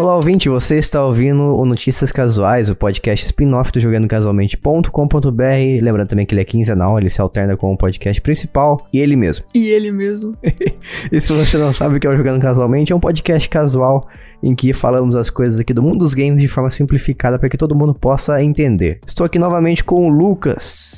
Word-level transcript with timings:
Olá, 0.00 0.16
ouvinte, 0.16 0.48
você 0.48 0.78
está 0.78 1.04
ouvindo 1.04 1.42
o 1.42 1.66
Notícias 1.66 2.10
Casuais, 2.10 2.70
o 2.70 2.74
podcast 2.74 3.26
spin-off 3.26 3.70
do 3.70 3.80
jogandocasualmente.com.br. 3.80 5.82
Lembrando 5.82 6.08
também 6.08 6.24
que 6.24 6.32
ele 6.32 6.40
é 6.40 6.44
quinzenal, 6.44 6.98
ele 6.98 7.10
se 7.10 7.20
alterna 7.20 7.54
com 7.54 7.70
o 7.70 7.76
podcast 7.76 8.18
principal 8.22 8.78
e 8.94 8.98
ele 8.98 9.14
mesmo. 9.14 9.44
E 9.54 9.68
ele 9.68 9.92
mesmo. 9.92 10.34
E 11.12 11.20
se 11.20 11.30
você 11.30 11.58
não 11.58 11.74
sabe 11.74 11.96
o 11.96 12.00
que 12.00 12.06
é 12.06 12.10
o 12.10 12.16
Jogando 12.16 12.40
Casualmente, 12.40 12.94
é 12.94 12.96
um 12.96 13.00
podcast 13.00 13.46
casual 13.50 14.08
em 14.42 14.54
que 14.54 14.72
falamos 14.72 15.14
as 15.14 15.28
coisas 15.28 15.60
aqui 15.60 15.74
do 15.74 15.82
mundo 15.82 15.98
dos 15.98 16.14
games 16.14 16.40
de 16.40 16.48
forma 16.48 16.70
simplificada 16.70 17.38
para 17.38 17.50
que 17.50 17.58
todo 17.58 17.74
mundo 17.74 17.92
possa 17.92 18.42
entender. 18.42 19.00
Estou 19.06 19.26
aqui 19.26 19.38
novamente 19.38 19.84
com 19.84 20.06
o 20.06 20.08
Lucas. 20.08 20.89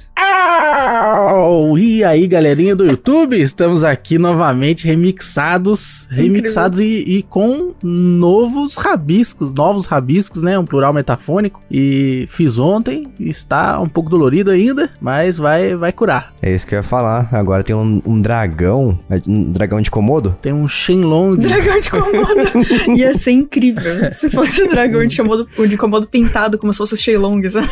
Au! 1.13 1.77
E 1.77 2.03
aí, 2.03 2.27
galerinha 2.27 2.75
do 2.75 2.87
YouTube, 2.87 3.39
estamos 3.39 3.85
aqui 3.85 4.17
novamente 4.17 4.87
remixados, 4.87 6.07
remixados 6.11 6.81
e, 6.81 7.19
e 7.19 7.23
com 7.23 7.75
novos 7.83 8.77
rabiscos, 8.77 9.53
novos 9.53 9.85
rabiscos, 9.85 10.41
né? 10.41 10.59
Um 10.59 10.65
plural 10.65 10.95
metafônico. 10.95 11.61
E 11.71 12.25
fiz 12.31 12.59
ontem, 12.59 13.09
está 13.21 13.79
um 13.79 13.89
pouco 13.89 14.09
dolorido 14.09 14.51
ainda, 14.51 14.89
mas 15.03 15.37
vai, 15.37 15.77
vai 15.77 15.93
curar. 15.93 16.33
É 16.41 16.55
isso 16.55 16.67
que 16.67 16.75
eu 16.75 16.79
ia 16.79 16.83
falar. 16.83 17.29
Agora 17.31 17.63
tem 17.63 17.77
um, 17.77 18.01
um 18.07 18.19
dragão, 18.19 18.99
um 19.27 19.51
dragão 19.51 19.83
de 19.83 19.91
Komodo. 19.91 20.35
Tem 20.41 20.55
um 20.55 20.67
Shenlong, 20.67 21.37
Dragão 21.37 21.79
de 21.79 21.91
Komodo. 21.91 22.97
Ia 22.97 23.15
ser 23.19 23.33
incrível 23.33 24.11
se 24.13 24.31
fosse 24.31 24.63
o 24.63 24.71
dragão 24.71 25.07
de 25.07 25.15
Komodo, 25.15 25.47
de 25.69 25.77
Komodo 25.77 26.07
pintado, 26.07 26.57
como 26.57 26.73
se 26.73 26.79
fosse 26.79 26.95
o 26.95 26.97
Shenlong, 26.97 27.43
sabe? 27.51 27.69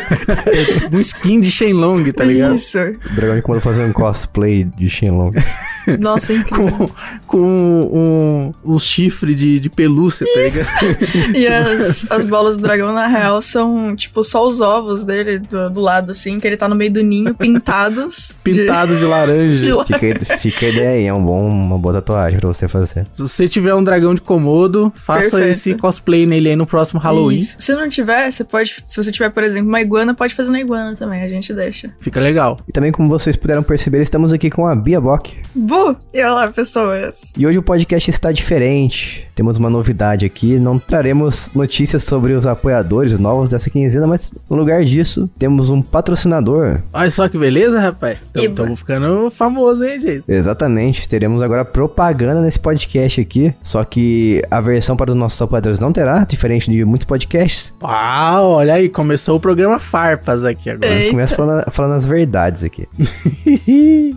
um 0.90 1.00
skin 1.00 1.40
de 1.40 1.50
Shenlong, 1.50 2.10
tá 2.12 2.24
ligado? 2.24 2.54
Isso. 2.54 2.69
O 2.78 3.14
dragão 3.14 3.36
de 3.36 3.42
Komodo 3.42 3.60
fazendo 3.60 3.88
um 3.90 3.92
cosplay 3.92 4.64
de 4.64 4.88
Shenlong. 4.88 5.32
Nossa, 5.98 6.32
incrível. 6.34 6.90
Com, 7.26 7.38
com 7.38 8.52
um, 8.64 8.74
um 8.74 8.78
chifre 8.78 9.34
de, 9.34 9.58
de 9.58 9.70
pelúcia, 9.70 10.26
tá 10.32 10.40
ligado? 10.40 11.34
E 11.34 11.46
as, 11.46 12.06
as 12.10 12.24
bolas 12.24 12.56
do 12.56 12.62
dragão, 12.62 12.92
na 12.92 13.06
real, 13.06 13.40
são, 13.42 13.96
tipo, 13.96 14.22
só 14.22 14.46
os 14.46 14.60
ovos 14.60 15.04
dele 15.04 15.38
do, 15.38 15.70
do 15.70 15.80
lado, 15.80 16.12
assim, 16.12 16.38
que 16.38 16.46
ele 16.46 16.56
tá 16.56 16.68
no 16.68 16.74
meio 16.74 16.92
do 16.92 17.02
ninho, 17.02 17.34
pintados. 17.34 18.36
Pintado 18.44 18.96
de 18.96 19.04
laranja. 19.04 19.62
de 19.62 19.72
la- 19.72 19.84
Fica, 19.86 20.38
fica 20.38 20.66
a 20.66 20.68
ideia 20.68 20.88
aí, 20.90 21.04
é 21.06 21.14
um 21.14 21.24
bom, 21.24 21.48
uma 21.48 21.78
boa 21.78 21.94
tatuagem 21.94 22.38
pra 22.38 22.48
você 22.48 22.68
fazer. 22.68 23.06
Se 23.12 23.22
você 23.22 23.48
tiver 23.48 23.74
um 23.74 23.82
dragão 23.82 24.14
de 24.14 24.20
Komodo, 24.20 24.92
faça 24.94 25.30
Perfeito. 25.30 25.48
esse 25.50 25.74
cosplay 25.74 26.26
nele 26.26 26.50
aí 26.50 26.56
no 26.56 26.66
próximo 26.66 27.00
Halloween. 27.00 27.38
Isso. 27.38 27.56
Se 27.58 27.72
não 27.72 27.88
tiver, 27.88 28.30
você 28.30 28.44
pode. 28.44 28.82
Se 28.86 29.02
você 29.02 29.10
tiver, 29.10 29.30
por 29.30 29.42
exemplo, 29.42 29.68
uma 29.68 29.80
iguana, 29.80 30.14
pode 30.14 30.34
fazer 30.34 30.50
na 30.50 30.60
iguana 30.60 30.94
também, 30.94 31.22
a 31.22 31.28
gente 31.28 31.52
deixa. 31.54 31.90
Fica 32.00 32.20
legal. 32.20 32.59
E 32.68 32.72
também, 32.72 32.92
como 32.92 33.08
vocês 33.08 33.36
puderam 33.36 33.62
perceber, 33.62 34.02
estamos 34.02 34.32
aqui 34.32 34.50
com 34.50 34.66
a 34.66 34.74
Bia 34.74 35.00
Bock. 35.00 35.36
Bu! 35.54 35.96
E 36.12 36.22
olá, 36.24 36.48
pessoas. 36.48 37.32
E 37.36 37.46
hoje 37.46 37.58
o 37.58 37.62
podcast 37.62 38.10
está 38.10 38.32
diferente. 38.32 39.28
Temos 39.34 39.56
uma 39.56 39.70
novidade 39.70 40.26
aqui. 40.26 40.58
Não 40.58 40.78
traremos 40.78 41.50
notícias 41.54 42.04
sobre 42.04 42.32
os 42.32 42.46
apoiadores 42.46 43.18
novos 43.18 43.50
dessa 43.50 43.70
quinzena, 43.70 44.06
mas 44.06 44.30
no 44.48 44.56
lugar 44.56 44.84
disso, 44.84 45.28
temos 45.38 45.70
um 45.70 45.80
patrocinador. 45.80 46.80
Olha 46.92 47.10
só 47.10 47.28
que 47.28 47.38
beleza, 47.38 47.80
rapaz. 47.80 48.18
Estamos 48.34 48.80
ficando 48.80 49.30
famosos, 49.30 49.86
hein, 49.86 50.00
gente? 50.00 50.30
Exatamente, 50.30 51.08
teremos 51.08 51.42
agora 51.42 51.64
propaganda 51.64 52.40
nesse 52.40 52.58
podcast 52.58 53.20
aqui. 53.20 53.54
Só 53.62 53.84
que 53.84 54.42
a 54.50 54.60
versão 54.60 54.96
para 54.96 55.10
os 55.10 55.16
nossos 55.16 55.40
apoiadores 55.40 55.78
não 55.78 55.92
terá, 55.92 56.24
diferente 56.24 56.70
de 56.70 56.84
muitos 56.84 57.06
podcasts. 57.06 57.72
Uau, 57.82 58.52
olha 58.52 58.74
aí, 58.74 58.88
começou 58.88 59.36
o 59.36 59.40
programa 59.40 59.78
Farpas 59.78 60.44
aqui 60.44 60.70
agora. 60.70 61.08
Começa 61.10 61.34
falando, 61.34 61.70
falando 61.70 61.94
as 61.94 62.06
verdades 62.06 62.49
aqui. 62.64 62.88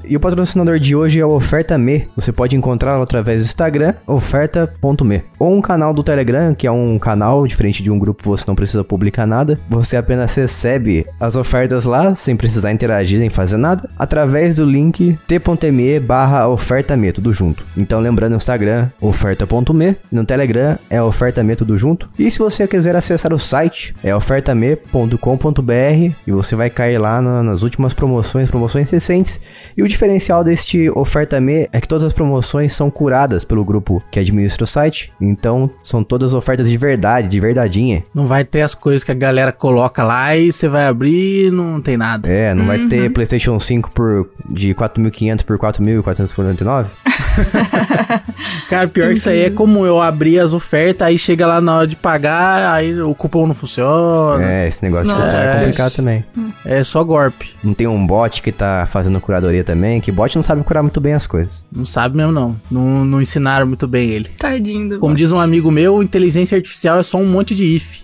E 0.05 0.17
o 0.17 0.19
patrocinador 0.19 0.79
de 0.79 0.95
hoje 0.95 1.19
é 1.19 1.25
o 1.25 1.31
Oferta 1.31 1.77
Me. 1.77 2.07
Você 2.15 2.31
pode 2.31 2.55
encontrá-lo 2.57 3.01
através 3.03 3.41
do 3.41 3.45
Instagram, 3.45 3.93
oferta.me. 4.05 5.23
Ou 5.39 5.53
um 5.55 5.61
canal 5.61 5.93
do 5.93 6.03
Telegram, 6.03 6.53
que 6.53 6.67
é 6.67 6.71
um 6.71 6.99
canal 6.99 7.47
diferente 7.47 7.81
de 7.81 7.89
um 7.89 7.97
grupo, 7.97 8.21
você 8.23 8.43
não 8.47 8.55
precisa 8.55 8.83
publicar 8.83 9.25
nada. 9.25 9.57
Você 9.69 9.95
apenas 9.95 10.33
recebe 10.35 11.05
as 11.19 11.35
ofertas 11.35 11.85
lá, 11.85 12.13
sem 12.15 12.35
precisar 12.35 12.71
interagir 12.71 13.19
nem 13.19 13.29
fazer 13.29 13.57
nada, 13.57 13.89
através 13.97 14.55
do 14.55 14.65
link 14.65 15.17
t.me 15.27 15.99
barra 16.01 16.47
oferta.me, 16.49 17.11
tudo 17.13 17.31
junto. 17.33 17.63
Então 17.77 17.99
lembrando 18.01 18.31
no 18.31 18.37
Instagram, 18.37 18.89
oferta.me, 18.99 19.95
no 20.11 20.25
Telegram 20.25 20.77
é 20.89 21.01
oferta.me, 21.01 21.55
tudo 21.55 21.77
junto. 21.77 22.09
E 22.19 22.29
se 22.29 22.39
você 22.39 22.67
quiser 22.67 22.95
acessar 22.95 23.31
o 23.33 23.39
site, 23.39 23.95
é 24.03 24.13
ofertame.com.br 24.13 26.13
e 26.27 26.31
você 26.31 26.55
vai 26.55 26.69
cair 26.69 26.97
lá 26.97 27.21
na- 27.21 27.41
nas 27.43 27.61
últimas 27.61 27.93
promoções, 27.93 28.22
promoções 28.49 28.89
recentes. 28.89 29.39
E 29.75 29.83
o 29.83 29.87
diferencial 29.87 30.43
deste 30.43 30.89
Oferta 30.91 31.39
Me 31.39 31.67
é 31.71 31.81
que 31.81 31.87
todas 31.87 32.03
as 32.03 32.13
promoções 32.13 32.73
são 32.73 32.89
curadas 32.91 33.43
pelo 33.43 33.63
grupo 33.65 34.01
que 34.11 34.19
administra 34.19 34.63
o 34.63 34.67
site. 34.67 35.11
Então, 35.19 35.69
são 35.81 36.03
todas 36.03 36.33
ofertas 36.33 36.69
de 36.69 36.77
verdade, 36.77 37.27
de 37.27 37.39
verdadeinha. 37.39 38.03
Não 38.13 38.27
vai 38.27 38.43
ter 38.43 38.61
as 38.61 38.75
coisas 38.75 39.03
que 39.03 39.11
a 39.11 39.15
galera 39.15 39.51
coloca 39.51 40.03
lá 40.03 40.35
e 40.35 40.51
você 40.51 40.67
vai 40.67 40.85
abrir 40.87 41.47
e 41.47 41.51
não 41.51 41.81
tem 41.81 41.97
nada. 41.97 42.29
É, 42.29 42.53
não 42.53 42.65
vai 42.65 42.79
ter 42.87 43.11
PlayStation 43.11 43.59
5 43.59 43.91
por 43.91 44.29
de 44.49 44.73
4.500 44.73 45.43
por 45.43 45.57
4.449? 45.57 46.85
Cara, 48.69 48.87
pior 48.87 49.07
que 49.09 49.13
isso 49.15 49.29
aí 49.29 49.41
é 49.45 49.49
como 49.49 49.85
eu 49.85 50.01
abrir 50.01 50.39
as 50.39 50.53
ofertas, 50.53 51.07
aí 51.07 51.17
chega 51.17 51.45
lá 51.47 51.59
na 51.61 51.77
hora 51.77 51.87
de 51.87 51.95
pagar, 51.95 52.73
aí 52.73 52.99
o 53.01 53.13
cupom 53.15 53.47
não 53.47 53.53
funciona. 53.55 54.43
É, 54.43 54.67
esse 54.67 54.83
negócio 54.83 55.13
de 55.13 55.21
é 55.21 55.43
É. 55.43 55.59
complicado 55.59 55.93
também. 55.93 56.23
É 56.65 56.83
só 56.83 57.03
golpe. 57.03 57.51
Não 57.63 57.73
tem 57.73 57.87
um 57.87 58.05
bot 58.13 58.43
que 58.43 58.51
tá 58.51 58.85
fazendo 58.85 59.19
curadoria 59.19 59.63
também, 59.63 59.99
que 59.99 60.11
bot 60.11 60.35
não 60.35 60.43
sabe 60.43 60.63
curar 60.63 60.83
muito 60.83 61.01
bem 61.01 61.13
as 61.13 61.25
coisas. 61.25 61.65
Não 61.75 61.83
sabe 61.85 62.15
mesmo, 62.15 62.31
não. 62.31 62.55
Não, 62.69 63.03
não 63.03 63.19
ensinaram 63.19 63.65
muito 63.65 63.87
bem 63.87 64.09
ele. 64.09 64.29
Tadinho 64.37 64.89
do 64.89 64.99
Como 64.99 65.15
diz 65.15 65.31
um 65.31 65.39
amigo 65.39 65.71
meu, 65.71 66.03
inteligência 66.03 66.55
artificial 66.55 66.99
é 66.99 67.03
só 67.03 67.17
um 67.17 67.25
monte 67.25 67.55
de 67.55 67.63
if. 67.63 68.03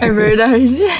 É 0.00 0.10
verdade. 0.10 0.78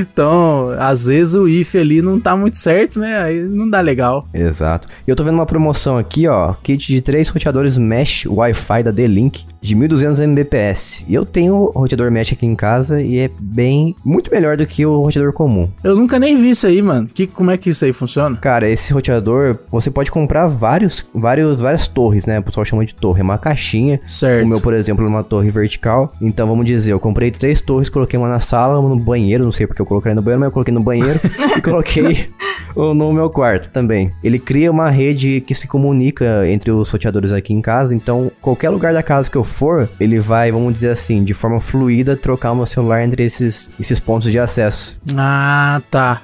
Então, 0.00 0.74
às 0.78 1.04
vezes 1.04 1.34
o 1.34 1.48
if 1.48 1.74
ali 1.74 2.00
não 2.00 2.18
tá 2.18 2.36
muito 2.36 2.56
certo, 2.56 2.98
né? 2.98 3.18
Aí 3.18 3.42
não 3.42 3.68
dá 3.68 3.80
legal. 3.80 4.26
Exato. 4.32 4.88
E 5.06 5.10
eu 5.10 5.16
tô 5.16 5.24
vendo 5.24 5.34
uma 5.34 5.46
promoção 5.46 5.98
aqui, 5.98 6.26
ó. 6.26 6.54
Kit 6.62 6.86
de 6.86 7.00
três 7.00 7.28
roteadores 7.28 7.76
Mesh 7.76 8.26
Wi-Fi 8.26 8.82
da 8.82 8.90
D-Link 8.90 9.46
de 9.60 9.74
1200 9.74 10.20
Mbps. 10.20 11.04
E 11.08 11.14
eu 11.14 11.24
tenho 11.24 11.54
o 11.54 11.78
roteador 11.78 12.10
Mesh 12.10 12.32
aqui 12.32 12.46
em 12.46 12.54
casa 12.54 13.00
e 13.00 13.18
é 13.18 13.30
bem... 13.38 13.94
Muito 14.04 14.30
melhor 14.30 14.56
do 14.56 14.66
que 14.66 14.84
o 14.84 15.00
roteador 15.02 15.32
comum. 15.32 15.68
Eu 15.82 15.96
nunca 15.96 16.18
nem 16.18 16.36
vi 16.36 16.50
isso 16.50 16.66
aí, 16.66 16.80
mano. 16.82 17.08
Que, 17.12 17.26
como 17.26 17.50
é 17.50 17.56
que 17.56 17.70
isso 17.70 17.84
aí 17.84 17.92
funciona? 17.92 18.36
Cara, 18.36 18.68
esse 18.68 18.92
roteador, 18.92 19.58
você 19.70 19.90
pode 19.90 20.10
comprar 20.10 20.46
vários, 20.46 21.04
vários, 21.14 21.60
várias 21.60 21.88
torres, 21.88 22.26
né? 22.26 22.38
O 22.38 22.42
pessoal 22.42 22.64
chama 22.64 22.84
de 22.84 22.94
torre. 22.94 23.20
É 23.20 23.24
uma 23.24 23.38
caixinha. 23.38 24.00
Certo. 24.06 24.44
O 24.44 24.48
meu, 24.48 24.60
por 24.60 24.74
exemplo, 24.74 25.04
é 25.04 25.08
uma 25.08 25.24
torre 25.24 25.50
vertical. 25.50 26.12
Então, 26.20 26.46
vamos 26.46 26.66
dizer, 26.66 26.92
eu 26.92 27.00
comprei 27.00 27.30
três 27.38 27.60
torres, 27.60 27.88
coloquei 27.88 28.18
uma 28.18 28.28
na 28.28 28.40
sala, 28.40 28.78
uma 28.78 28.88
no 28.88 28.98
banheiro. 28.98 29.44
Não 29.44 29.52
sei 29.52 29.66
porque 29.66 29.82
eu 29.82 29.86
coloquei 29.86 30.14
no 30.14 30.22
banheiro, 30.22 30.40
mas 30.40 30.48
eu 30.48 30.52
coloquei 30.52 30.74
no 30.74 30.80
banheiro. 30.80 31.20
e 31.56 31.60
coloquei 31.60 32.28
no 32.76 33.12
meu 33.12 33.30
quarto 33.30 33.68
também. 33.70 34.10
Ele 34.22 34.38
cria 34.38 34.70
uma 34.70 34.90
rede 34.90 35.40
que 35.40 35.54
se 35.54 35.66
comunica 35.66 36.48
entre 36.48 36.70
os 36.70 36.90
roteadores 36.90 37.32
aqui 37.32 37.52
em 37.52 37.60
casa. 37.60 37.94
Então, 37.94 38.30
qualquer 38.40 38.70
lugar 38.70 38.92
da 38.92 39.02
casa 39.02 39.30
que 39.30 39.36
eu 39.36 39.44
for, 39.44 39.88
ele 40.00 40.18
vai, 40.20 40.50
vamos 40.50 40.74
dizer 40.74 40.90
assim, 40.90 41.24
de 41.24 41.34
forma 41.34 41.60
fluida, 41.60 42.16
trocar 42.16 42.52
o 42.52 42.56
meu 42.56 42.66
celular 42.66 43.04
entre 43.04 43.24
esses, 43.24 43.70
esses 43.78 44.00
pontos 44.00 44.30
de 44.30 44.38
acesso. 44.38 44.96
Ah, 45.16 45.80
tá. 45.90 46.22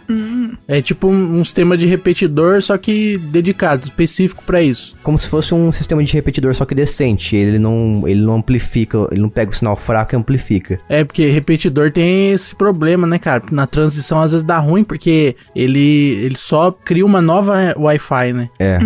É 0.67 0.81
tipo 0.81 1.09
um, 1.09 1.41
um 1.41 1.45
sistema 1.45 1.77
de 1.77 1.87
repetidor, 1.87 2.61
só 2.63 2.77
que 2.77 3.19
dedicado, 3.19 3.85
específico 3.85 4.43
pra 4.45 4.63
isso. 4.63 4.97
Como 5.03 5.19
se 5.19 5.27
fosse 5.27 5.55
um 5.55 5.71
sistema 5.73 6.03
de 6.03 6.13
repetidor, 6.13 6.55
só 6.55 6.65
que 6.65 6.75
decente. 6.75 7.37
Ele 7.37 7.59
não, 7.59 8.05
ele 8.07 8.21
não 8.21 8.37
amplifica, 8.37 9.07
ele 9.11 9.21
não 9.21 9.29
pega 9.29 9.51
o 9.51 9.55
sinal 9.55 9.77
fraco 9.77 10.15
e 10.15 10.17
amplifica. 10.17 10.79
É, 10.89 11.05
porque 11.05 11.27
repetidor 11.29 11.91
tem 11.91 12.33
esse 12.33 12.55
problema, 12.55 13.07
né, 13.07 13.19
cara? 13.19 13.43
Na 13.51 13.67
transição 13.67 14.21
às 14.21 14.33
vezes 14.33 14.45
dá 14.45 14.59
ruim, 14.59 14.85
porque 14.85 15.37
ele, 15.55 16.19
ele 16.25 16.37
só 16.41 16.71
cria 16.73 17.05
uma 17.05 17.21
nova 17.21 17.75
Wi-Fi, 17.77 18.33
né? 18.33 18.49
É, 18.59 18.79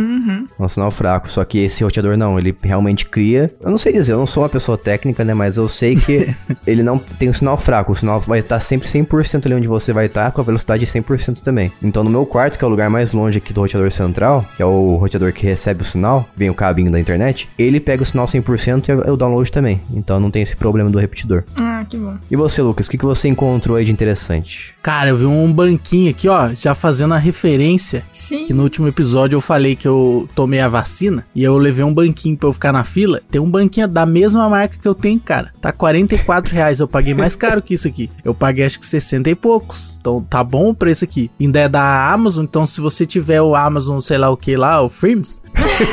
é 0.58 0.62
um 0.62 0.68
sinal 0.68 0.90
fraco. 0.90 1.30
Só 1.30 1.44
que 1.44 1.58
esse 1.58 1.84
roteador 1.84 2.16
não, 2.16 2.38
ele 2.38 2.56
realmente 2.62 3.06
cria. 3.06 3.54
Eu 3.60 3.70
não 3.70 3.78
sei 3.78 3.92
dizer, 3.92 4.12
eu 4.12 4.18
não 4.18 4.26
sou 4.26 4.42
uma 4.42 4.48
pessoa 4.48 4.76
técnica, 4.76 5.24
né? 5.24 5.34
Mas 5.34 5.56
eu 5.56 5.68
sei 5.68 5.94
que 5.94 6.34
ele 6.66 6.82
não 6.82 6.98
tem 6.98 7.28
um 7.28 7.32
sinal 7.32 7.56
fraco. 7.58 7.92
O 7.92 7.96
sinal 7.96 8.18
vai 8.20 8.40
estar 8.40 8.58
sempre 8.60 8.88
100% 8.88 9.46
ali 9.46 9.54
onde 9.54 9.68
você 9.68 9.92
vai 9.92 10.06
estar, 10.06 10.32
com 10.32 10.40
a 10.40 10.44
velocidade 10.44 10.84
100% 10.86 11.40
também. 11.40 11.70
Então 11.82 12.02
no 12.02 12.10
meu 12.10 12.26
quarto, 12.26 12.58
que 12.58 12.64
é 12.64 12.66
o 12.66 12.70
lugar 12.70 12.90
mais 12.90 13.12
longe 13.12 13.38
aqui 13.38 13.52
do 13.52 13.60
roteador 13.60 13.90
central, 13.92 14.44
que 14.56 14.62
é 14.62 14.66
o 14.66 14.96
roteador 14.96 15.32
que 15.32 15.46
recebe 15.46 15.82
o 15.82 15.84
sinal, 15.84 16.28
vem 16.36 16.50
o 16.50 16.54
cabinho 16.54 16.90
da 16.90 16.98
internet, 17.00 17.48
ele 17.58 17.78
pega 17.80 18.02
o 18.02 18.06
sinal 18.06 18.26
100% 18.26 18.88
e 18.88 19.08
é 19.08 19.12
o 19.12 19.16
download 19.16 19.50
também. 19.52 19.80
Então 19.92 20.18
não 20.18 20.30
tem 20.30 20.42
esse 20.42 20.56
problema 20.56 20.90
do 20.90 20.98
repetidor. 20.98 21.44
Ah, 21.56 21.84
que 21.88 21.96
bom. 21.96 22.14
E 22.30 22.36
você, 22.36 22.62
Lucas, 22.62 22.86
o 22.86 22.90
que, 22.90 22.98
que 22.98 23.04
você 23.04 23.28
encontrou 23.28 23.76
aí 23.76 23.84
de 23.84 23.92
interessante? 23.92 24.74
Cara, 24.82 25.10
eu 25.10 25.16
vi 25.16 25.26
um 25.26 25.52
banquinho 25.52 26.10
aqui, 26.10 26.28
ó, 26.28 26.50
já 26.54 26.74
fazendo 26.74 27.14
a, 27.14 27.18
ref- 27.18 27.43
referência 27.44 28.02
Sim. 28.12 28.46
que 28.46 28.54
no 28.54 28.62
último 28.62 28.88
episódio 28.88 29.36
eu 29.36 29.40
falei 29.40 29.76
que 29.76 29.86
eu 29.86 30.26
tomei 30.34 30.60
a 30.60 30.68
vacina 30.68 31.26
e 31.34 31.44
eu 31.44 31.58
levei 31.58 31.84
um 31.84 31.92
banquinho 31.92 32.36
pra 32.36 32.48
eu 32.48 32.52
ficar 32.54 32.72
na 32.72 32.84
fila. 32.84 33.20
Tem 33.30 33.40
um 33.40 33.50
banquinho 33.50 33.86
da 33.86 34.06
mesma 34.06 34.48
marca 34.48 34.78
que 34.80 34.88
eu 34.88 34.94
tenho, 34.94 35.20
cara. 35.20 35.52
Tá 35.60 35.70
44 35.70 36.54
reais. 36.54 36.80
Eu 36.80 36.88
paguei 36.88 37.12
mais 37.12 37.36
caro 37.36 37.60
que 37.60 37.74
isso 37.74 37.86
aqui. 37.86 38.10
Eu 38.24 38.34
paguei 38.34 38.64
acho 38.64 38.80
que 38.80 38.86
60 38.86 39.28
e 39.28 39.34
poucos. 39.34 39.98
Então 40.00 40.22
tá 40.22 40.42
bom 40.42 40.70
o 40.70 40.74
preço 40.74 41.04
aqui. 41.04 41.30
Ainda 41.40 41.60
é 41.60 41.68
da 41.68 42.12
Amazon, 42.12 42.44
então 42.44 42.66
se 42.66 42.80
você 42.80 43.04
tiver 43.04 43.42
o 43.42 43.54
Amazon, 43.54 44.00
sei 44.00 44.18
lá 44.18 44.30
o 44.30 44.36
que 44.36 44.56
lá, 44.56 44.80
o 44.82 44.88
Frames, 44.88 45.42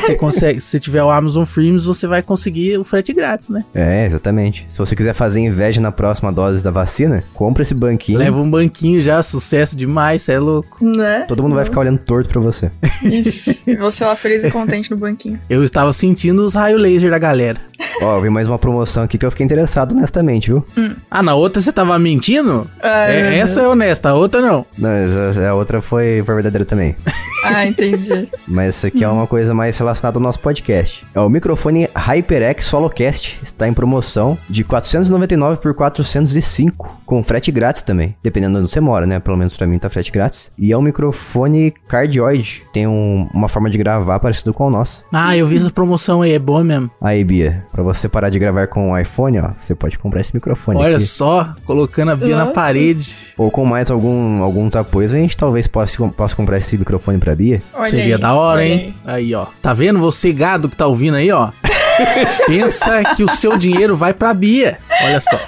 você 0.00 0.14
consegue. 0.14 0.60
Se 0.60 0.68
você 0.68 0.80
tiver 0.80 1.02
o 1.02 1.10
Amazon 1.10 1.44
Frames, 1.44 1.84
você 1.84 2.06
vai 2.06 2.22
conseguir 2.22 2.78
o 2.78 2.84
frete 2.84 3.12
grátis, 3.12 3.48
né? 3.48 3.64
É, 3.74 4.06
exatamente. 4.06 4.64
Se 4.68 4.78
você 4.78 4.94
quiser 4.94 5.14
fazer 5.14 5.40
inveja 5.40 5.80
na 5.80 5.92
próxima 5.92 6.32
dose 6.32 6.62
da 6.62 6.70
vacina, 6.70 7.24
compra 7.34 7.62
esse 7.62 7.74
banquinho. 7.74 8.18
Leva 8.18 8.38
um 8.38 8.50
banquinho 8.50 9.00
já, 9.00 9.22
sucesso 9.22 9.76
demais, 9.76 10.22
cê 10.22 10.32
é 10.32 10.38
louco. 10.38 10.84
Né? 10.84 11.24
Todo 11.28 11.41
mundo 11.42 11.54
vai 11.54 11.64
ficar 11.64 11.80
olhando 11.80 11.98
torto 11.98 12.28
pra 12.28 12.40
você. 12.40 12.70
Isso. 13.02 13.62
E 13.66 13.76
você 13.76 14.04
lá 14.04 14.16
feliz 14.16 14.44
e 14.44 14.50
contente 14.50 14.90
no 14.90 14.96
banquinho. 14.96 15.38
Eu 15.48 15.62
estava 15.62 15.92
sentindo 15.92 16.44
os 16.44 16.54
raios 16.54 16.80
laser 16.80 17.10
da 17.10 17.18
galera. 17.18 17.60
Ó, 18.00 18.16
eu 18.16 18.22
vi 18.22 18.30
mais 18.30 18.48
uma 18.48 18.58
promoção 18.58 19.04
aqui 19.04 19.16
que 19.18 19.24
eu 19.26 19.30
fiquei 19.30 19.44
interessado 19.44 19.92
honestamente, 19.92 20.48
viu? 20.50 20.64
Ah, 21.10 21.22
na 21.22 21.34
outra 21.34 21.60
você 21.62 21.72
tava 21.72 21.98
mentindo? 21.98 22.68
Ai, 22.82 23.12
É, 23.16 23.38
essa 23.38 23.60
é 23.60 23.68
honesta, 23.68 24.10
a 24.10 24.14
outra 24.14 24.40
não. 24.40 24.66
Não, 24.78 24.90
a- 24.90 25.48
a 25.50 25.54
outra 25.54 25.80
foi 25.80 26.22
verdadeira 26.22 26.64
também. 26.64 26.94
Ah, 27.44 27.66
entendi. 27.66 28.28
Mas 28.46 28.68
essa 28.68 28.86
aqui 28.86 29.02
é 29.02 29.08
uma 29.08 29.26
coisa 29.26 29.52
mais 29.52 29.76
relacionada 29.76 30.16
ao 30.16 30.22
nosso 30.22 30.38
podcast. 30.38 31.04
É 31.12 31.18
o 31.18 31.28
microfone 31.28 31.88
HyperX 31.92 32.66
Solocast. 32.66 33.40
Está 33.42 33.66
em 33.66 33.74
promoção 33.74 34.38
de 34.48 34.62
499 34.62 35.60
por 35.60 35.74
405. 35.74 37.00
Com 37.04 37.20
frete 37.24 37.50
grátis 37.50 37.82
também. 37.82 38.14
Dependendo 38.22 38.54
de 38.58 38.62
onde 38.62 38.70
você 38.70 38.78
mora, 38.80 39.06
né? 39.06 39.18
Pelo 39.18 39.36
menos 39.36 39.56
pra 39.56 39.66
mim 39.66 39.76
tá 39.76 39.90
frete 39.90 40.12
grátis. 40.12 40.52
E 40.56 40.70
é 40.70 40.78
um 40.78 40.82
microfone 40.82 41.74
cardioide. 41.88 42.62
Tem 42.72 42.86
um- 42.86 43.28
uma 43.34 43.48
forma 43.48 43.68
de 43.68 43.76
gravar 43.76 44.20
parecido 44.20 44.54
com 44.54 44.68
o 44.68 44.70
nosso. 44.70 45.04
Ah, 45.12 45.36
eu 45.36 45.44
vi 45.44 45.56
essa 45.56 45.68
promoção 45.70 46.22
aí, 46.22 46.34
é 46.34 46.38
boa 46.38 46.62
mesmo. 46.62 46.92
Aí, 47.00 47.24
Bia, 47.24 47.64
pra 47.72 47.82
você 47.82 48.08
parar 48.08 48.28
de 48.30 48.38
gravar 48.38 48.66
com 48.68 48.92
o 48.92 48.98
iPhone, 48.98 49.38
ó, 49.40 49.50
você 49.58 49.74
pode 49.74 49.98
comprar 49.98 50.20
esse 50.20 50.34
microfone 50.34 50.78
Olha 50.78 50.96
aqui. 50.96 51.04
só, 51.06 51.54
colocando 51.64 52.10
a 52.12 52.16
Bia 52.16 52.36
na 52.36 52.42
Nossa. 52.44 52.52
parede. 52.54 53.16
Ou 53.38 53.50
com 53.50 53.64
mais 53.64 53.90
algum, 53.90 54.42
alguns 54.42 54.76
apoios, 54.76 55.12
a 55.14 55.16
gente 55.16 55.36
talvez 55.36 55.66
possa, 55.66 56.06
possa 56.10 56.36
comprar 56.36 56.58
esse 56.58 56.76
microfone 56.76 57.18
pra 57.18 57.34
Bia. 57.34 57.62
Olha 57.72 57.90
Seria 57.90 58.16
aí, 58.16 58.20
da 58.20 58.34
hora, 58.34 58.60
olha 58.60 58.68
hein? 58.68 58.94
Aí. 59.04 59.34
ó. 59.34 59.46
Tá 59.62 59.72
vendo? 59.72 59.98
Você 60.00 60.32
gado 60.32 60.68
que 60.68 60.76
tá 60.76 60.86
ouvindo 60.86 61.16
aí, 61.16 61.32
ó. 61.32 61.50
Pensa 62.46 63.02
que 63.16 63.24
o 63.24 63.28
seu 63.28 63.56
dinheiro 63.56 63.96
vai 63.96 64.12
pra 64.12 64.34
Bia. 64.34 64.78
Olha 65.04 65.20
só. 65.20 65.38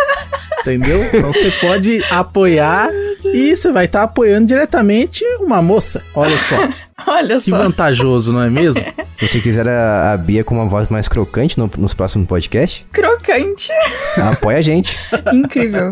Entendeu? 0.60 1.04
Então 1.04 1.30
você 1.32 1.50
pode 1.60 2.02
apoiar 2.10 2.88
e 3.22 3.54
você 3.54 3.70
vai 3.70 3.84
estar 3.84 4.02
apoiando 4.02 4.46
diretamente 4.46 5.22
uma 5.40 5.60
moça. 5.60 6.02
Olha 6.14 6.38
só. 6.38 6.56
Olha 7.06 7.40
Que 7.40 7.50
só. 7.50 7.58
vantajoso, 7.58 8.32
não 8.32 8.42
é 8.42 8.50
mesmo? 8.50 8.80
Se 9.18 9.28
você 9.28 9.40
quiser 9.40 9.66
a, 9.68 10.12
a 10.12 10.16
Bia 10.16 10.42
com 10.44 10.54
uma 10.54 10.66
voz 10.66 10.88
mais 10.88 11.06
crocante 11.08 11.56
no- 11.58 11.70
nos 11.78 11.94
próximos 11.94 12.26
podcasts, 12.26 12.84
Crocante. 12.92 13.70
apoia 14.20 14.58
a 14.58 14.62
gente. 14.62 14.98
Incrível. 15.32 15.90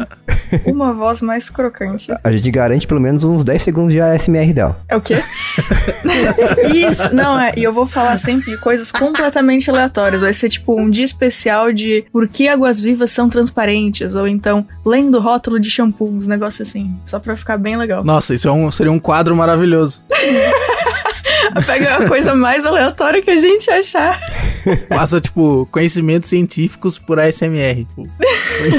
Uma 0.66 0.92
voz 0.92 1.20
mais 1.22 1.48
crocante. 1.48 2.12
A 2.22 2.32
gente 2.32 2.50
garante 2.50 2.86
pelo 2.86 3.00
menos 3.00 3.22
uns 3.24 3.42
10 3.44 3.62
segundos 3.62 3.92
de 3.92 4.00
ASMR 4.00 4.52
dela. 4.52 4.80
É 4.88 4.96
o 4.96 5.00
quê? 5.00 5.22
Isso, 6.74 7.14
não, 7.14 7.40
é. 7.40 7.52
E 7.56 7.62
eu 7.62 7.72
vou 7.72 7.86
falar 7.86 8.18
sempre 8.18 8.50
de 8.50 8.56
coisas 8.58 8.90
completamente 8.92 9.70
aleatórias. 9.70 10.20
Vai 10.20 10.34
ser 10.34 10.48
tipo 10.48 10.78
um 10.78 10.90
dia 10.90 11.04
especial 11.04 11.72
de 11.72 12.04
por 12.12 12.28
que 12.28 12.48
águas 12.48 12.78
vivas 12.80 13.10
são 13.12 13.28
transparentes. 13.28 14.14
Ou 14.14 14.26
então, 14.26 14.66
lendo 14.84 15.20
rótulo 15.20 15.58
de 15.58 15.70
shampoo, 15.70 16.08
uns 16.10 16.26
negócios 16.26 16.68
assim. 16.68 16.94
Só 17.06 17.18
pra 17.18 17.36
ficar 17.36 17.56
bem 17.56 17.76
legal. 17.76 18.02
Nossa, 18.04 18.34
isso 18.34 18.48
é 18.48 18.52
um- 18.52 18.70
seria 18.70 18.92
um 18.92 18.98
quadro 18.98 19.34
maravilhoso. 19.34 20.02
Pega 21.66 21.96
a 21.96 22.08
coisa 22.08 22.34
mais 22.34 22.64
aleatória 22.64 23.22
que 23.22 23.30
a 23.30 23.36
gente 23.36 23.70
achar. 23.70 24.18
Passa, 24.88 25.20
tipo, 25.20 25.68
conhecimentos 25.70 26.28
científicos 26.28 26.98
por 26.98 27.18
ASMR. 27.18 27.84
tipo. 27.84 28.08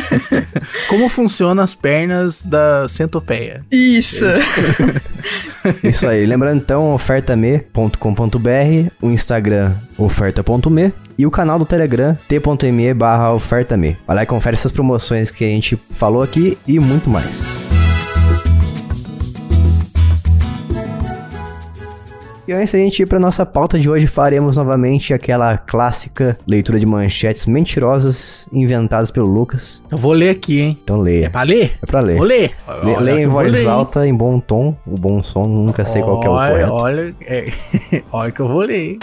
Como 0.87 1.09
funcionam 1.09 1.63
as 1.63 1.75
pernas 1.75 2.43
da 2.43 2.87
centopeia? 2.87 3.65
Isso. 3.71 4.25
Isso 5.83 6.07
aí. 6.07 6.25
Lembrando 6.25 6.57
então, 6.57 6.93
ofertame.com.br, 6.93 8.91
o 9.01 9.09
Instagram 9.09 9.73
oferta.me 9.97 10.93
e 11.17 11.25
o 11.25 11.31
canal 11.31 11.59
do 11.59 11.65
Telegram 11.65 12.17
t.me 12.27 12.93
barra 12.93 13.33
ofertame. 13.33 13.97
Vai 14.05 14.15
lá 14.17 14.23
e 14.23 14.25
confere 14.25 14.55
essas 14.55 14.71
promoções 14.71 15.29
que 15.31 15.43
a 15.43 15.47
gente 15.47 15.75
falou 15.91 16.23
aqui 16.23 16.57
e 16.67 16.79
muito 16.79 17.09
mais. 17.09 17.62
E 22.45 22.51
antes 22.51 22.73
da 22.73 22.79
gente 22.79 23.01
ir 23.01 23.05
para 23.05 23.17
nossa 23.19 23.45
pauta 23.45 23.79
de 23.79 23.89
hoje, 23.89 24.05
faremos 24.05 24.57
novamente 24.57 25.13
aquela 25.13 25.57
clássica 25.57 26.37
leitura 26.45 26.77
de 26.77 26.85
manchetes 26.85 27.45
mentirosas 27.45 28.49
inventadas 28.51 29.09
pelo 29.09 29.27
Lucas. 29.27 29.81
Eu 29.89 29.97
vou 29.97 30.11
ler 30.11 30.29
aqui, 30.31 30.59
hein? 30.59 30.77
Então 30.83 30.97
É 30.99 31.03
leia. 31.03 31.29
pra 31.29 31.43
ler? 31.43 31.77
É 31.81 31.85
pra 31.85 31.99
ler. 32.01 32.15
Vou 32.17 32.25
ler. 32.25 32.51
Le- 32.83 32.91
Olha 32.91 32.99
Leia 32.99 33.23
em 33.23 33.27
voz 33.27 33.49
ler, 33.49 33.65
alta, 33.67 34.05
em 34.05 34.13
bom 34.13 34.41
tom. 34.41 34.75
O 34.85 34.95
bom 34.99 35.23
som, 35.23 35.43
nunca 35.43 35.85
sei 35.85 36.01
qual 36.01 36.19
que 36.19 36.27
é 36.27 36.29
o 36.29 36.33
Olha, 36.33 36.51
correto. 36.51 36.73
Olha, 36.73 37.15
é, 37.21 37.45
olha 38.11 38.31
que 38.31 38.39
eu 38.41 38.47
vou 38.49 38.59
ler. 38.61 38.77
hein? 38.91 38.99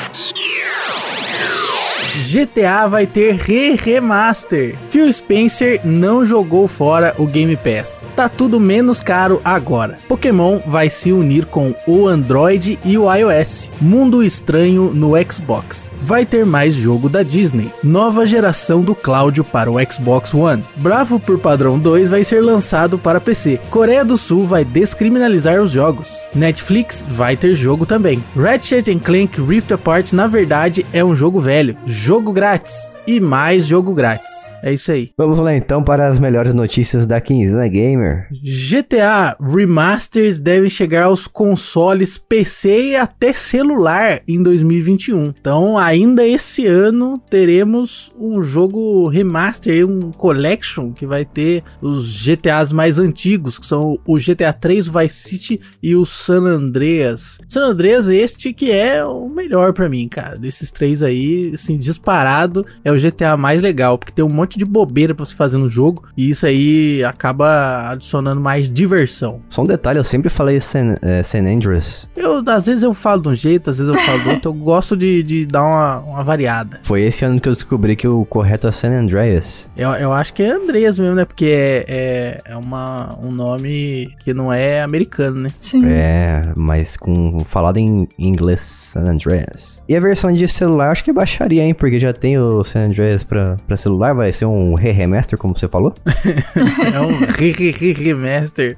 GTA 2.21 2.87
vai 2.87 3.07
ter 3.07 3.35
re-remaster. 3.35 4.77
Phil 4.89 5.11
Spencer 5.13 5.81
não 5.85 6.25
jogou 6.25 6.69
fora 6.69 7.15
o 7.19 7.27
Game 7.27 7.57
Pass. 7.57 8.07
Tá 8.15 8.29
tudo 8.29 8.61
menos 8.61 9.03
caro 9.03 9.41
agora. 9.45 9.99
Pokémon 10.09 10.61
vai 10.67 10.91
se 10.91 11.13
unir 11.13 11.47
com 11.47 11.75
o 11.87 12.07
Android 12.07 12.79
e 12.85 12.99
o 12.99 13.13
iOS. 13.13 13.71
Mundo 13.81 14.23
estranho 14.23 14.93
no 14.93 15.13
Xbox. 15.31 15.91
Vai 16.03 16.27
ter 16.27 16.45
mais 16.45 16.75
jogo 16.75 17.09
da 17.09 17.23
Disney. 17.23 17.73
Nova 17.83 18.27
geração 18.27 18.83
do 18.83 18.95
Cláudio 18.95 19.43
para 19.43 19.71
o 19.71 19.77
Xbox 19.91 20.35
One. 20.35 20.65
Bravo 20.77 21.19
por 21.19 21.39
Padrão 21.39 21.79
2 21.79 22.09
vai 22.09 22.25
ser 22.25 22.41
lançado 22.41 22.99
para 22.99 23.21
PC. 23.21 23.59
Coreia 23.71 24.05
do 24.05 24.17
Sul 24.17 24.45
vai 24.45 24.65
descriminalizar 24.65 25.61
os 25.61 25.71
jogos. 25.71 26.19
Netflix 26.35 27.07
vai 27.09 27.37
ter 27.37 27.55
jogo 27.55 27.87
também. 27.87 28.23
Ratchet 28.37 28.91
Clank 29.01 29.41
Rift 29.41 29.73
Apart 29.73 30.13
na 30.13 30.27
verdade 30.27 30.87
é 30.93 31.05
um 31.05 31.15
jogo 31.15 31.41
velho. 31.41 31.77
Grátis. 32.19 32.99
E 33.07 33.19
mais 33.19 33.67
jogo 33.67 33.95
grátis. 33.95 34.51
É 34.63 34.73
isso 34.73 34.93
aí. 34.93 35.11
Vamos 35.17 35.39
lá 35.39 35.55
então 35.55 35.83
para 35.83 36.09
as 36.09 36.19
melhores 36.19 36.53
notícias 36.53 37.07
da 37.07 37.21
quinzena 37.21 37.67
gamer. 37.67 38.29
GTA 38.43 39.37
Remasters 39.41 40.39
devem 40.39 40.69
chegar 40.69 41.05
aos 41.05 41.27
consoles 41.27 42.19
PC 42.19 42.91
e 42.91 42.97
até 42.97 43.33
celular 43.33 44.21
em 44.29 44.43
2021. 44.43 45.33
Então, 45.41 45.79
ainda 45.79 46.27
esse 46.27 46.67
ano 46.67 47.19
teremos 47.31 48.13
um 48.19 48.43
jogo 48.43 49.09
remaster, 49.09 49.87
um 49.89 50.13
collection 50.13 50.93
que 50.93 51.07
vai 51.07 51.25
ter 51.25 51.65
os 51.81 52.23
GTAs 52.23 52.73
mais 52.73 52.99
antigos, 52.99 53.59
que 53.59 53.67
são 53.67 53.99
o 54.07 54.19
GTA 54.19 54.53
3, 54.53 54.89
o 54.89 54.99
Vice 54.99 55.29
City 55.29 55.61
e 55.83 55.97
o 55.97 56.05
San 56.05 56.43
Andreas. 56.43 57.39
San 57.49 57.63
Andreas 57.63 58.09
este 58.09 58.53
que 58.53 58.71
é 58.71 59.05
o 59.05 59.29
melhor 59.29 59.73
pra 59.73 59.89
mim, 59.89 60.07
cara. 60.07 60.37
Desses 60.37 60.71
três 60.71 61.03
aí, 61.03 61.53
assim, 61.55 61.79
disparado, 61.79 62.67
é 62.85 62.90
o 62.91 63.01
GTA 63.01 63.37
mais 63.37 63.63
legal, 63.63 63.99
porque 63.99 64.13
tem 64.13 64.25
um 64.25 64.29
monte 64.29 64.59
de 64.59 64.65
bobeira 64.65 65.15
pra 65.15 65.25
você 65.25 65.35
fazer 65.35 65.59
no 65.59 65.69
jogo 65.69 66.05
e 66.17 66.31
isso 66.31 66.47
aí 66.47 67.03
acaba 67.05 67.91
adicionando 67.91 68.41
mais 68.41 68.71
diversão. 68.71 69.41
Só 69.49 69.63
um 69.63 69.67
detalhe, 69.67 69.99
eu 69.99 70.05
sempre 70.05 70.29
falei 70.29 70.61
San, 70.61 70.95
é, 71.03 71.23
San 71.23 71.41
Andreas. 71.41 72.09
Eu, 72.17 72.43
às 72.47 72.67
vezes 72.67 72.83
eu 72.83 72.95
falo 72.95 73.23
de 73.23 73.29
um 73.29 73.35
jeito, 73.35 73.71
às 73.71 73.79
vezes 73.79 73.93
eu 73.93 74.01
falo 74.01 74.23
do 74.23 74.31
outro, 74.31 74.51
eu 74.51 74.55
gosto 74.55 74.97
de, 74.97 75.23
de 75.23 75.47
dar 75.47 75.63
uma, 75.63 75.99
uma 76.01 76.25
variada. 76.25 76.81
Foi 76.83 77.03
esse 77.03 77.25
ano 77.25 77.41
que 77.41 77.49
eu 77.49 77.53
descobri 77.53 77.97
que 77.97 78.09
o 78.09 78.25
correto 78.25 78.67
é 78.67 78.73
San 78.73 78.91
Andreas. 78.91 79.69
Eu, 79.77 79.91
eu 79.91 80.13
acho 80.13 80.33
que 80.35 80.43
é 80.43 80.51
Andreas 80.51 80.99
mesmo, 80.99 81.15
né? 81.15 81.25
Porque 81.25 81.47
é, 81.47 81.85
é, 81.89 82.41
é 82.53 82.57
uma, 82.57 83.19
um 83.23 83.31
nome 83.31 84.15
que 84.21 84.33
não 84.33 84.53
é 84.53 84.83
americano, 84.83 85.41
né? 85.41 85.53
Sim. 85.61 85.85
É, 85.87 86.53
mas 86.57 86.97
com 86.97 87.45
falado 87.45 87.79
em 87.79 88.09
inglês, 88.19 88.61
San 88.61 89.03
Andreas. 89.03 89.83
E 89.89 89.97
a 89.97 90.01
versão 90.01 90.33
de 90.33 90.47
celular, 90.47 90.91
acho 90.91 91.05
que 91.05 91.13
baixaria, 91.13 91.63
hein? 91.63 91.75
Porque 91.75 91.99
já 91.99 92.13
tem 92.13 92.39
o 92.39 92.63
San 92.63 92.80
Andreas 92.81 93.25
pra, 93.25 93.57
pra 93.67 93.77
celular, 93.77 94.15
vai 94.15 94.33
ser 94.33 94.47
um 94.47 94.75
re-remaster, 94.75 95.39
como 95.39 95.57
você 95.57 95.69
falou. 95.69 95.95
É 96.95 97.01
um 97.01 97.19
re, 97.19 97.53
re, 97.53 97.71
re. 97.93 98.77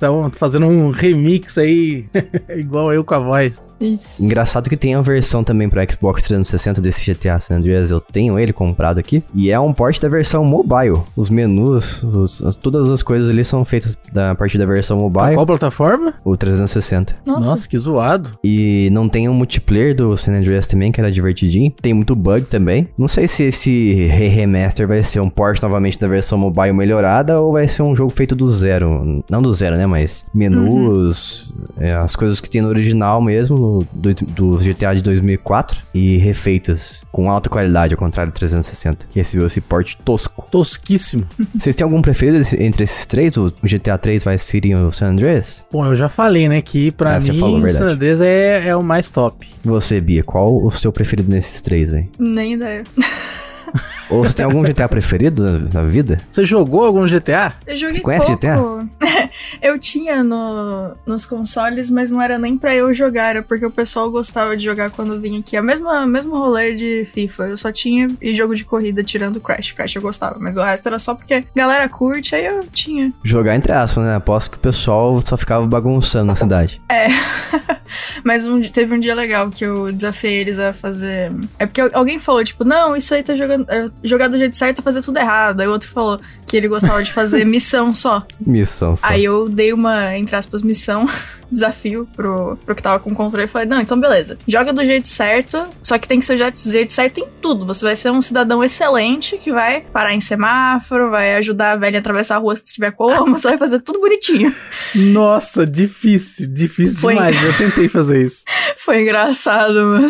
Então, 0.00 0.30
fazendo 0.32 0.64
um 0.64 0.90
remix 0.90 1.58
aí, 1.58 2.06
igual 2.56 2.90
eu 2.90 3.04
com 3.04 3.14
a 3.14 3.18
voz. 3.18 3.60
Isso. 3.78 4.24
Engraçado 4.24 4.68
que 4.70 4.76
tem 4.76 4.94
a 4.94 5.00
versão 5.02 5.44
também 5.44 5.68
pra 5.68 5.86
Xbox 5.90 6.22
360 6.22 6.80
desse 6.80 7.04
GTA 7.12 7.38
San 7.38 7.56
Andreas, 7.56 7.90
eu 7.90 8.00
tenho 8.00 8.38
ele 8.38 8.50
comprado 8.52 8.98
aqui. 8.98 9.22
E 9.34 9.50
é 9.50 9.60
um 9.60 9.72
port 9.74 9.98
da 10.00 10.08
versão 10.08 10.42
mobile. 10.44 11.00
Os 11.14 11.28
menus, 11.28 12.02
os- 12.02 12.42
as- 12.42 12.56
todas 12.56 12.90
as 12.90 13.02
coisas 13.02 13.28
ali 13.28 13.44
são 13.44 13.62
feitas 13.64 13.96
da, 14.12 14.30
a 14.30 14.34
partir 14.34 14.56
da 14.56 14.64
versão 14.66 14.96
Pra 14.98 15.04
mobile, 15.22 15.34
qual 15.34 15.46
plataforma? 15.46 16.14
o 16.24 16.34
360. 16.36 17.16
Nossa. 17.26 17.44
Nossa, 17.44 17.68
que 17.68 17.76
zoado. 17.78 18.30
E 18.42 18.88
não 18.92 19.06
tem 19.08 19.28
um 19.28 19.34
multiplayer 19.34 19.94
do 19.94 20.16
San 20.16 20.32
Andreas 20.32 20.66
também, 20.66 20.90
que 20.92 21.00
era 21.00 21.12
divertidinho. 21.12 21.70
Tem 21.80 21.92
muito 21.92 22.14
bug 22.16 22.46
também. 22.46 22.88
Não 22.98 23.08
sei 23.08 23.26
se 23.28 23.44
esse 23.44 23.94
re-remaster 24.04 24.88
vai 24.88 25.02
ser 25.02 25.20
um 25.20 25.28
port 25.30 25.60
novamente 25.62 25.98
da 25.98 26.06
versão 26.06 26.38
mobile 26.38 26.72
melhorada 26.72 27.38
ou 27.40 27.52
vai 27.52 27.68
ser 27.68 27.82
um 27.82 27.94
jogo 27.94 28.10
feito 28.10 28.34
do 28.34 28.50
zero. 28.50 29.22
Não 29.30 29.40
do 29.42 29.52
zero, 29.54 29.76
né? 29.76 29.86
Mas 29.90 30.24
menus, 30.32 31.52
é, 31.78 31.92
as 31.94 32.14
coisas 32.14 32.40
que 32.40 32.48
tem 32.48 32.62
no 32.62 32.68
original 32.68 33.20
mesmo, 33.20 33.86
do, 33.92 34.14
do 34.14 34.56
GTA 34.58 34.94
de 34.94 35.02
2004, 35.02 35.82
e 35.92 36.16
refeitas 36.18 37.04
com 37.10 37.30
alta 37.30 37.50
qualidade, 37.50 37.94
ao 37.94 37.98
contrário 37.98 38.32
do 38.32 38.34
360, 38.36 39.06
que 39.10 39.18
recebeu 39.18 39.46
esse 39.46 39.60
porte 39.60 39.96
tosco. 40.04 40.46
Tosquíssimo. 40.50 41.24
Vocês 41.58 41.74
têm 41.76 41.84
algum 41.84 42.00
preferido 42.00 42.38
entre 42.58 42.84
esses 42.84 43.04
três? 43.06 43.36
O 43.36 43.52
GTA 43.62 43.98
3, 43.98 44.24
Vice 44.24 44.44
City 44.44 44.68
e 44.68 44.74
o 44.74 44.92
San 44.92 45.08
Andreas? 45.08 45.64
Bom, 45.72 45.84
eu 45.84 45.96
já 45.96 46.08
falei, 46.08 46.48
né, 46.48 46.62
que 46.62 46.90
pra 46.92 47.16
Ah, 47.16 47.20
mim 47.20 47.38
falou, 47.38 47.58
o. 47.58 47.68
San 47.68 47.90
Andreas 47.90 48.20
é, 48.20 48.68
é 48.68 48.76
o 48.76 48.82
mais 48.82 49.10
top. 49.10 49.46
E 49.64 49.68
você, 49.68 50.00
Bia, 50.00 50.22
qual 50.22 50.64
o 50.64 50.70
seu 50.70 50.92
preferido 50.92 51.30
nesses 51.30 51.60
três 51.60 51.92
aí? 51.92 52.08
Nem 52.18 52.54
ideia. 52.54 52.84
Ou 54.10 54.24
você 54.24 54.34
tem 54.34 54.44
algum 54.44 54.62
GTA 54.62 54.88
preferido 54.88 55.68
na, 55.72 55.84
vida? 55.84 56.20
Você 56.30 56.44
jogou 56.44 56.84
algum 56.84 57.06
GTA? 57.06 57.54
Eu 57.66 57.76
joguei 57.76 57.94
Você 57.94 58.00
conhece 58.00 58.36
pouco. 58.36 58.88
eu 59.62 59.78
tinha 59.78 60.22
no, 60.24 60.96
nos 61.06 61.24
consoles, 61.24 61.90
mas 61.90 62.10
não 62.10 62.20
era 62.20 62.38
nem 62.38 62.56
pra 62.56 62.74
eu 62.74 62.92
jogar, 62.92 63.30
era 63.30 63.42
porque 63.42 63.64
o 63.64 63.70
pessoal 63.70 64.10
gostava 64.10 64.56
de 64.56 64.64
jogar 64.64 64.90
quando 64.90 65.20
vinha 65.20 65.40
aqui. 65.40 65.56
A 65.56 65.62
mesma 65.62 66.06
mesmo 66.06 66.36
rolê 66.36 66.74
de 66.74 67.04
FIFA. 67.06 67.44
Eu 67.48 67.56
só 67.56 67.70
tinha 67.72 68.08
e 68.20 68.34
jogo 68.34 68.54
de 68.54 68.64
corrida 68.64 69.02
tirando 69.02 69.36
o 69.36 69.40
Crash. 69.40 69.72
Crash 69.72 69.96
eu 69.96 70.02
gostava, 70.02 70.38
mas 70.38 70.56
o 70.56 70.62
resto 70.62 70.86
era 70.86 70.98
só 70.98 71.14
porque 71.14 71.34
a 71.34 71.44
galera 71.54 71.88
curte, 71.88 72.34
aí 72.34 72.46
eu 72.46 72.64
tinha. 72.72 73.12
Jogar 73.24 73.54
entre 73.54 73.72
aspas, 73.72 74.04
né? 74.04 74.16
Aposto 74.16 74.50
que 74.50 74.56
o 74.56 74.60
pessoal 74.60 75.20
só 75.24 75.36
ficava 75.36 75.66
bagunçando 75.66 76.26
na 76.26 76.34
cidade. 76.34 76.80
Mas 78.22 78.44
um, 78.46 78.60
teve 78.62 78.94
um 78.94 79.00
dia 79.00 79.14
legal 79.14 79.50
que 79.50 79.64
eu 79.64 79.92
desafiei 79.92 80.34
eles 80.38 80.58
a 80.58 80.72
fazer. 80.72 81.32
É 81.58 81.66
porque 81.66 81.80
alguém 81.92 82.18
falou, 82.18 82.44
tipo, 82.44 82.64
não, 82.64 82.96
isso 82.96 83.14
aí 83.14 83.22
tá 83.22 83.34
jogando. 83.34 83.66
é, 83.68 83.90
jogar 84.02 84.28
do 84.28 84.38
jeito 84.38 84.56
certo 84.56 84.80
é 84.80 84.82
fazer 84.82 85.02
tudo 85.02 85.18
errado. 85.18 85.60
Aí 85.60 85.68
o 85.68 85.72
outro 85.72 85.88
falou 85.88 86.20
que 86.46 86.56
ele 86.56 86.68
gostava 86.68 87.02
de 87.02 87.12
fazer 87.12 87.44
missão 87.46 87.92
só. 87.92 88.26
Missão 88.40 88.96
só. 88.96 89.06
Aí 89.06 89.24
eu 89.24 89.48
dei 89.48 89.72
uma, 89.72 90.16
entre 90.16 90.36
aspas, 90.36 90.62
missão, 90.62 91.08
desafio 91.50 92.08
pro, 92.14 92.56
pro 92.64 92.74
que 92.74 92.82
tava 92.82 92.98
com 92.98 93.10
o 93.10 93.14
controle 93.14 93.46
e 93.46 93.48
falei, 93.48 93.66
não, 93.66 93.80
então 93.80 93.98
beleza. 93.98 94.38
Joga 94.46 94.72
do 94.72 94.84
jeito 94.84 95.08
certo, 95.08 95.66
só 95.82 95.98
que 95.98 96.08
tem 96.08 96.20
que 96.20 96.26
ser 96.26 96.36
do 96.36 96.70
jeito 96.70 96.92
certo 96.92 97.18
em 97.18 97.26
tudo. 97.40 97.66
Você 97.66 97.84
vai 97.84 97.96
ser 97.96 98.10
um 98.10 98.22
cidadão 98.22 98.62
excelente 98.62 99.38
que 99.38 99.52
vai 99.52 99.82
parar 99.92 100.14
em 100.14 100.20
semáforo, 100.20 101.10
vai 101.10 101.34
ajudar 101.36 101.72
a 101.72 101.76
velha 101.76 101.98
a 101.98 102.00
atravessar 102.00 102.36
a 102.36 102.38
rua 102.38 102.56
se 102.56 102.64
tiver 102.64 102.92
como, 102.92 103.36
você 103.38 103.48
vai 103.48 103.58
fazer 103.58 103.80
tudo 103.80 104.00
bonitinho. 104.00 104.54
Nossa, 104.94 105.66
difícil, 105.66 106.46
difícil 106.48 106.98
Foi. 106.98 107.14
demais. 107.14 107.42
Eu 107.42 107.56
tentei 107.56 107.88
fazer 107.88 108.22
isso. 108.22 108.44
Foi 108.78 109.02
engraçado, 109.02 109.74
mano. 109.74 110.08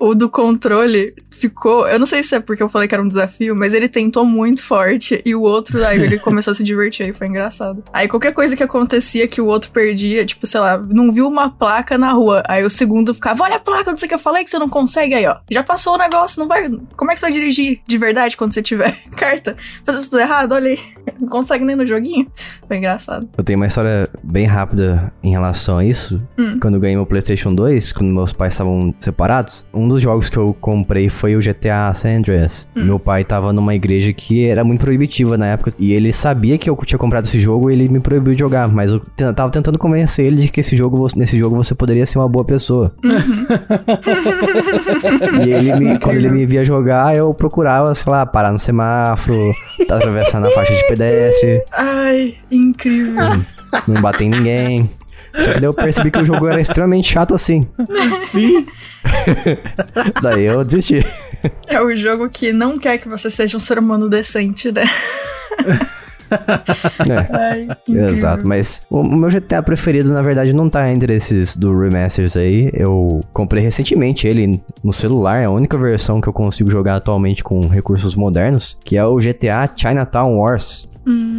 O 0.00 0.14
do 0.14 0.28
controle 0.28 1.14
ficou. 1.30 1.86
Eu 1.88 1.98
não 1.98 2.06
sei 2.06 2.22
se 2.22 2.34
é 2.34 2.40
porque 2.40 2.62
eu 2.62 2.68
falei 2.68 2.88
que 2.88 2.94
era 2.94 3.02
um 3.02 3.08
desafio, 3.08 3.54
mas 3.54 3.74
ele 3.74 3.88
tentou 3.88 4.24
muito 4.24 4.62
forte 4.62 5.20
e 5.24 5.34
o 5.34 5.42
outro, 5.42 5.84
aí 5.84 6.00
ele 6.00 6.18
começou 6.20 6.52
a 6.52 6.54
se 6.54 6.62
divertir 6.62 7.06
aí, 7.06 7.12
foi 7.12 7.26
engraçado. 7.26 7.82
Aí 7.92 8.08
qualquer 8.08 8.32
coisa 8.32 8.56
que 8.56 8.62
acontecia 8.62 9.28
que 9.28 9.40
o 9.40 9.46
outro 9.46 9.70
perdia, 9.70 10.24
tipo, 10.24 10.46
sei 10.46 10.60
lá, 10.60 10.73
não 10.78 11.12
viu 11.12 11.26
uma 11.26 11.50
placa 11.50 11.96
na 11.98 12.12
rua. 12.12 12.42
Aí 12.46 12.64
o 12.64 12.70
segundo 12.70 13.14
ficava, 13.14 13.44
olha 13.44 13.56
a 13.56 13.60
placa, 13.60 13.90
não 13.90 13.98
sei 13.98 14.06
o 14.06 14.08
que 14.08 14.14
eu 14.14 14.18
falei 14.18 14.44
que 14.44 14.50
você 14.50 14.58
não 14.58 14.68
consegue 14.68 15.14
aí, 15.14 15.26
ó. 15.26 15.36
Já 15.50 15.62
passou 15.62 15.94
o 15.94 15.98
negócio, 15.98 16.40
não 16.40 16.48
vai. 16.48 16.70
Como 16.96 17.10
é 17.10 17.14
que 17.14 17.20
você 17.20 17.26
vai 17.26 17.32
dirigir 17.32 17.80
de 17.86 17.98
verdade 17.98 18.36
quando 18.36 18.52
você 18.52 18.62
tiver 18.62 18.98
carta? 19.16 19.56
Fazer 19.84 20.08
tudo 20.08 20.20
errado, 20.20 20.52
olha 20.52 20.70
aí. 20.70 20.94
Não 21.20 21.28
consegue 21.28 21.64
nem 21.64 21.76
no 21.76 21.86
joguinho. 21.86 22.26
Foi 22.66 22.76
engraçado. 22.78 23.28
Eu 23.36 23.44
tenho 23.44 23.58
uma 23.58 23.66
história 23.66 24.08
bem 24.22 24.46
rápida 24.46 25.12
em 25.22 25.30
relação 25.30 25.78
a 25.78 25.84
isso. 25.84 26.20
Hum. 26.38 26.58
Quando 26.58 26.74
eu 26.74 26.80
ganhei 26.80 26.96
meu 26.96 27.06
PlayStation 27.06 27.54
2, 27.54 27.92
quando 27.92 28.12
meus 28.12 28.32
pais 28.32 28.54
estavam 28.54 28.94
separados, 29.00 29.64
um 29.72 29.86
dos 29.86 30.02
jogos 30.02 30.28
que 30.28 30.36
eu 30.36 30.56
comprei 30.60 31.08
foi 31.08 31.36
o 31.36 31.40
GTA 31.40 31.92
San 31.94 32.18
Andreas. 32.18 32.66
Meu 32.74 32.98
pai 32.98 33.24
tava 33.24 33.52
numa 33.52 33.74
igreja 33.74 34.12
que 34.12 34.46
era 34.46 34.64
muito 34.64 34.80
proibitiva 34.80 35.36
na 35.36 35.46
época 35.46 35.72
e 35.78 35.92
ele 35.92 36.12
sabia 36.12 36.58
que 36.58 36.68
eu 36.68 36.76
tinha 36.84 36.98
comprado 36.98 37.26
esse 37.26 37.40
jogo 37.40 37.70
e 37.70 37.74
ele 37.74 37.88
me 37.88 38.00
proibiu 38.00 38.32
de 38.34 38.40
jogar, 38.40 38.68
mas 38.68 38.90
eu 38.90 39.00
tava 39.34 39.50
tentando 39.50 39.78
convencer 39.78 40.26
ele 40.26 40.42
de 40.42 40.48
que 40.48 40.60
esse 40.64 40.76
jogo, 40.76 41.06
nesse 41.16 41.38
jogo 41.38 41.54
você 41.56 41.74
poderia 41.74 42.06
ser 42.06 42.18
uma 42.18 42.28
boa 42.28 42.44
pessoa. 42.44 42.94
e 45.44 45.50
ele 45.52 45.72
me- 45.76 45.98
quando 46.00 46.16
ele 46.16 46.30
me 46.30 46.46
via 46.46 46.64
jogar, 46.64 47.14
eu 47.16 47.32
procurava, 47.34 47.94
sei 47.94 48.10
lá, 48.10 48.24
parar 48.26 48.52
no 48.52 48.58
semáforo, 48.58 49.52
atravessar 49.88 50.40
na 50.40 50.48
faixa 50.50 50.74
de 50.74 50.86
pedestre, 50.88 51.62
Ai, 51.72 52.36
incrível. 52.50 53.14
não 53.86 54.00
bater 54.00 54.24
em 54.24 54.30
ninguém. 54.30 54.90
Só 55.34 55.42
que 55.52 55.54
daí 55.54 55.64
eu 55.64 55.74
percebi 55.74 56.10
que 56.12 56.18
o 56.20 56.24
jogo 56.24 56.46
era 56.48 56.60
extremamente 56.60 57.12
chato 57.12 57.34
assim. 57.34 57.66
Sim. 58.30 58.66
Daí 60.22 60.44
eu 60.44 60.64
desisti. 60.64 61.04
É 61.66 61.80
o 61.80 61.94
jogo 61.96 62.28
que 62.30 62.52
não 62.52 62.78
quer 62.78 62.98
que 62.98 63.08
você 63.08 63.28
seja 63.30 63.56
um 63.56 63.60
ser 63.60 63.78
humano 63.78 64.08
decente, 64.08 64.70
né? 64.70 64.84
É, 66.30 67.36
Ai, 67.36 67.68
exato. 67.88 68.46
Mas 68.46 68.82
o, 68.90 69.02
meu 69.02 69.28
GTA 69.28 69.62
preferido, 69.62 70.12
na 70.12 70.22
verdade, 70.22 70.52
não 70.52 70.68
tá 70.68 70.90
entre 70.90 71.14
esses 71.14 71.56
do 71.56 71.78
Remasters 71.78 72.36
aí. 72.36 72.70
Eu 72.72 73.20
comprei 73.32 73.62
recentemente 73.62 74.26
ele 74.26 74.60
no 74.82 74.92
celular. 74.92 75.38
É 75.42 75.44
a 75.46 75.50
única 75.50 75.76
versão 75.76 76.20
que 76.20 76.28
eu 76.28 76.32
consigo 76.32 76.70
jogar 76.70 76.96
atualmente 76.96 77.42
com 77.42 77.66
recursos 77.66 78.14
modernos. 78.14 78.78
Que 78.84 78.96
é 78.96 79.04
o 79.04 79.16
GTA 79.16 79.68
Chinatown 79.76 80.38
Wars. 80.38 80.88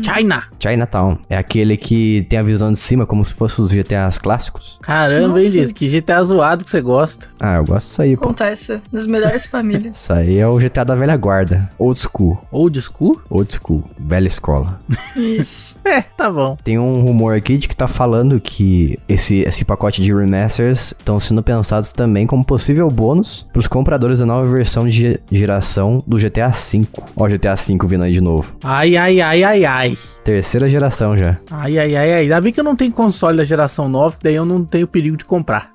China. 0.04 0.44
Chinatown. 0.60 1.18
É 1.30 1.38
aquele 1.38 1.76
que 1.76 2.26
tem 2.30 2.40
a 2.40 2.44
visão 2.44 2.72
de 2.72 2.80
cima, 2.80 3.06
como 3.06 3.26
se 3.26 3.34
fosse 3.34 3.60
os 3.62 3.72
GTAs 3.72 4.18
clássicos. 4.18 4.78
Caramba, 4.82 5.42
hein, 5.42 5.50
diz 5.50 5.72
que 5.72 5.88
GTA 5.88 6.24
zoado 6.24 6.64
que 6.64 6.70
você 6.70 6.82
gosta. 6.82 7.28
Ah, 7.40 7.56
eu 7.56 7.66
gosto 7.66 7.88
disso 7.88 8.02
aí, 8.02 8.16
pô. 8.16 8.26
Acontece 8.26 8.82
nas 8.92 9.08
melhores 9.08 9.46
famílias. 9.48 9.98
Isso 9.98 10.14
aí 10.14 10.38
é 10.38 10.48
o 10.48 10.58
GTA 10.58 10.86
da 10.86 10.96
velha 10.96 11.18
guarda. 11.18 11.70
Old 11.80 12.00
school. 12.00 12.38
Old 12.52 12.80
school? 12.82 13.22
Old 13.30 13.54
school. 13.54 13.84
Velha 13.98 14.28
escola. 14.28 14.75
Isso. 15.16 15.76
É, 15.86 16.02
tá 16.02 16.32
bom. 16.32 16.58
Tem 16.64 16.80
um 16.80 16.94
rumor 17.06 17.36
aqui 17.36 17.58
de 17.60 17.68
que 17.68 17.76
tá 17.76 17.88
falando 17.88 18.40
que 18.40 18.98
esse, 19.08 19.42
esse 19.42 19.64
pacote 19.64 20.02
de 20.02 20.12
remasters 20.12 20.96
estão 20.98 21.20
sendo 21.20 21.44
pensados 21.44 21.94
também 21.94 22.26
como 22.26 22.44
possível 22.44 22.90
bônus 22.90 23.46
pros 23.54 23.68
compradores 23.68 24.18
da 24.18 24.26
nova 24.26 24.48
versão 24.52 24.86
de 24.86 24.92
ge- 24.92 25.20
geração 25.32 26.04
do 26.08 26.18
GTA 26.18 26.48
V. 26.50 26.88
Ó, 27.16 27.26
o 27.26 27.28
GTA 27.30 27.54
V 27.56 27.78
vindo 27.86 28.04
aí 28.04 28.14
de 28.14 28.20
novo. 28.22 28.56
Ai, 28.64 28.98
ai, 28.98 29.22
ai, 29.22 29.44
ai, 29.44 29.64
ai. 29.66 29.98
Terceira 30.24 30.68
geração 30.68 31.16
já. 31.16 31.38
Ai, 31.52 31.78
ai, 31.78 31.96
ai, 31.96 32.14
ai. 32.14 32.22
Ainda 32.24 32.42
bem 32.42 32.52
que 32.52 32.60
eu 32.60 32.64
não 32.64 32.76
tenho 32.76 32.92
console 32.92 33.38
da 33.38 33.44
geração 33.44 33.88
nova, 33.88 34.18
que 34.18 34.24
daí 34.24 34.34
eu 34.36 34.44
não 34.46 34.66
tenho 34.66 34.88
perigo 34.88 35.16
de 35.16 35.24
comprar. 35.24 35.72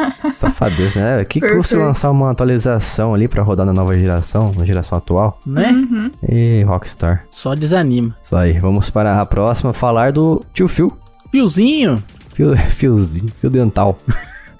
Safadeza, 0.38 1.00
né? 1.00 1.22
O 1.22 1.26
que 1.26 1.40
que 1.40 1.54
custa 1.54 1.76
lançar 1.76 2.10
uma 2.10 2.30
atualização 2.30 3.14
ali 3.14 3.28
pra 3.28 3.42
rodar 3.42 3.66
na 3.66 3.72
nova 3.72 3.98
geração, 3.98 4.52
na 4.56 4.64
geração 4.64 4.98
atual? 4.98 5.38
Né? 5.46 5.70
Uhum. 5.70 6.10
E 6.28 6.62
Rockstar. 6.64 7.24
Só 7.30 7.54
desanima. 7.54 8.14
Isso 8.22 8.36
aí, 8.36 8.58
vamos 8.58 8.90
para 8.90 9.20
a 9.20 9.26
próxima 9.26 9.72
falar 9.72 10.12
do 10.12 10.44
tio 10.52 10.68
Phil. 10.68 10.96
Piozinho? 11.30 12.02
Fio, 12.34 12.56
fiozinho, 12.56 13.28
fio 13.40 13.50
dental. 13.50 13.98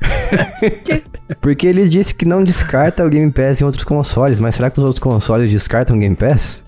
Porque 1.41 1.67
ele 1.67 1.89
disse 1.89 2.15
que 2.15 2.25
não 2.25 2.45
descarta 2.45 3.05
o 3.05 3.09
Game 3.09 3.31
Pass 3.31 3.61
em 3.61 3.65
outros 3.65 3.85
consoles, 3.85 4.39
mas 4.39 4.55
será 4.55 4.71
que 4.71 4.79
os 4.79 4.85
outros 4.85 5.01
consoles 5.01 5.51
descartam 5.51 5.97
o 5.97 5.99
Game 5.99 6.15
Pass? 6.17 6.63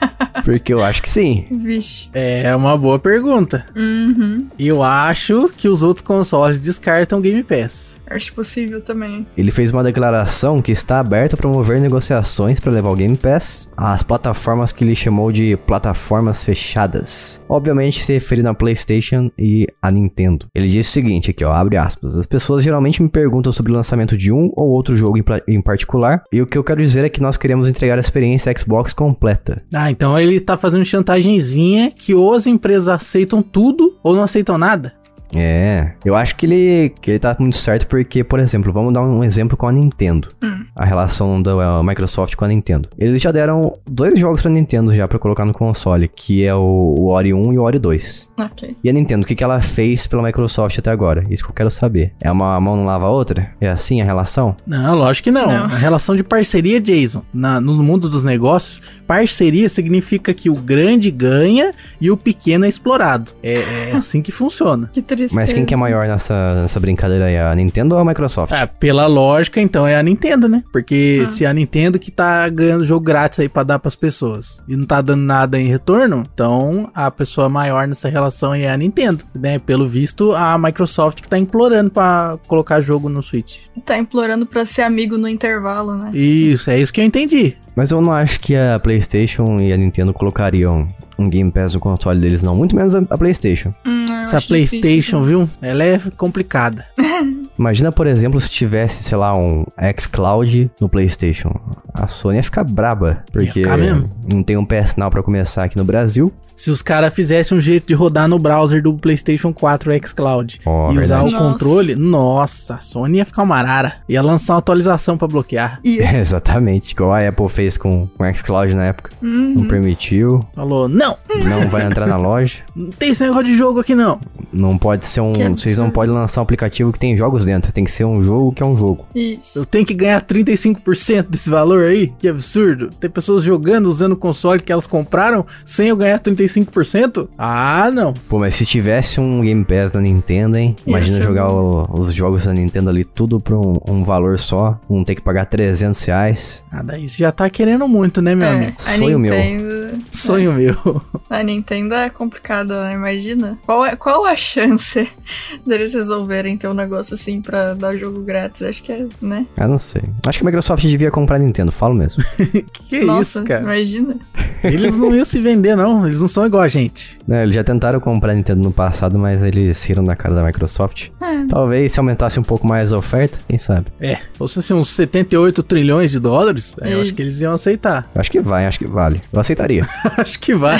Porque 0.44 0.72
eu 0.72 0.82
acho 0.82 1.02
que 1.02 1.10
sim. 1.10 1.46
Vixe. 1.50 2.08
É 2.12 2.54
uma 2.56 2.76
boa 2.76 2.98
pergunta. 2.98 3.66
Uhum. 3.76 4.46
Eu 4.58 4.82
acho 4.82 5.50
que 5.56 5.68
os 5.68 5.82
outros 5.82 6.06
consoles 6.06 6.58
descartam 6.58 7.18
o 7.18 7.22
Game 7.22 7.42
Pass. 7.42 7.98
Acho 8.10 8.32
possível 8.32 8.80
também. 8.80 9.26
Ele 9.36 9.50
fez 9.50 9.70
uma 9.70 9.84
declaração 9.84 10.62
que 10.62 10.72
está 10.72 10.98
aberto 10.98 11.34
a 11.34 11.36
promover 11.36 11.80
negociações 11.80 12.58
para 12.58 12.72
levar 12.72 12.90
o 12.90 12.96
Game 12.96 13.16
Pass 13.16 13.70
às 13.76 14.02
plataformas 14.02 14.72
que 14.72 14.82
ele 14.82 14.96
chamou 14.96 15.30
de 15.30 15.56
plataformas 15.66 16.42
fechadas. 16.42 17.40
Obviamente 17.48 18.02
se 18.02 18.14
referindo 18.14 18.48
a 18.48 18.54
PlayStation 18.54 19.30
e 19.38 19.66
a 19.82 19.90
Nintendo. 19.90 20.46
Ele 20.54 20.68
disse 20.68 20.88
o 20.88 20.92
seguinte 20.92 21.30
aqui, 21.30 21.44
ó, 21.44 21.52
abre 21.52 21.76
aspas. 21.76 22.16
As 22.16 22.26
pessoas 22.26 22.64
geralmente 22.64 23.02
me 23.02 23.08
perguntam 23.08 23.52
sobre 23.52 23.72
o 23.72 23.74
lançamento 23.74 24.16
de 24.16 24.32
um 24.32 24.50
ou 24.56 24.70
outro 24.70 24.96
jogo 24.96 25.18
em, 25.18 25.24
em 25.46 25.60
particular, 25.60 26.22
e 26.32 26.40
o 26.40 26.46
que 26.46 26.56
eu 26.56 26.64
quero 26.64 26.80
dizer 26.80 27.04
é 27.04 27.08
que 27.08 27.20
nós 27.20 27.36
queremos 27.36 27.68
entregar 27.68 27.98
a 27.98 28.00
experiência 28.00 28.52
Xbox 28.56 28.92
completa. 28.94 29.62
Ah, 29.72 29.87
então 29.90 30.18
ele 30.18 30.40
tá 30.40 30.56
fazendo 30.56 30.84
chantagemzinha 30.84 31.90
que 31.90 32.14
ou 32.14 32.34
as 32.34 32.46
empresas 32.46 32.88
aceitam 32.88 33.42
tudo 33.42 33.96
ou 34.02 34.14
não 34.14 34.22
aceitam 34.22 34.56
nada. 34.58 34.94
É, 35.34 35.92
eu 36.06 36.14
acho 36.14 36.34
que 36.36 36.46
ele, 36.46 36.94
que 37.02 37.10
ele 37.10 37.18
tá 37.18 37.36
muito 37.38 37.56
certo 37.56 37.86
porque, 37.86 38.24
por 38.24 38.40
exemplo, 38.40 38.72
vamos 38.72 38.94
dar 38.94 39.02
um 39.02 39.22
exemplo 39.22 39.58
com 39.58 39.68
a 39.68 39.72
Nintendo. 39.72 40.28
A 40.74 40.86
relação 40.86 41.42
da 41.42 41.80
uh, 41.80 41.84
Microsoft 41.84 42.34
com 42.34 42.46
a 42.46 42.48
Nintendo. 42.48 42.88
Eles 42.96 43.20
já 43.20 43.30
deram 43.30 43.76
dois 43.84 44.18
jogos 44.18 44.40
pra 44.40 44.50
Nintendo 44.50 44.90
já 44.90 45.06
pra 45.06 45.18
colocar 45.18 45.44
no 45.44 45.52
console, 45.52 46.08
que 46.08 46.44
é 46.44 46.54
o, 46.54 46.94
o 46.98 47.08
Ori 47.08 47.34
1 47.34 47.52
e 47.52 47.58
o 47.58 47.62
Ori 47.62 47.78
2. 47.78 48.30
Ok. 48.38 48.74
E 48.82 48.88
a 48.88 48.92
Nintendo, 48.92 49.24
o 49.24 49.28
que, 49.28 49.34
que 49.34 49.44
ela 49.44 49.60
fez 49.60 50.06
pela 50.06 50.22
Microsoft 50.22 50.78
até 50.78 50.90
agora? 50.90 51.22
Isso 51.28 51.44
que 51.44 51.50
eu 51.50 51.54
quero 51.54 51.70
saber. 51.70 52.12
É 52.22 52.32
uma 52.32 52.58
mão 52.58 52.74
não 52.76 52.86
lava 52.86 53.06
a 53.06 53.10
outra? 53.10 53.50
É 53.60 53.68
assim 53.68 54.00
a 54.00 54.04
relação? 54.06 54.56
Não, 54.66 54.94
lógico 54.94 55.24
que 55.24 55.30
não. 55.30 55.46
Não. 55.48 55.64
A 55.64 55.76
relação 55.76 56.16
de 56.16 56.24
parceria, 56.24 56.80
Jason, 56.80 57.22
na- 57.34 57.60
no 57.60 57.82
mundo 57.82 58.08
dos 58.08 58.24
negócios, 58.24 58.80
parceria 59.08 59.68
significa 59.70 60.34
que 60.34 60.50
o 60.50 60.54
grande 60.54 61.10
ganha 61.10 61.72
e 61.98 62.10
o 62.10 62.16
pequeno 62.16 62.66
é 62.66 62.68
explorado. 62.68 63.32
É, 63.42 63.88
é 63.90 63.92
assim 63.96 64.20
que 64.20 64.30
funciona. 64.30 64.90
Que 64.98 65.00
tristeza. 65.02 65.34
Mas 65.34 65.52
quem 65.52 65.64
que 65.64 65.72
é 65.72 65.76
maior 65.76 66.06
nessa, 66.06 66.54
nessa 66.62 66.78
brincadeira 66.78 67.24
aí? 67.26 67.38
A 67.38 67.54
Nintendo 67.54 67.94
ou 67.94 68.00
a 68.00 68.04
Microsoft? 68.04 68.52
Ah, 68.52 68.66
pela 68.66 69.06
lógica, 69.06 69.60
então 69.60 69.86
é 69.86 69.96
a 69.96 70.02
Nintendo, 70.02 70.48
né? 70.48 70.62
Porque 70.70 71.22
Ah. 71.24 71.28
se 71.28 71.46
a 71.46 71.52
Nintendo 71.54 71.98
que 71.98 72.10
tá 72.10 72.48
ganhando 72.48 72.84
jogo 72.84 73.04
grátis 73.04 73.40
aí 73.40 73.48
pra 73.48 73.62
dar 73.62 73.78
pras 73.78 73.96
pessoas 73.96 74.62
e 74.68 74.76
não 74.76 74.84
tá 74.84 75.00
dando 75.00 75.22
nada 75.22 75.58
em 75.58 75.68
retorno, 75.68 76.24
então 76.34 76.90
a 76.94 77.10
pessoa 77.10 77.48
maior 77.48 77.86
nessa 77.88 78.08
relação 78.08 78.52
aí 78.52 78.64
é 78.64 78.70
a 78.70 78.76
Nintendo, 78.76 79.24
né? 79.34 79.58
Pelo 79.58 79.86
visto, 79.88 80.34
a 80.34 80.58
Microsoft 80.58 81.22
que 81.22 81.28
tá 81.28 81.38
implorando 81.38 81.90
pra 81.90 82.36
colocar 82.46 82.80
jogo 82.80 83.08
no 83.08 83.22
Switch. 83.22 83.66
Tá 83.86 83.96
implorando 83.96 84.44
pra 84.44 84.66
ser 84.66 84.82
amigo 84.82 85.16
no 85.16 85.28
intervalo, 85.28 85.94
né? 85.94 86.10
Isso, 86.12 86.70
é 86.70 86.78
isso 86.78 86.92
que 86.92 87.00
eu 87.00 87.04
entendi. 87.04 87.56
Mas 87.78 87.92
eu 87.92 88.00
não 88.00 88.12
acho 88.12 88.40
que 88.40 88.56
a 88.56 88.76
PlayStation 88.80 89.60
e 89.60 89.72
a 89.72 89.76
Nintendo 89.76 90.12
colocariam 90.12 90.88
um 91.18 91.28
Game 91.28 91.50
Pass 91.50 91.74
no 91.74 91.80
console 91.80 92.20
deles, 92.20 92.42
não. 92.42 92.54
Muito 92.54 92.76
menos 92.76 92.94
a, 92.94 93.02
a 93.10 93.18
PlayStation. 93.18 93.72
Hum, 93.86 94.04
Essa 94.22 94.40
PlayStation, 94.40 95.20
difícil. 95.20 95.22
viu? 95.22 95.50
Ela 95.60 95.84
é 95.84 96.00
complicada. 96.16 96.84
Imagina, 97.58 97.90
por 97.90 98.06
exemplo, 98.06 98.40
se 98.40 98.48
tivesse, 98.48 99.02
sei 99.02 99.18
lá, 99.18 99.36
um 99.36 99.64
xCloud 99.98 100.70
no 100.80 100.88
PlayStation. 100.88 101.50
A 101.92 102.06
Sony 102.06 102.36
ia 102.36 102.42
ficar 102.44 102.62
braba, 102.62 103.24
porque 103.32 103.50
ficar 103.50 103.76
mesmo. 103.76 104.08
não 104.28 104.44
tem 104.44 104.56
um 104.56 104.64
PS 104.64 104.94
Now 104.96 105.10
pra 105.10 105.24
começar 105.24 105.64
aqui 105.64 105.76
no 105.76 105.84
Brasil. 105.84 106.32
Se 106.54 106.70
os 106.70 106.82
caras 106.82 107.12
fizessem 107.14 107.58
um 107.58 107.60
jeito 107.60 107.88
de 107.88 107.94
rodar 107.94 108.28
no 108.28 108.38
browser 108.38 108.80
do 108.82 108.94
PlayStation 108.94 109.52
4 109.52 109.92
xCloud 110.06 110.60
Ó, 110.66 110.92
e 110.92 110.98
usar 110.98 111.16
verdade. 111.22 111.34
o 111.34 111.38
Nossa. 111.38 111.52
controle, 111.52 111.94
nossa, 111.96 112.74
a 112.74 112.80
Sony 112.80 113.18
ia 113.18 113.24
ficar 113.24 113.42
uma 113.42 113.56
arara. 113.56 113.94
Ia 114.08 114.22
lançar 114.22 114.52
uma 114.54 114.58
atualização 114.60 115.16
pra 115.16 115.26
bloquear. 115.26 115.80
E, 115.84 115.98
Exatamente, 116.02 116.92
igual 116.92 117.12
a 117.12 117.26
Apple 117.28 117.48
fez 117.48 117.76
com 117.76 118.06
com 118.06 118.22
o 118.24 118.34
xCloud 118.34 118.74
na 118.74 118.86
época. 118.86 119.10
Uhum. 119.20 119.54
Não 119.56 119.64
permitiu, 119.66 120.40
Falou, 120.54 120.88
não, 120.88 121.07
não 121.44 121.68
vai 121.68 121.84
entrar 121.84 122.06
na 122.06 122.16
loja. 122.16 122.58
não 122.74 122.90
tem 122.90 123.10
esse 123.10 123.22
negócio 123.22 123.44
de 123.44 123.56
jogo 123.56 123.80
aqui 123.80 123.94
não. 123.94 124.20
Não 124.52 124.78
pode 124.78 125.04
ser 125.06 125.20
um. 125.20 125.32
Vocês 125.54 125.76
não 125.76 125.90
podem 125.90 126.14
lançar 126.14 126.40
um 126.40 126.44
aplicativo 126.44 126.92
que 126.92 126.98
tem 126.98 127.16
jogos 127.16 127.44
dentro. 127.44 127.70
Tem 127.72 127.84
que 127.84 127.90
ser 127.92 128.04
um 128.04 128.22
jogo 128.22 128.52
que 128.52 128.62
é 128.62 128.66
um 128.66 128.76
jogo. 128.78 129.06
Isso. 129.14 129.58
Eu 129.58 129.66
tenho 129.66 129.84
que 129.84 129.92
ganhar 129.94 130.22
35% 130.22 131.26
desse 131.28 131.50
valor 131.50 131.84
aí? 131.86 132.12
Que 132.18 132.28
absurdo. 132.28 132.88
Tem 132.98 133.10
pessoas 133.10 133.42
jogando, 133.42 133.86
usando 133.86 134.12
o 134.12 134.16
console 134.16 134.60
que 134.62 134.72
elas 134.72 134.86
compraram 134.86 135.44
sem 135.66 135.88
eu 135.88 135.96
ganhar 135.96 136.18
35%? 136.18 137.28
Ah, 137.36 137.90
não. 137.92 138.14
Pô, 138.28 138.38
mas 138.38 138.54
se 138.54 138.64
tivesse 138.64 139.20
um 139.20 139.42
Game 139.42 139.64
Pass 139.64 139.90
da 139.90 140.00
Nintendo, 140.00 140.56
hein? 140.58 140.74
Imagina 140.86 141.18
ser 141.18 141.22
jogar 141.24 141.52
o- 141.52 141.86
os 142.00 142.12
jogos 142.14 142.44
da 142.44 142.52
Nintendo 142.54 142.88
ali 142.90 143.04
tudo 143.04 143.38
por 143.38 143.54
um, 143.54 143.74
um 143.88 144.02
valor 144.04 144.38
só. 144.38 144.78
Não 144.88 145.04
ter 145.04 145.14
que 145.14 145.22
pagar 145.22 145.46
300 145.46 146.02
reais. 146.04 146.64
Ah, 146.72 146.82
daí 146.82 147.08
você 147.08 147.18
já 147.18 147.32
tá 147.32 147.48
querendo 147.50 147.86
muito, 147.86 148.22
né, 148.22 148.34
meu 148.34 148.46
É, 148.48 148.50
amigo? 148.54 148.72
Sonho 148.80 149.18
meu. 149.18 149.34
Nintendo. 149.34 149.98
Sonho 150.12 150.52
meu. 150.54 150.97
A 151.30 151.42
Nintendo 151.42 151.94
é 151.94 152.08
complicada, 152.08 152.84
né? 152.84 152.94
Imagina. 152.94 153.58
Qual, 153.66 153.84
é, 153.84 153.94
qual 153.96 154.24
a 154.24 154.34
chance 154.34 155.06
deles 155.66 155.92
resolverem 155.94 156.56
ter 156.56 156.68
um 156.68 156.74
negócio 156.74 157.14
assim 157.14 157.42
pra 157.42 157.74
dar 157.74 157.96
jogo 157.96 158.20
grátis? 158.22 158.62
Acho 158.62 158.82
que 158.82 158.92
é, 158.92 159.06
né? 159.20 159.46
Ah, 159.56 159.68
não 159.68 159.78
sei. 159.78 160.02
Acho 160.26 160.38
que 160.38 160.44
a 160.44 160.46
Microsoft 160.46 160.82
devia 160.82 161.10
comprar 161.10 161.36
a 161.36 161.38
Nintendo, 161.38 161.70
falo 161.70 161.94
mesmo. 161.94 162.22
que 162.88 163.00
Nossa, 163.00 163.40
isso, 163.40 163.44
cara? 163.44 163.62
imagina. 163.62 164.16
Eles 164.64 164.96
não 164.96 165.14
iam 165.14 165.24
se 165.24 165.38
vender, 165.40 165.76
não. 165.76 166.06
Eles 166.06 166.20
não 166.20 166.28
são 166.28 166.46
igual 166.46 166.62
a 166.62 166.68
gente. 166.68 167.18
né, 167.26 167.42
eles 167.42 167.54
já 167.54 167.62
tentaram 167.62 168.00
comprar 168.00 168.32
a 168.32 168.34
Nintendo 168.34 168.62
no 168.62 168.72
passado, 168.72 169.18
mas 169.18 169.42
eles 169.42 169.82
riram 169.84 170.02
da 170.04 170.16
cara 170.16 170.34
da 170.34 170.42
Microsoft. 170.42 171.08
Talvez 171.48 171.92
se 171.92 172.00
aumentasse 172.00 172.40
um 172.40 172.42
pouco 172.42 172.66
mais 172.66 172.92
a 172.92 172.98
oferta, 172.98 173.38
quem 173.48 173.58
sabe? 173.58 173.86
É, 174.00 174.18
fosse 174.36 174.58
assim, 174.58 174.74
uns 174.74 174.88
78 174.90 175.62
trilhões 175.62 176.10
de 176.10 176.18
dólares, 176.18 176.74
aí 176.80 176.92
eu 176.92 177.00
acho 177.02 177.12
que 177.14 177.22
eles 177.22 177.40
iam 177.40 177.52
aceitar. 177.52 178.10
Acho 178.14 178.30
que 178.30 178.40
vai, 178.40 178.66
acho 178.66 178.78
que 178.78 178.86
vale. 178.86 179.20
Eu 179.32 179.40
aceitaria. 179.40 179.86
acho 180.16 180.38
que 180.40 180.54
vai. 180.54 180.78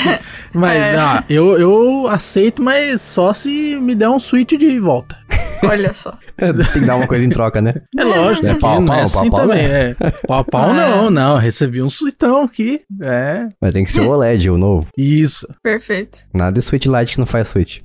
Mas, 0.53 0.77
É. 0.81 0.95
ah, 0.97 1.23
eu, 1.29 1.57
eu 1.59 2.07
aceito, 2.07 2.61
mas 2.61 3.01
só 3.01 3.33
se 3.33 3.75
me 3.81 3.93
der 3.95 4.09
um 4.09 4.19
switch 4.19 4.53
de 4.53 4.79
volta. 4.79 5.15
Olha 5.63 5.93
só. 5.93 6.17
Tem 6.37 6.81
que 6.81 6.87
dar 6.87 6.95
uma 6.95 7.05
coisa 7.07 7.25
em 7.25 7.29
troca, 7.29 7.61
né? 7.61 7.73
É 7.97 8.03
lógico, 8.03 8.47
É 8.47 8.53
né? 8.53 8.59
pau, 8.61 8.79
não 8.79 8.93
é 8.93 8.97
pau, 8.97 9.05
assim 9.05 9.29
pau, 9.29 9.29
pau, 9.31 9.39
também. 9.41 9.65
É. 9.65 9.95
Pau 10.25 10.39
a 10.39 10.43
pau 10.45 10.69
Ah, 10.69 10.73
não, 10.73 11.09
não. 11.11 11.37
Recebi 11.37 11.81
um 11.81 11.89
suitão 11.89 12.43
aqui. 12.43 12.81
É, 13.03 13.47
Mas 13.61 13.73
tem 13.73 13.83
que 13.83 13.91
ser 13.91 13.99
o 14.01 14.09
OLED, 14.09 14.49
o 14.49 14.57
novo. 14.57 14.87
isso. 14.97 15.45
Perfeito. 15.61 16.19
Nada 16.33 16.53
de 16.53 16.61
Switch 16.61 16.85
Lite 16.85 17.11
que 17.13 17.19
não 17.19 17.25
faz 17.25 17.49
Switch. 17.49 17.79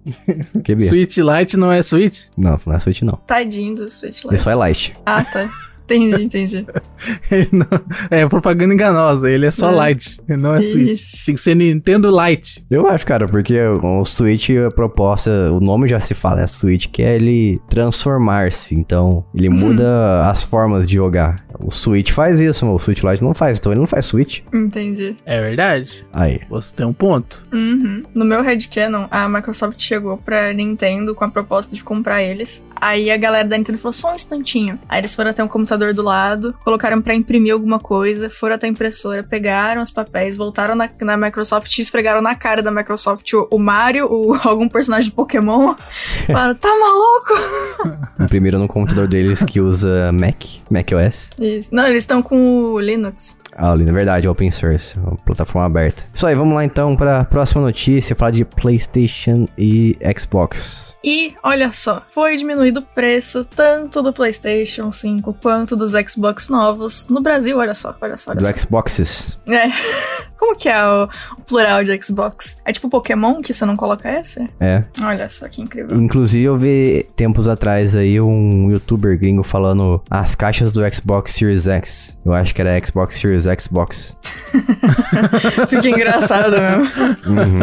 Que 0.62 0.74
birra. 0.76 0.88
Switch 0.88 1.16
Lite 1.18 1.56
não 1.56 1.72
é 1.72 1.82
Switch? 1.82 2.26
Não, 2.36 2.58
não 2.64 2.74
é 2.74 2.78
Switch 2.78 3.02
não. 3.02 3.16
Tadinho 3.26 3.74
do 3.74 3.90
Switch 3.90 4.22
Lite. 4.22 4.34
Isso 4.36 4.48
é 4.48 4.68
Lite. 4.68 4.92
Ah, 5.04 5.24
tá. 5.24 5.50
Entendi, 5.84 6.24
entendi. 6.24 6.66
Ele 7.30 7.48
não- 7.52 7.66
é 8.10 8.26
propaganda 8.26 8.72
enganosa. 8.74 9.30
Ele 9.30 9.46
é 9.46 9.50
só 9.50 9.70
É. 9.70 9.88
Lite. 9.90 10.20
Ele 10.28 10.38
não 10.38 10.54
é 10.54 10.62
Switch. 10.62 10.88
Isso. 10.90 11.26
Tem 11.26 11.34
que 11.34 11.40
ser 11.40 11.54
Nintendo 11.54 12.10
Lite. 12.10 12.64
Eu 12.70 12.88
acho, 12.88 13.04
cara, 13.06 13.26
porque 13.26 13.58
o 13.60 14.04
Switch, 14.04 14.50
a 14.50 14.70
proposta, 14.70 15.30
o 15.52 15.60
nome 15.60 15.86
já 15.88 16.00
se 16.00 16.14
fala, 16.14 16.36
né? 16.36 16.46
Switch, 16.46 16.86
que 16.88 17.02
é 17.02 17.14
ele 17.16 17.60
transformar-se. 17.68 18.74
Então, 18.74 19.24
ele 19.34 19.48
muda 19.48 20.28
as 20.28 20.44
formas 20.44 20.86
de 20.86 20.94
jogar. 20.94 21.36
O 21.58 21.70
Switch 21.70 22.10
faz 22.10 22.40
isso, 22.40 22.66
mas 22.66 22.74
o 22.74 22.78
Switch 22.78 23.02
Lite 23.02 23.22
não 23.22 23.32
faz. 23.34 23.58
Então, 23.58 23.72
ele 23.72 23.80
não 23.80 23.86
faz 23.86 24.06
Switch. 24.06 24.40
Entendi. 24.52 25.14
É 25.24 25.40
verdade. 25.40 26.04
Aí. 26.12 26.40
Você 26.50 26.74
tem 26.74 26.84
um 26.86 26.92
ponto. 26.92 27.42
Uhum. 27.52 28.02
No 28.14 28.24
meu 28.24 28.42
headcanon, 28.42 29.06
a 29.10 29.28
Microsoft 29.28 29.80
chegou 29.80 30.16
pra 30.16 30.52
Nintendo 30.52 31.14
com 31.14 31.24
a 31.24 31.28
proposta 31.28 31.74
de 31.76 31.82
comprar 31.84 32.22
eles. 32.22 32.64
Aí 32.80 33.10
a 33.10 33.16
galera 33.16 33.46
da 33.48 33.56
Nintendo 33.56 33.78
falou, 33.78 33.92
só 33.92 34.10
um 34.10 34.14
instantinho. 34.14 34.78
Aí 34.88 35.00
eles 35.00 35.14
foram 35.14 35.30
até 35.30 35.42
um 35.44 35.48
computador 35.48 35.73
do 35.76 36.02
lado, 36.02 36.54
colocaram 36.64 37.00
pra 37.00 37.14
imprimir 37.14 37.52
alguma 37.52 37.78
coisa, 37.78 38.30
foram 38.30 38.54
até 38.54 38.66
a 38.66 38.70
impressora, 38.70 39.22
pegaram 39.22 39.82
os 39.82 39.90
papéis, 39.90 40.36
voltaram 40.36 40.74
na, 40.74 40.88
na 41.00 41.16
Microsoft 41.16 41.76
e 41.76 41.80
esfregaram 41.80 42.20
na 42.20 42.34
cara 42.34 42.62
da 42.62 42.70
Microsoft 42.70 43.32
o, 43.32 43.48
o 43.50 43.58
Mario, 43.58 44.06
o, 44.10 44.34
algum 44.46 44.68
personagem 44.68 45.10
de 45.10 45.16
Pokémon. 45.16 45.74
Falaram, 46.26 46.54
tá 46.54 46.68
maluco? 46.68 48.14
Imprimiram 48.24 48.58
no 48.58 48.68
computador 48.68 49.08
deles 49.08 49.42
que 49.42 49.60
usa 49.60 50.10
Mac, 50.12 50.44
macOS. 50.70 51.30
Isso. 51.38 51.74
Não, 51.74 51.86
eles 51.86 52.00
estão 52.00 52.22
com 52.22 52.72
o 52.72 52.80
Linux. 52.80 53.36
Ah, 53.56 53.72
ali, 53.72 53.84
na 53.84 53.92
verdade, 53.92 54.28
open 54.28 54.50
source, 54.50 54.98
uma 54.98 55.16
plataforma 55.16 55.66
aberta. 55.66 56.02
Isso 56.12 56.26
aí, 56.26 56.34
vamos 56.34 56.54
lá 56.54 56.64
então 56.64 56.96
pra 56.96 57.24
próxima 57.24 57.62
notícia, 57.62 58.16
falar 58.16 58.32
de 58.32 58.44
PlayStation 58.44 59.46
e 59.56 59.96
Xbox. 60.18 60.94
E 61.04 61.34
olha 61.42 61.70
só, 61.70 62.02
foi 62.12 62.34
diminuído 62.34 62.80
o 62.80 62.82
preço 62.82 63.44
tanto 63.44 64.02
do 64.02 64.10
PlayStation 64.10 64.90
5 64.90 65.34
quanto 65.34 65.76
dos 65.76 65.92
Xbox 65.92 66.48
novos 66.48 67.08
no 67.08 67.20
Brasil. 67.20 67.58
Olha 67.58 67.74
só, 67.74 67.94
olha 68.00 68.16
só, 68.16 68.30
olha 68.30 68.40
Do 68.40 68.46
só. 68.46 68.56
Xboxes. 68.56 69.38
É. 69.46 69.68
Como 70.38 70.56
que 70.56 70.68
é 70.68 70.82
o, 70.84 71.04
o 71.38 71.42
plural 71.42 71.84
de 71.84 72.02
Xbox? 72.02 72.56
É 72.64 72.72
tipo 72.72 72.88
Pokémon 72.88 73.40
que 73.42 73.52
você 73.52 73.66
não 73.66 73.76
coloca 73.76 74.08
S? 74.08 74.48
É. 74.58 74.82
Olha 75.02 75.28
só 75.28 75.46
que 75.46 75.60
incrível. 75.60 75.94
Inclusive, 75.98 76.44
eu 76.44 76.56
vi 76.56 77.06
tempos 77.14 77.48
atrás 77.48 77.94
aí 77.94 78.18
um 78.18 78.70
youtuber 78.70 79.18
gringo 79.18 79.42
falando 79.42 80.02
as 80.10 80.34
caixas 80.34 80.72
do 80.72 80.80
Xbox 80.92 81.32
Series 81.32 81.66
X. 81.66 82.18
Eu 82.24 82.32
acho 82.32 82.54
que 82.54 82.62
era 82.62 82.84
Xbox 82.84 83.16
Series 83.16 83.43
Xbox. 83.60 84.16
Fica 85.68 85.88
engraçado 85.88 86.52
mesmo. 86.52 86.84
Uhum. 87.26 87.58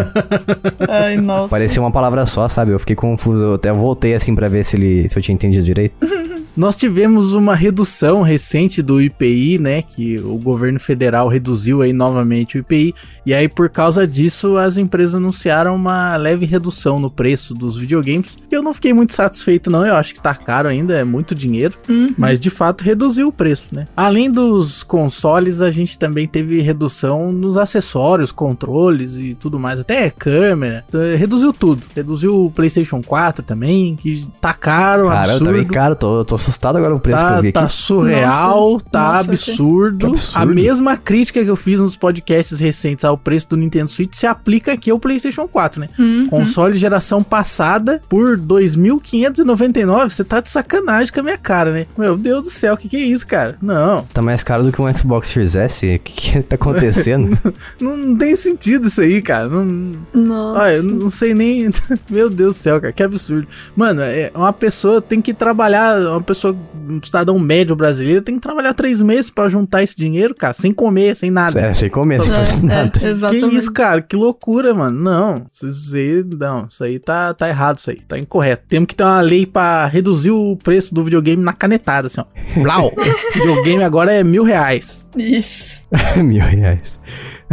Ai, 0.89 1.17
nossa. 1.17 1.49
Parecia 1.49 1.81
uma 1.81 1.91
palavra 1.91 2.25
só, 2.25 2.47
sabe? 2.47 2.71
Eu 2.71 2.79
fiquei 2.79 2.95
confuso. 2.95 3.41
Eu 3.41 3.53
até 3.55 3.71
voltei 3.71 4.13
assim 4.13 4.35
pra 4.35 4.49
ver 4.49 4.65
se, 4.65 4.75
ele, 4.75 5.07
se 5.09 5.17
eu 5.17 5.23
tinha 5.23 5.35
entendido 5.35 5.63
direito. 5.63 5.95
Nós 6.55 6.75
tivemos 6.75 7.31
uma 7.31 7.55
redução 7.55 8.21
recente 8.21 8.81
do 8.81 9.01
IPI, 9.01 9.57
né? 9.57 9.81
Que 9.81 10.19
o 10.19 10.37
governo 10.37 10.79
federal 10.79 11.29
reduziu 11.29 11.81
aí 11.81 11.93
novamente 11.93 12.57
o 12.57 12.59
IPI. 12.59 12.93
E 13.25 13.33
aí, 13.33 13.47
por 13.47 13.69
causa 13.69 14.05
disso, 14.05 14.57
as 14.57 14.75
empresas 14.77 15.15
anunciaram 15.15 15.73
uma 15.73 16.15
leve 16.17 16.45
redução 16.45 16.99
no 16.99 17.09
preço 17.09 17.53
dos 17.53 17.77
videogames. 17.77 18.37
Eu 18.51 18.61
não 18.61 18.73
fiquei 18.73 18.93
muito 18.93 19.13
satisfeito, 19.13 19.69
não. 19.69 19.85
Eu 19.85 19.95
acho 19.95 20.13
que 20.13 20.21
tá 20.21 20.35
caro 20.35 20.67
ainda, 20.67 20.93
é 20.93 21.05
muito 21.05 21.33
dinheiro. 21.33 21.75
Uhum. 21.87 22.13
Mas 22.17 22.39
de 22.39 22.49
fato 22.49 22.83
reduziu 22.83 23.29
o 23.29 23.31
preço, 23.31 23.73
né? 23.73 23.87
Além 23.95 24.29
dos 24.29 24.83
consoles, 24.83 25.61
a 25.61 25.70
gente 25.71 25.97
também 25.97 26.27
teve 26.27 26.61
redução 26.61 27.31
nos 27.31 27.57
acessórios, 27.57 28.31
controles 28.31 29.15
e 29.17 29.35
tudo 29.35 29.59
mais, 29.59 29.79
até 29.79 30.09
câmera. 30.09 30.83
Então, 30.87 31.01
Reduziu 31.17 31.53
tudo. 31.53 31.83
Reduziu 31.95 32.45
o 32.45 32.51
PlayStation 32.51 33.01
4 33.01 33.43
também, 33.43 33.95
que 33.95 34.27
tá 34.39 34.53
caro, 34.53 35.07
Cara, 35.07 35.15
eu 35.15 35.21
absurdo. 35.35 35.45
também, 35.45 35.65
cara, 35.65 35.95
tô, 35.95 36.23
tô 36.25 36.35
assustado 36.35 36.77
agora 36.77 36.91
com 36.93 36.97
o 36.97 37.01
preço 37.01 37.17
que 37.17 37.23
eu 37.23 37.27
Tá, 37.35 37.41
vi 37.41 37.47
aqui. 37.49 37.53
tá 37.53 37.69
surreal, 37.69 38.71
Nossa, 38.73 38.85
tá 38.91 39.07
nossa, 39.13 39.31
absurdo. 39.31 39.97
que 39.97 40.05
absurdo. 40.05 40.41
A 40.41 40.45
mesma 40.45 40.97
crítica 40.97 41.43
que 41.43 41.49
eu 41.49 41.55
fiz 41.55 41.79
nos 41.79 41.95
podcasts 41.95 42.59
recentes 42.59 43.03
ao 43.05 43.17
preço 43.17 43.49
do 43.49 43.57
Nintendo 43.57 43.89
Switch 43.89 44.13
se 44.15 44.25
aplica 44.27 44.73
aqui 44.73 44.91
ao 44.91 44.99
PlayStation 44.99 45.47
4, 45.47 45.81
né? 45.81 45.87
Uhum. 45.97 46.27
Console 46.29 46.77
geração 46.77 47.23
passada 47.23 48.01
por 48.09 48.37
2.599. 48.37 50.09
Você 50.09 50.23
tá 50.23 50.39
de 50.41 50.49
sacanagem 50.49 51.13
com 51.13 51.19
a 51.19 51.23
minha 51.23 51.37
cara, 51.37 51.71
né? 51.71 51.85
Meu 51.97 52.17
Deus 52.17 52.43
do 52.43 52.49
céu, 52.49 52.73
o 52.73 52.77
que, 52.77 52.89
que 52.89 52.97
é 52.97 52.99
isso, 53.01 53.25
cara? 53.27 53.57
Não, 53.61 54.05
Tá 54.13 54.21
mais 54.21 54.43
caro 54.43 54.63
do 54.63 54.71
que 54.71 54.81
um 54.81 54.97
Xbox 54.97 55.29
Series 55.29 55.55
S? 55.61 55.85
O 55.85 55.99
que, 55.99 56.13
que 56.13 56.43
tá 56.43 56.55
acontecendo? 56.55 57.37
não, 57.79 57.95
não 57.97 58.17
tem 58.17 58.35
sentido 58.35 58.87
isso 58.87 59.01
aí, 59.01 59.21
cara. 59.21 59.47
Não, 59.49 59.93
Nossa. 60.13 60.59
Olha, 60.61 60.73
eu 60.75 60.83
não 60.83 61.09
sei 61.09 61.33
nem. 61.33 61.69
Meu 62.09 62.29
Deus 62.29 62.55
do 62.57 62.59
céu, 62.59 62.79
cara, 62.81 62.93
que 62.93 63.03
absurdo. 63.03 63.47
Mano, 63.75 64.01
é, 64.01 64.31
uma 64.35 64.53
pessoa 64.53 65.01
tem 65.01 65.21
que 65.21 65.33
trabalhar. 65.33 65.99
Uma 66.01 66.21
pessoa, 66.21 66.55
um 66.89 67.01
cidadão 67.01 67.37
médio 67.39 67.75
brasileiro, 67.75 68.21
tem 68.21 68.35
que 68.35 68.41
trabalhar 68.41 68.73
três 68.73 69.01
meses 69.01 69.29
pra 69.29 69.47
juntar 69.49 69.83
esse 69.83 69.95
dinheiro, 69.95 70.33
cara, 70.35 70.53
sem 70.53 70.73
comer, 70.73 71.15
sem 71.15 71.29
nada. 71.31 71.59
É, 71.59 71.73
sem 71.73 71.89
comer, 71.89 72.21
sem 72.21 72.31
fazer 72.31 72.53
É, 72.53 72.61
nada. 72.61 72.97
é, 72.97 72.99
Que 72.99 73.05
exatamente. 73.05 73.55
isso, 73.55 73.71
cara? 73.71 74.01
Que 74.01 74.15
loucura, 74.15 74.73
mano. 74.73 74.99
Não, 75.01 75.45
isso 75.51 75.95
aí, 75.95 76.25
não, 76.39 76.67
isso 76.69 76.83
aí 76.83 76.99
tá, 76.99 77.33
tá 77.33 77.47
errado, 77.47 77.77
isso 77.77 77.89
aí. 77.89 77.99
Tá 78.07 78.17
incorreto. 78.17 78.63
Temos 78.67 78.87
que 78.87 78.95
ter 78.95 79.03
uma 79.03 79.21
lei 79.21 79.45
pra 79.45 79.85
reduzir 79.85 80.31
o 80.31 80.55
preço 80.61 80.93
do 80.93 81.03
videogame 81.03 81.43
na 81.43 81.53
canetada, 81.53 82.07
assim, 82.07 82.21
ó. 82.21 82.25
Blau! 82.61 82.91
videogame 83.33 83.83
agora 83.83 84.11
é 84.13 84.23
mil 84.23 84.43
reais. 84.43 85.07
Isso. 85.17 85.50
Mil 86.23 86.41
reais. 86.41 86.99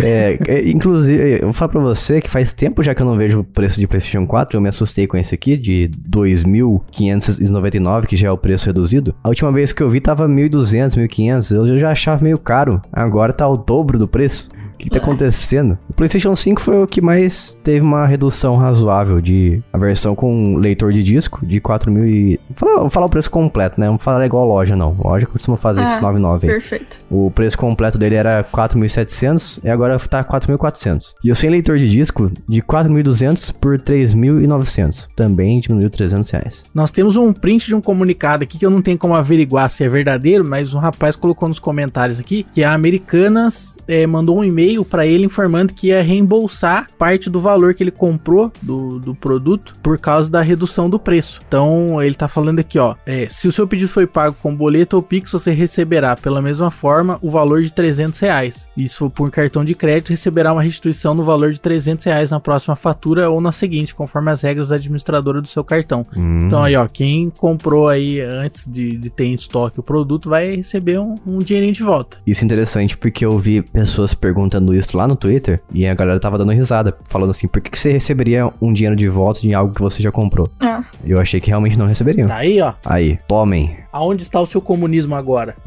É, 0.00 0.38
é, 0.46 0.68
inclusive, 0.68 1.38
eu 1.40 1.46
vou 1.46 1.52
falar 1.52 1.70
pra 1.70 1.80
você 1.80 2.20
que 2.20 2.30
faz 2.30 2.52
tempo 2.52 2.82
já 2.82 2.94
que 2.94 3.02
eu 3.02 3.06
não 3.06 3.16
vejo 3.16 3.40
o 3.40 3.44
preço 3.44 3.80
de 3.80 3.86
PlayStation 3.86 4.26
4. 4.26 4.56
Eu 4.56 4.60
me 4.60 4.68
assustei 4.68 5.06
com 5.06 5.16
esse 5.16 5.34
aqui, 5.34 5.56
de 5.56 5.90
2.599, 6.08 8.06
que 8.06 8.16
já 8.16 8.28
é 8.28 8.30
o 8.30 8.38
preço 8.38 8.66
reduzido. 8.66 9.14
A 9.22 9.28
última 9.28 9.50
vez 9.50 9.72
que 9.72 9.82
eu 9.82 9.90
vi 9.90 10.00
tava 10.00 10.28
1.200, 10.28 10.96
1.500. 10.96 11.50
Eu 11.54 11.78
já 11.80 11.90
achava 11.90 12.22
meio 12.22 12.38
caro. 12.38 12.80
Agora 12.92 13.32
tá 13.32 13.48
o 13.48 13.56
dobro 13.56 13.98
do 13.98 14.06
preço. 14.06 14.48
O 14.78 14.80
que, 14.80 14.84
que 14.84 14.90
tá 14.90 14.98
acontecendo? 14.98 15.76
O 15.90 15.92
PlayStation 15.92 16.36
5 16.36 16.60
foi 16.60 16.80
o 16.80 16.86
que 16.86 17.00
mais 17.00 17.58
teve 17.64 17.84
uma 17.84 18.06
redução 18.06 18.56
razoável 18.56 19.20
de 19.20 19.60
a 19.72 19.76
versão 19.78 20.14
com 20.14 20.54
leitor 20.56 20.92
de 20.92 21.02
disco 21.02 21.44
de 21.44 21.60
4.000 21.60 22.06
e... 22.06 22.40
Vou 22.54 22.88
falar, 22.88 23.06
o 23.06 23.08
preço 23.10 23.28
completo, 23.28 23.80
né? 23.80 23.86
Não 23.86 23.94
vou 23.94 23.98
falar 23.98 24.24
igual 24.24 24.46
loja, 24.46 24.76
não. 24.76 24.96
Loja 25.02 25.26
costuma 25.26 25.56
fazer 25.56 25.80
Ah, 25.80 25.94
isso 25.94 26.00
99 26.00 26.46
aí. 26.46 26.52
Perfeito. 26.54 27.00
O 27.10 27.28
preço 27.28 27.58
completo 27.58 27.98
dele 27.98 28.14
era 28.14 28.44
4.700 28.44 29.58
e 29.64 29.68
agora 29.68 29.98
tá 29.98 30.22
4.400. 30.22 31.14
E 31.24 31.28
eu 31.28 31.34
sem 31.34 31.50
leitor 31.50 31.76
de 31.76 31.88
disco 31.90 32.30
de 32.48 32.62
4.200 32.62 33.52
por 33.60 33.80
3.900. 33.80 35.08
Também 35.16 35.58
diminuiu 35.58 35.90
300 35.90 36.30
reais. 36.30 36.64
Nós 36.72 36.92
temos 36.92 37.16
um 37.16 37.32
print 37.32 37.66
de 37.66 37.74
um 37.74 37.80
comunicado 37.80 38.44
aqui 38.44 38.56
que 38.56 38.64
eu 38.64 38.70
não 38.70 38.80
tenho 38.80 38.96
como 38.96 39.16
averiguar 39.16 39.68
se 39.70 39.82
é 39.82 39.88
verdadeiro, 39.88 40.48
mas 40.48 40.72
um 40.72 40.78
rapaz 40.78 41.16
colocou 41.16 41.48
nos 41.48 41.58
comentários 41.58 42.20
aqui 42.20 42.46
que 42.54 42.62
a 42.62 42.72
Americanas 42.72 43.76
eh, 43.88 44.06
mandou 44.06 44.38
um 44.38 44.44
e-mail 44.44 44.67
pra 44.84 45.06
ele 45.06 45.26
informando 45.26 45.72
que 45.72 45.88
ia 45.88 46.02
reembolsar 46.02 46.88
parte 46.98 47.30
do 47.30 47.40
valor 47.40 47.74
que 47.74 47.82
ele 47.82 47.90
comprou 47.90 48.52
do, 48.60 48.98
do 48.98 49.14
produto 49.14 49.74
por 49.82 49.98
causa 49.98 50.30
da 50.30 50.40
redução 50.40 50.88
do 50.88 50.98
preço. 50.98 51.40
Então 51.46 52.02
ele 52.02 52.14
tá 52.14 52.28
falando 52.28 52.58
aqui, 52.58 52.78
ó, 52.78 52.94
eh, 53.06 53.26
se 53.30 53.48
o 53.48 53.52
seu 53.52 53.66
pedido 53.66 53.88
foi 53.88 54.06
pago 54.06 54.36
com 54.42 54.54
boleto 54.54 54.96
ou 54.96 55.02
Pix, 55.02 55.32
você 55.32 55.52
receberá 55.52 56.16
pela 56.16 56.42
mesma 56.42 56.70
forma 56.70 57.18
o 57.22 57.30
valor 57.30 57.62
de 57.62 57.72
300 57.72 58.18
reais. 58.20 58.68
E 58.76 58.88
se 58.88 58.96
for 58.96 59.10
por 59.10 59.30
cartão 59.30 59.64
de 59.64 59.74
crédito, 59.74 60.10
receberá 60.10 60.52
uma 60.52 60.62
restituição 60.62 61.14
no 61.14 61.24
valor 61.24 61.52
de 61.52 61.60
300 61.60 62.04
reais 62.04 62.30
na 62.30 62.40
próxima 62.40 62.76
fatura 62.76 63.30
ou 63.30 63.40
na 63.40 63.52
seguinte, 63.52 63.94
conforme 63.94 64.30
as 64.30 64.42
regras 64.42 64.68
da 64.68 64.76
administradora 64.76 65.40
do 65.40 65.48
seu 65.48 65.64
cartão. 65.64 66.06
Hum. 66.16 66.40
Então 66.42 66.62
aí, 66.62 66.76
ó, 66.76 66.86
quem 66.86 67.30
comprou 67.30 67.88
aí 67.88 68.20
antes 68.20 68.66
de, 68.66 68.96
de 68.96 69.10
ter 69.10 69.24
em 69.24 69.34
estoque 69.34 69.80
o 69.80 69.82
produto 69.82 70.28
vai 70.28 70.56
receber 70.56 70.98
um, 70.98 71.14
um 71.26 71.38
dinheirinho 71.38 71.72
de 71.72 71.82
volta. 71.82 72.18
Isso 72.26 72.42
é 72.42 72.44
interessante 72.44 72.96
porque 72.96 73.24
eu 73.24 73.38
vi 73.38 73.62
pessoas 73.62 74.14
perguntando 74.14 74.57
isso 74.74 74.96
lá 74.96 75.06
no 75.06 75.16
Twitter 75.16 75.60
e 75.72 75.86
a 75.86 75.94
galera 75.94 76.18
tava 76.20 76.38
dando 76.38 76.52
risada, 76.52 76.96
falando 77.08 77.30
assim, 77.30 77.46
por 77.48 77.60
que, 77.60 77.70
que 77.70 77.78
você 77.78 77.92
receberia 77.92 78.50
um 78.60 78.72
dinheiro 78.72 78.96
de 78.96 79.08
volta 79.08 79.40
de 79.40 79.52
algo 79.54 79.74
que 79.74 79.80
você 79.80 80.02
já 80.02 80.10
comprou? 80.12 80.48
Ah, 80.60 80.82
Eu 81.04 81.20
achei 81.20 81.40
que 81.40 81.48
realmente 81.48 81.78
não 81.78 81.86
receberiam. 81.86 82.26
Tá 82.28 82.36
aí, 82.36 82.60
ó. 82.60 82.72
Aí, 82.84 83.18
tomem. 83.28 83.76
Aonde 83.98 84.22
está 84.22 84.40
o 84.40 84.46
seu 84.46 84.60
comunismo 84.62 85.14
agora? 85.16 85.56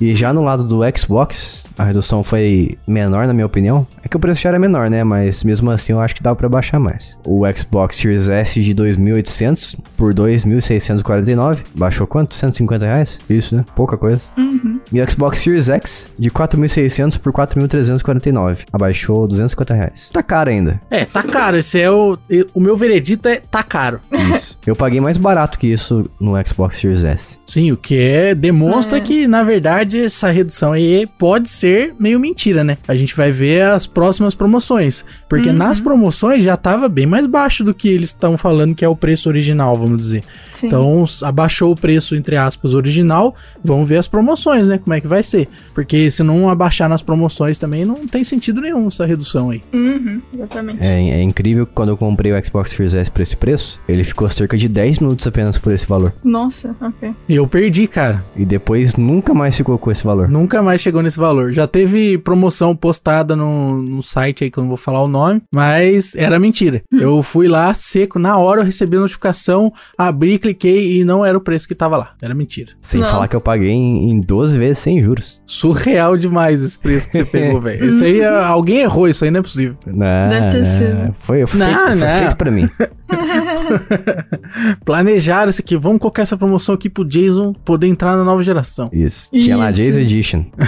E 0.00 0.14
já 0.14 0.32
no 0.32 0.42
lado 0.42 0.64
do 0.64 0.80
Xbox, 0.96 1.68
a 1.76 1.84
redução 1.84 2.24
foi 2.24 2.78
menor, 2.86 3.26
na 3.26 3.34
minha 3.34 3.44
opinião. 3.44 3.86
É 4.02 4.08
que 4.08 4.16
o 4.16 4.20
preço 4.20 4.40
já 4.40 4.48
era 4.48 4.58
menor, 4.58 4.88
né? 4.88 5.04
Mas 5.04 5.44
mesmo 5.44 5.70
assim 5.70 5.92
eu 5.92 6.00
acho 6.00 6.14
que 6.14 6.22
dava 6.22 6.34
pra 6.36 6.48
baixar 6.48 6.80
mais. 6.80 7.18
O 7.26 7.42
Xbox 7.54 7.96
Series 7.98 8.26
S 8.26 8.58
de 8.62 8.74
2.800 8.74 9.78
por 9.98 10.14
2.649. 10.14 11.58
Baixou 11.74 12.06
quanto? 12.06 12.34
150 12.34 12.84
reais? 12.86 13.18
Isso, 13.28 13.54
né? 13.54 13.62
Pouca 13.76 13.98
coisa. 13.98 14.22
uhum. 14.38 14.80
E 14.90 15.02
o 15.02 15.10
Xbox 15.10 15.40
Series 15.40 15.68
X 15.68 16.08
de 16.18 16.30
4.600 16.30 17.18
por 17.18 17.30
4.349. 17.32 18.60
Abaixou 18.72 19.26
250 19.26 19.74
reais. 19.74 20.08
Tá 20.10 20.22
caro 20.22 20.48
ainda. 20.48 20.80
É, 20.90 21.04
tá 21.04 21.22
caro. 21.22 21.58
Esse 21.58 21.78
é 21.78 21.90
o. 21.90 22.16
O 22.54 22.60
meu 22.60 22.74
veredito 22.74 23.28
é 23.28 23.36
tá 23.36 23.62
caro. 23.62 24.00
Isso. 24.34 24.58
eu 24.66 24.74
paguei 24.74 25.00
mais 25.00 25.18
barato 25.18 25.58
que 25.58 25.66
isso 25.66 26.08
no 26.18 26.32
Xbox 26.46 26.78
Series 26.78 27.04
S. 27.04 27.09
Sim, 27.46 27.72
o 27.72 27.76
que 27.76 27.96
é 27.98 28.34
demonstra 28.34 28.98
É. 28.98 29.00
que, 29.00 29.26
na 29.26 29.42
verdade, 29.42 29.98
essa 29.98 30.30
redução 30.30 30.72
aí 30.72 31.06
pode 31.18 31.48
ser 31.48 31.94
meio 31.98 32.18
mentira, 32.20 32.62
né? 32.62 32.78
A 32.86 32.94
gente 32.94 33.14
vai 33.16 33.30
ver 33.32 33.62
as 33.62 33.86
próximas 33.86 34.34
promoções. 34.34 35.04
Porque 35.28 35.48
Uhum. 35.48 35.54
nas 35.56 35.80
promoções 35.80 36.42
já 36.44 36.56
tava 36.56 36.88
bem 36.88 37.06
mais 37.06 37.26
baixo 37.26 37.64
do 37.64 37.74
que 37.74 37.88
eles 37.88 38.10
estão 38.10 38.36
falando 38.38 38.74
que 38.74 38.84
é 38.84 38.88
o 38.88 38.94
preço 38.96 39.28
original, 39.28 39.76
vamos 39.76 39.98
dizer. 39.98 40.22
Sim. 40.52 40.66
Então, 40.68 41.04
abaixou 41.22 41.72
o 41.72 41.76
preço, 41.76 42.14
entre 42.14 42.36
aspas, 42.36 42.74
original. 42.74 43.34
Vamos 43.64 43.88
ver 43.88 43.96
as 43.98 44.06
promoções, 44.08 44.68
né? 44.68 44.78
Como 44.78 44.94
é 44.94 45.00
que 45.00 45.06
vai 45.08 45.22
ser. 45.22 45.48
Porque 45.74 46.10
se 46.10 46.22
não 46.22 46.48
abaixar 46.48 46.88
nas 46.88 47.02
promoções 47.02 47.58
também, 47.58 47.84
não 47.84 48.06
tem 48.06 48.22
sentido 48.24 48.60
nenhum 48.60 48.86
essa 48.88 49.04
redução 49.06 49.50
aí. 49.50 49.60
Uhum, 49.72 50.20
exatamente. 50.34 50.82
É, 50.82 51.10
é 51.10 51.22
incrível 51.22 51.66
que 51.66 51.72
quando 51.72 51.88
eu 51.90 51.96
comprei 51.96 52.32
o 52.32 52.44
Xbox 52.44 52.70
Series 52.70 52.94
S 52.94 53.10
por 53.10 53.20
esse 53.22 53.36
preço, 53.36 53.80
ele 53.88 54.04
ficou 54.04 54.28
cerca 54.30 54.56
de 54.56 54.68
10 54.68 54.98
minutos 54.98 55.26
apenas 55.26 55.58
por 55.58 55.72
esse 55.72 55.86
valor. 55.86 56.12
Nossa, 56.22 56.74
ok. 56.96 57.14
Eu 57.28 57.46
perdi, 57.46 57.86
cara. 57.86 58.24
E 58.36 58.44
depois 58.44 58.96
nunca 58.96 59.32
mais 59.34 59.56
ficou 59.56 59.78
com 59.78 59.90
esse 59.90 60.04
valor. 60.04 60.28
Nunca 60.28 60.62
mais 60.62 60.80
chegou 60.80 61.02
nesse 61.02 61.18
valor. 61.18 61.52
Já 61.52 61.66
teve 61.66 62.18
promoção 62.18 62.74
postada 62.76 63.34
no, 63.34 63.80
no 63.82 64.02
site 64.02 64.44
aí 64.44 64.50
que 64.50 64.58
eu 64.58 64.62
não 64.62 64.68
vou 64.68 64.76
falar 64.76 65.02
o 65.02 65.08
nome, 65.08 65.42
mas 65.54 66.14
era 66.14 66.38
mentira. 66.38 66.82
Eu 66.92 67.22
fui 67.22 67.48
lá 67.48 67.72
seco, 67.74 68.18
na 68.18 68.36
hora 68.36 68.60
eu 68.60 68.64
recebi 68.64 68.96
a 68.96 69.00
notificação, 69.00 69.72
abri, 69.96 70.38
cliquei 70.38 70.98
e 71.00 71.04
não 71.04 71.24
era 71.24 71.36
o 71.36 71.40
preço 71.40 71.66
que 71.66 71.74
tava 71.74 71.96
lá. 71.96 72.12
Era 72.20 72.34
mentira. 72.34 72.72
Sem 72.82 73.00
Não. 73.00 73.10
falar 73.10 73.28
que 73.28 73.36
eu 73.36 73.40
paguei 73.40 73.70
em, 73.70 74.10
em 74.10 74.20
12 74.20 74.58
vezes 74.58 74.78
sem 74.78 75.02
juros. 75.02 75.40
Surreal 75.46 76.16
demais 76.16 76.62
esse 76.62 76.78
preço 76.78 77.06
que 77.08 77.18
você 77.18 77.24
pegou, 77.24 77.60
velho. 77.62 77.84
Isso 77.88 78.04
aí, 78.04 78.20
é- 78.20 78.28
alguém 78.28 78.80
errou, 78.80 79.08
isso 79.08 79.24
aí 79.24 79.30
não 79.30 79.40
é 79.40 79.42
possível. 79.42 79.76
Não, 79.86 80.28
Deve 80.28 80.48
ter 80.48 80.58
não, 80.58 80.64
sido. 80.64 81.14
Foi, 81.18 81.46
foi, 81.46 81.60
Não, 81.60 81.66
feito, 81.66 81.86
foi 81.86 81.94
não. 81.96 82.18
feito 82.18 82.36
pra 82.36 82.50
mim. 82.50 82.68
Planejaram 84.84 85.50
isso 85.50 85.60
aqui, 85.60 85.76
vamos 85.76 85.98
colocar 85.98 86.22
essa 86.22 86.36
promoção 86.36 86.74
aqui 86.74 86.79
pro 86.88 87.04
Jason 87.04 87.52
poder 87.64 87.86
entrar 87.86 88.16
na 88.16 88.24
nova 88.24 88.42
geração. 88.42 88.90
Isso. 88.92 89.30
Tinha 89.30 89.56
lá. 89.56 89.70
Jay's 89.70 89.96
Edition. 89.96 90.44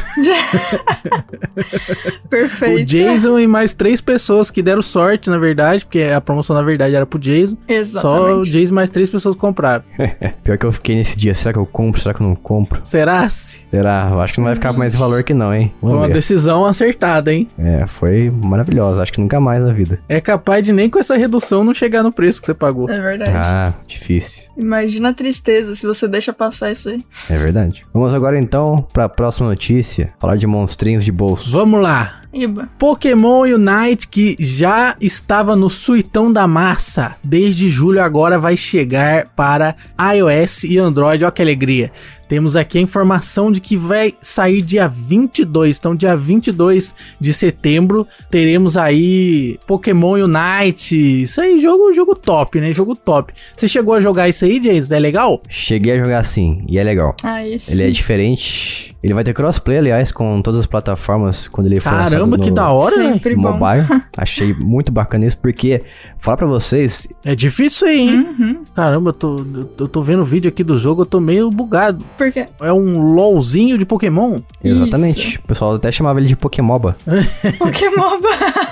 Perfeito. 2.28 2.82
O 2.82 2.84
Jason 2.84 3.38
e 3.38 3.46
mais 3.46 3.72
três 3.72 4.00
pessoas 4.00 4.50
que 4.50 4.62
deram 4.62 4.82
sorte, 4.82 5.30
na 5.30 5.38
verdade, 5.38 5.84
porque 5.84 6.02
a 6.02 6.20
promoção 6.20 6.54
na 6.54 6.62
verdade 6.62 6.94
era 6.94 7.06
pro 7.06 7.18
Jason. 7.18 7.56
Só 7.56 7.66
o 7.66 7.72
Exatamente. 7.72 8.50
Jason 8.50 8.72
e 8.72 8.74
mais 8.74 8.90
três 8.90 9.10
pessoas 9.10 9.36
compraram. 9.36 9.84
Pior 10.42 10.58
que 10.58 10.66
eu 10.66 10.72
fiquei 10.72 10.96
nesse 10.96 11.16
dia. 11.16 11.34
Será 11.34 11.52
que 11.52 11.58
eu 11.58 11.66
compro? 11.66 12.00
Será 12.00 12.14
que 12.14 12.22
eu 12.22 12.26
não 12.26 12.34
compro? 12.34 12.80
Será? 12.84 13.26
-se? 13.28 13.62
Será? 13.70 14.08
Eu 14.10 14.20
acho 14.20 14.34
que 14.34 14.40
não 14.40 14.46
vai 14.46 14.54
ficar 14.54 14.72
mais 14.72 14.94
valor 14.94 15.22
que 15.22 15.34
não, 15.34 15.54
hein? 15.54 15.72
Foi 15.80 15.90
Vamos 15.90 16.02
uma 16.02 16.08
ver. 16.08 16.14
decisão 16.14 16.64
acertada, 16.64 17.32
hein? 17.32 17.48
É, 17.58 17.86
foi 17.86 18.30
maravilhosa. 18.30 19.02
Acho 19.02 19.12
que 19.12 19.20
nunca 19.20 19.40
mais 19.40 19.64
na 19.64 19.72
vida. 19.72 19.98
É 20.08 20.20
capaz 20.20 20.64
de 20.64 20.72
nem 20.72 20.90
com 20.90 20.98
essa 20.98 21.16
redução 21.16 21.64
não 21.64 21.74
chegar 21.74 22.02
no 22.02 22.12
preço 22.12 22.40
que 22.40 22.46
você 22.46 22.54
pagou. 22.54 22.88
É 22.90 23.00
verdade. 23.00 23.32
Ah, 23.34 23.72
difícil. 23.86 24.50
Imagina 24.56 25.10
a 25.10 25.14
tristeza 25.14 25.74
se 25.74 25.86
você 25.86 26.01
deixa 26.08 26.32
passar 26.32 26.70
isso 26.72 26.88
aí. 26.88 27.00
É 27.28 27.36
verdade. 27.36 27.84
Vamos 27.92 28.14
agora 28.14 28.38
então 28.38 28.86
pra 28.92 29.08
próxima 29.08 29.48
notícia. 29.48 30.12
Falar 30.18 30.36
de 30.36 30.46
monstrinhos 30.46 31.04
de 31.04 31.12
bolso. 31.12 31.50
Vamos 31.50 31.80
lá. 31.80 32.21
Iba. 32.32 32.68
Pokémon 32.78 33.42
Unite, 33.42 34.08
que 34.08 34.36
já 34.38 34.96
estava 35.00 35.54
no 35.54 35.68
suitão 35.68 36.32
da 36.32 36.46
massa 36.46 37.16
desde 37.22 37.68
julho, 37.68 38.02
agora 38.02 38.38
vai 38.38 38.56
chegar 38.56 39.26
para 39.36 39.76
iOS 40.14 40.64
e 40.64 40.78
Android. 40.78 41.24
Olha 41.24 41.32
que 41.32 41.42
alegria. 41.42 41.92
Temos 42.32 42.56
aqui 42.56 42.78
a 42.78 42.80
informação 42.80 43.52
de 43.52 43.60
que 43.60 43.76
vai 43.76 44.14
sair 44.22 44.62
dia 44.62 44.88
22. 44.88 45.78
Então, 45.78 45.94
dia 45.94 46.16
22 46.16 46.94
de 47.20 47.34
setembro, 47.34 48.06
teremos 48.30 48.74
aí 48.74 49.58
Pokémon 49.66 50.14
Unite. 50.14 51.24
Isso 51.24 51.42
aí, 51.42 51.58
jogo, 51.58 51.92
jogo 51.92 52.16
top, 52.16 52.58
né? 52.58 52.72
Jogo 52.72 52.96
top. 52.96 53.34
Você 53.54 53.68
chegou 53.68 53.92
a 53.92 54.00
jogar 54.00 54.30
isso 54.30 54.46
aí, 54.46 54.58
Jason? 54.58 54.94
É 54.94 54.98
legal? 54.98 55.42
Cheguei 55.46 55.92
a 55.92 55.98
jogar 55.98 56.20
assim, 56.20 56.64
e 56.66 56.78
é 56.78 56.82
legal. 56.82 57.14
Ah, 57.22 57.46
isso. 57.46 57.70
Ele 57.70 57.82
é 57.82 57.90
diferente. 57.90 58.96
Ele 59.02 59.12
vai 59.12 59.24
ter 59.24 59.34
crossplay, 59.34 59.76
aliás, 59.76 60.10
com 60.10 60.40
todas 60.40 60.60
as 60.60 60.66
plataformas 60.66 61.48
quando 61.48 61.66
ele 61.66 61.80
for 61.80 61.90
Caramba, 62.24 62.36
lançado 62.36 62.44
que 62.44 62.50
no- 62.50 62.54
da 62.56 62.70
hora, 62.72 62.96
né? 62.96 63.12
Sempre 63.14 63.36
bom. 63.36 63.42
mobile. 63.56 63.86
Achei 64.16 64.54
muito 64.54 64.90
bacana 64.92 65.26
isso, 65.26 65.38
porque, 65.38 65.82
falar 66.18 66.36
pra 66.36 66.46
vocês, 66.46 67.08
É 67.24 67.34
difícil 67.34 67.62
isso 67.72 67.84
aí, 67.86 68.00
hein? 68.00 68.26
Uhum. 68.38 68.64
Caramba, 68.74 69.10
eu 69.10 69.14
tô, 69.14 69.44
eu 69.78 69.88
tô 69.88 70.02
vendo 70.02 70.20
o 70.20 70.24
vídeo 70.24 70.48
aqui 70.48 70.62
do 70.64 70.78
jogo, 70.78 71.02
eu 71.02 71.06
tô 71.06 71.20
meio 71.20 71.48
bugado. 71.50 72.04
Por 72.18 72.30
quê? 72.32 72.46
É 72.60 72.72
um 72.72 73.14
LOLzinho 73.14 73.78
de 73.78 73.84
Pokémon? 73.84 74.38
exatamente, 74.62 75.38
o 75.38 75.42
pessoal 75.42 75.74
até 75.74 75.90
chamava 75.92 76.18
ele 76.20 76.28
de 76.28 76.36
Pokémoba. 76.36 76.96
Pokémon. 77.58 78.18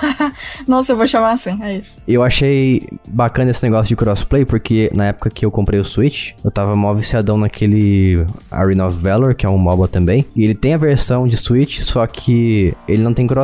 Nossa, 0.67 0.91
eu 0.93 0.97
vou 0.97 1.07
chamar 1.07 1.33
assim, 1.33 1.57
é 1.63 1.77
isso. 1.77 1.97
Eu 2.07 2.23
achei 2.23 2.87
bacana 3.07 3.51
esse 3.51 3.63
negócio 3.63 3.87
de 3.87 3.95
crossplay, 3.95 4.45
porque 4.45 4.91
na 4.93 5.05
época 5.07 5.29
que 5.29 5.45
eu 5.45 5.51
comprei 5.51 5.79
o 5.79 5.83
Switch, 5.83 6.31
eu 6.43 6.51
tava 6.51 6.75
mó 6.75 6.93
viciadão 6.93 7.37
naquele 7.37 8.25
Arena 8.49 8.87
of 8.87 8.97
Valor, 8.97 9.35
que 9.35 9.45
é 9.45 9.49
um 9.49 9.57
MOBA 9.57 9.87
também. 9.87 10.25
E 10.35 10.43
ele 10.43 10.55
tem 10.55 10.73
a 10.73 10.77
versão 10.77 11.27
de 11.27 11.37
Switch, 11.37 11.79
só 11.81 12.05
que 12.07 12.73
ele 12.87 13.03
não 13.03 13.13
tem 13.13 13.27
crossplay. 13.27 13.40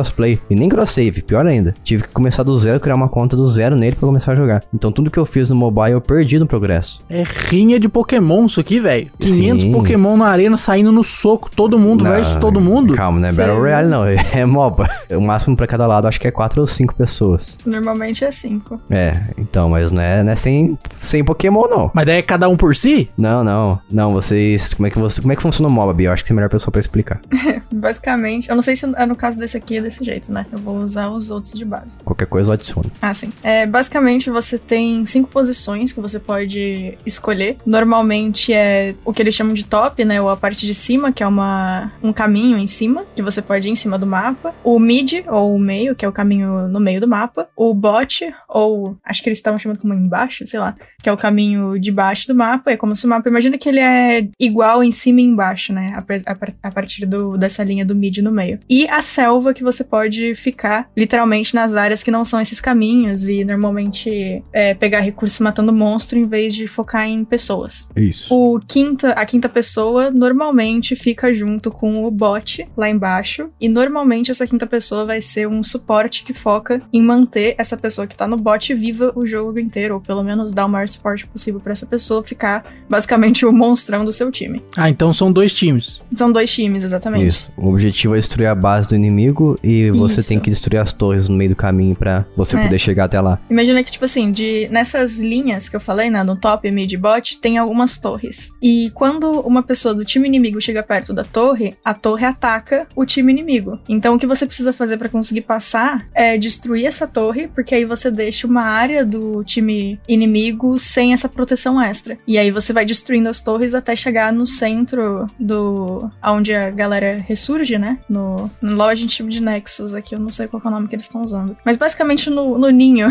E 0.50 0.54
nem 0.54 0.68
cross 0.68 0.90
save, 0.90 1.22
pior 1.22 1.46
ainda. 1.46 1.74
Tive 1.82 2.04
que 2.04 2.10
começar 2.10 2.42
do 2.42 2.56
zero, 2.58 2.80
criar 2.80 2.94
uma 2.94 3.08
conta 3.08 3.36
do 3.36 3.46
zero 3.46 3.76
nele 3.76 3.96
pra 3.96 4.06
começar 4.06 4.32
a 4.32 4.34
jogar. 4.34 4.62
Então 4.74 4.92
tudo 4.92 5.10
que 5.10 5.18
eu 5.18 5.26
fiz 5.26 5.48
no 5.48 5.56
mobile 5.56 5.92
eu 5.92 6.00
perdi 6.00 6.38
no 6.38 6.46
progresso. 6.46 7.00
É 7.08 7.22
rinha 7.22 7.78
de 7.78 7.88
Pokémon 7.88 8.46
isso 8.46 8.60
aqui, 8.60 8.80
velho. 8.80 9.10
500 9.18 9.62
Sim. 9.62 9.72
Pokémon 9.72 10.16
na 10.16 10.26
arena 10.26 10.56
saindo 10.56 10.92
no 10.92 11.02
soco, 11.02 11.50
todo 11.54 11.78
mundo 11.78 12.04
Não, 12.04 12.10
versus 12.12 12.36
todo 12.36 12.60
mundo. 12.60 12.94
Calma, 12.94 13.20
não 13.20 13.28
é 13.28 13.32
Battle? 13.32 13.58
Royale 13.58 13.88
não, 13.88 14.04
é 14.06 14.44
MOBA. 14.44 14.90
O 15.10 15.20
máximo 15.20 15.56
pra 15.56 15.66
cada 15.66 15.86
lado 15.86 16.06
acho 16.06 16.20
que 16.20 16.26
é 16.28 16.30
quatro 16.30 16.60
ou 16.60 16.66
cinco 16.66 16.94
pessoas. 16.94 17.56
Normalmente 17.64 18.24
é 18.24 18.30
cinco. 18.30 18.80
É, 18.90 19.20
então, 19.36 19.68
mas 19.68 19.90
não 19.90 20.02
é, 20.02 20.22
não 20.22 20.32
é 20.32 20.36
sem, 20.36 20.78
sem 20.98 21.24
Pokémon 21.24 21.66
não. 21.68 21.90
Mas 21.94 22.06
daí 22.06 22.18
é 22.18 22.22
cada 22.22 22.48
um 22.48 22.56
por 22.56 22.76
si? 22.76 23.10
Não, 23.16 23.42
não. 23.42 23.78
Não, 23.90 24.12
vocês. 24.12 24.74
Como 24.74 24.86
é 24.86 24.90
que 24.90 24.98
você. 24.98 25.20
Como 25.20 25.32
é 25.32 25.36
que 25.36 25.42
funciona 25.42 25.68
o 25.68 25.72
MOBA, 25.72 25.94
Bia? 25.94 26.08
Eu 26.08 26.12
acho 26.12 26.22
que 26.22 26.28
você 26.28 26.32
é 26.32 26.34
a 26.34 26.36
melhor 26.36 26.50
pessoa 26.50 26.70
pra 26.72 26.80
explicar. 26.80 27.20
Basicamente, 27.72 28.48
eu 28.48 28.54
não 28.54 28.62
sei 28.62 28.76
se 28.76 28.86
é 28.96 29.06
no 29.06 29.16
caso 29.16 29.38
desse 29.38 29.56
aqui 29.56 29.76
é 29.78 29.80
desse 29.88 30.04
jeito, 30.04 30.32
né? 30.32 30.46
Eu 30.52 30.58
vou 30.58 30.76
usar 30.78 31.10
os 31.10 31.30
outros 31.30 31.54
de 31.54 31.64
base. 31.64 31.98
Qualquer 32.04 32.26
coisa 32.26 32.50
eu 32.50 32.54
adiciono. 32.54 32.90
Ah, 33.00 33.14
sim. 33.14 33.30
É, 33.42 33.66
basicamente, 33.66 34.30
você 34.30 34.58
tem 34.58 35.04
cinco 35.06 35.28
posições 35.28 35.92
que 35.92 36.00
você 36.00 36.18
pode 36.18 36.96
escolher. 37.04 37.56
Normalmente 37.64 38.52
é 38.52 38.94
o 39.04 39.12
que 39.12 39.22
eles 39.22 39.34
chamam 39.34 39.54
de 39.54 39.64
top, 39.64 40.04
né? 40.04 40.20
Ou 40.20 40.28
a 40.28 40.36
parte 40.36 40.66
de 40.66 40.74
cima, 40.74 41.12
que 41.12 41.22
é 41.22 41.26
uma, 41.26 41.92
um 42.02 42.12
caminho 42.12 42.58
em 42.58 42.66
cima, 42.66 43.04
que 43.14 43.22
você 43.22 43.40
pode 43.40 43.68
ir 43.68 43.70
em 43.70 43.76
cima 43.76 43.98
do 43.98 44.06
mapa. 44.06 44.54
O 44.62 44.78
mid, 44.78 45.24
ou 45.26 45.54
o 45.54 45.58
meio, 45.58 45.94
que 45.94 46.04
é 46.04 46.08
o 46.08 46.12
caminho 46.12 46.68
no 46.68 46.80
meio 46.80 47.00
do 47.00 47.08
mapa. 47.08 47.48
O 47.56 47.72
bot, 47.74 48.32
ou 48.48 48.96
acho 49.04 49.22
que 49.22 49.28
eles 49.28 49.38
estavam 49.38 49.58
chamando 49.58 49.78
como 49.78 49.94
embaixo, 49.94 50.46
sei 50.46 50.60
lá, 50.60 50.76
que 51.02 51.08
é 51.08 51.12
o 51.12 51.16
caminho 51.16 51.78
de 51.78 51.90
baixo 51.90 52.26
do 52.26 52.34
mapa. 52.34 52.70
É 52.70 52.76
como 52.76 52.94
se 52.94 53.06
o 53.06 53.08
mapa, 53.08 53.28
imagina 53.28 53.58
que 53.58 53.68
ele 53.68 53.80
é 53.80 54.28
igual 54.38 54.82
em 54.84 54.92
cima 54.92 55.20
e 55.20 55.24
embaixo, 55.24 55.72
né? 55.72 55.92
A, 55.94 56.32
a 56.32 56.34
a 56.62 56.70
partir 56.70 57.06
do, 57.06 57.36
dessa 57.36 57.64
linha 57.64 57.84
do 57.84 57.94
mid 57.94 58.18
no 58.18 58.32
meio. 58.32 58.58
E 58.68 58.88
a 58.88 59.02
selva, 59.02 59.54
que 59.54 59.62
você 59.62 59.77
pode 59.84 60.34
ficar 60.34 60.90
literalmente 60.96 61.54
nas 61.54 61.74
áreas 61.74 62.02
que 62.02 62.10
não 62.10 62.24
são 62.24 62.40
esses 62.40 62.60
caminhos 62.60 63.28
e 63.28 63.44
normalmente 63.44 64.42
é, 64.52 64.74
pegar 64.74 65.00
recursos 65.00 65.38
matando 65.40 65.72
monstro 65.72 66.18
em 66.18 66.22
vez 66.22 66.54
de 66.54 66.66
focar 66.66 67.06
em 67.06 67.24
pessoas. 67.24 67.88
Isso. 67.96 68.34
O 68.34 68.60
quinta, 68.60 69.10
a 69.10 69.24
quinta 69.24 69.48
pessoa 69.48 70.10
normalmente 70.10 70.96
fica 70.96 71.32
junto 71.32 71.70
com 71.70 72.04
o 72.04 72.10
bot 72.10 72.66
lá 72.76 72.88
embaixo. 72.88 73.48
E 73.60 73.68
normalmente 73.68 74.30
essa 74.30 74.46
quinta 74.46 74.66
pessoa 74.66 75.04
vai 75.04 75.20
ser 75.20 75.48
um 75.48 75.62
suporte 75.62 76.24
que 76.24 76.32
foca 76.32 76.82
em 76.92 77.02
manter 77.02 77.54
essa 77.58 77.76
pessoa 77.76 78.06
que 78.06 78.16
tá 78.16 78.26
no 78.26 78.36
bot 78.36 78.72
viva 78.74 79.12
o 79.14 79.26
jogo 79.26 79.58
inteiro. 79.58 79.94
Ou 79.94 80.00
pelo 80.00 80.22
menos 80.22 80.52
dar 80.52 80.66
o 80.66 80.68
maior 80.68 80.88
suporte 80.88 81.26
possível 81.26 81.60
pra 81.60 81.72
essa 81.72 81.86
pessoa 81.86 82.22
ficar 82.22 82.64
basicamente 82.88 83.46
o 83.46 83.52
monstrão 83.52 84.04
do 84.04 84.12
seu 84.12 84.30
time. 84.30 84.62
Ah, 84.76 84.90
então 84.90 85.12
são 85.12 85.32
dois 85.32 85.52
times. 85.52 86.02
São 86.14 86.30
dois 86.32 86.52
times, 86.52 86.84
exatamente. 86.84 87.26
Isso. 87.26 87.52
O 87.56 87.68
objetivo 87.68 88.14
é 88.14 88.18
destruir 88.18 88.46
a 88.46 88.54
base 88.54 88.88
do 88.88 88.94
inimigo 88.94 89.58
e 89.68 89.90
você 89.90 90.20
Isso. 90.20 90.28
tem 90.28 90.40
que 90.40 90.50
destruir 90.50 90.78
as 90.78 90.92
torres 90.92 91.28
no 91.28 91.36
meio 91.36 91.50
do 91.50 91.56
caminho 91.56 91.94
pra 91.94 92.24
você 92.36 92.56
É. 92.56 92.62
poder 92.62 92.78
chegar 92.78 93.04
até 93.04 93.20
lá. 93.20 93.38
Imagina 93.50 93.82
que, 93.84 93.90
tipo 93.90 94.04
assim, 94.04 94.30
de, 94.32 94.68
nessas 94.70 95.18
linhas 95.18 95.68
que 95.68 95.76
eu 95.76 95.80
falei, 95.80 96.08
né, 96.10 96.22
no 96.22 96.36
top, 96.36 96.70
mid 96.70 96.90
e 96.92 96.96
bot, 96.96 97.38
tem 97.40 97.58
algumas 97.58 97.98
torres. 97.98 98.50
E 98.62 98.90
quando 98.94 99.40
uma 99.40 99.62
pessoa 99.62 99.94
do 99.94 100.04
time 100.04 100.26
inimigo 100.28 100.60
chega 100.60 100.82
perto 100.82 101.12
da 101.12 101.24
torre, 101.24 101.74
a 101.84 101.92
torre 101.94 102.24
ataca 102.24 102.86
o 102.96 103.04
time 103.04 103.32
inimigo. 103.32 103.78
Então 103.88 104.14
o 104.14 104.18
que 104.18 104.26
você 104.26 104.46
precisa 104.46 104.72
fazer 104.72 104.96
pra 104.96 105.08
conseguir 105.08 105.42
passar 105.42 106.06
é 106.14 106.38
destruir 106.38 106.86
essa 106.86 107.06
torre, 107.06 107.48
porque 107.48 107.74
aí 107.74 107.84
você 107.84 108.10
deixa 108.10 108.46
uma 108.46 108.62
área 108.62 109.04
do 109.04 109.42
time 109.44 110.00
inimigo 110.08 110.78
sem 110.78 111.12
essa 111.12 111.28
proteção 111.28 111.80
extra. 111.82 112.18
E 112.26 112.38
aí 112.38 112.50
você 112.50 112.72
vai 112.72 112.84
destruindo 112.84 113.28
as 113.28 113.40
torres 113.40 113.74
até 113.74 113.94
chegar 113.96 114.32
no 114.32 114.46
centro 114.46 115.26
do. 115.38 116.10
onde 116.24 116.54
a 116.54 116.70
galera 116.70 117.18
ressurge, 117.26 117.78
né? 117.78 117.98
No, 118.08 118.50
no 118.62 118.76
lá 118.76 118.88
a 118.90 118.94
gente 118.94 119.14
chama 119.14 119.30
de 119.30 119.40
Nexus 119.48 119.94
aqui, 119.94 120.14
eu 120.14 120.18
não 120.20 120.30
sei 120.30 120.46
qual 120.46 120.60
que 120.60 120.66
é 120.66 120.70
o 120.70 120.72
nome 120.72 120.88
que 120.88 120.94
eles 120.94 121.06
estão 121.06 121.22
usando. 121.22 121.56
Mas 121.64 121.76
basicamente 121.76 122.28
no, 122.30 122.58
no 122.58 122.68
ninho 122.70 123.08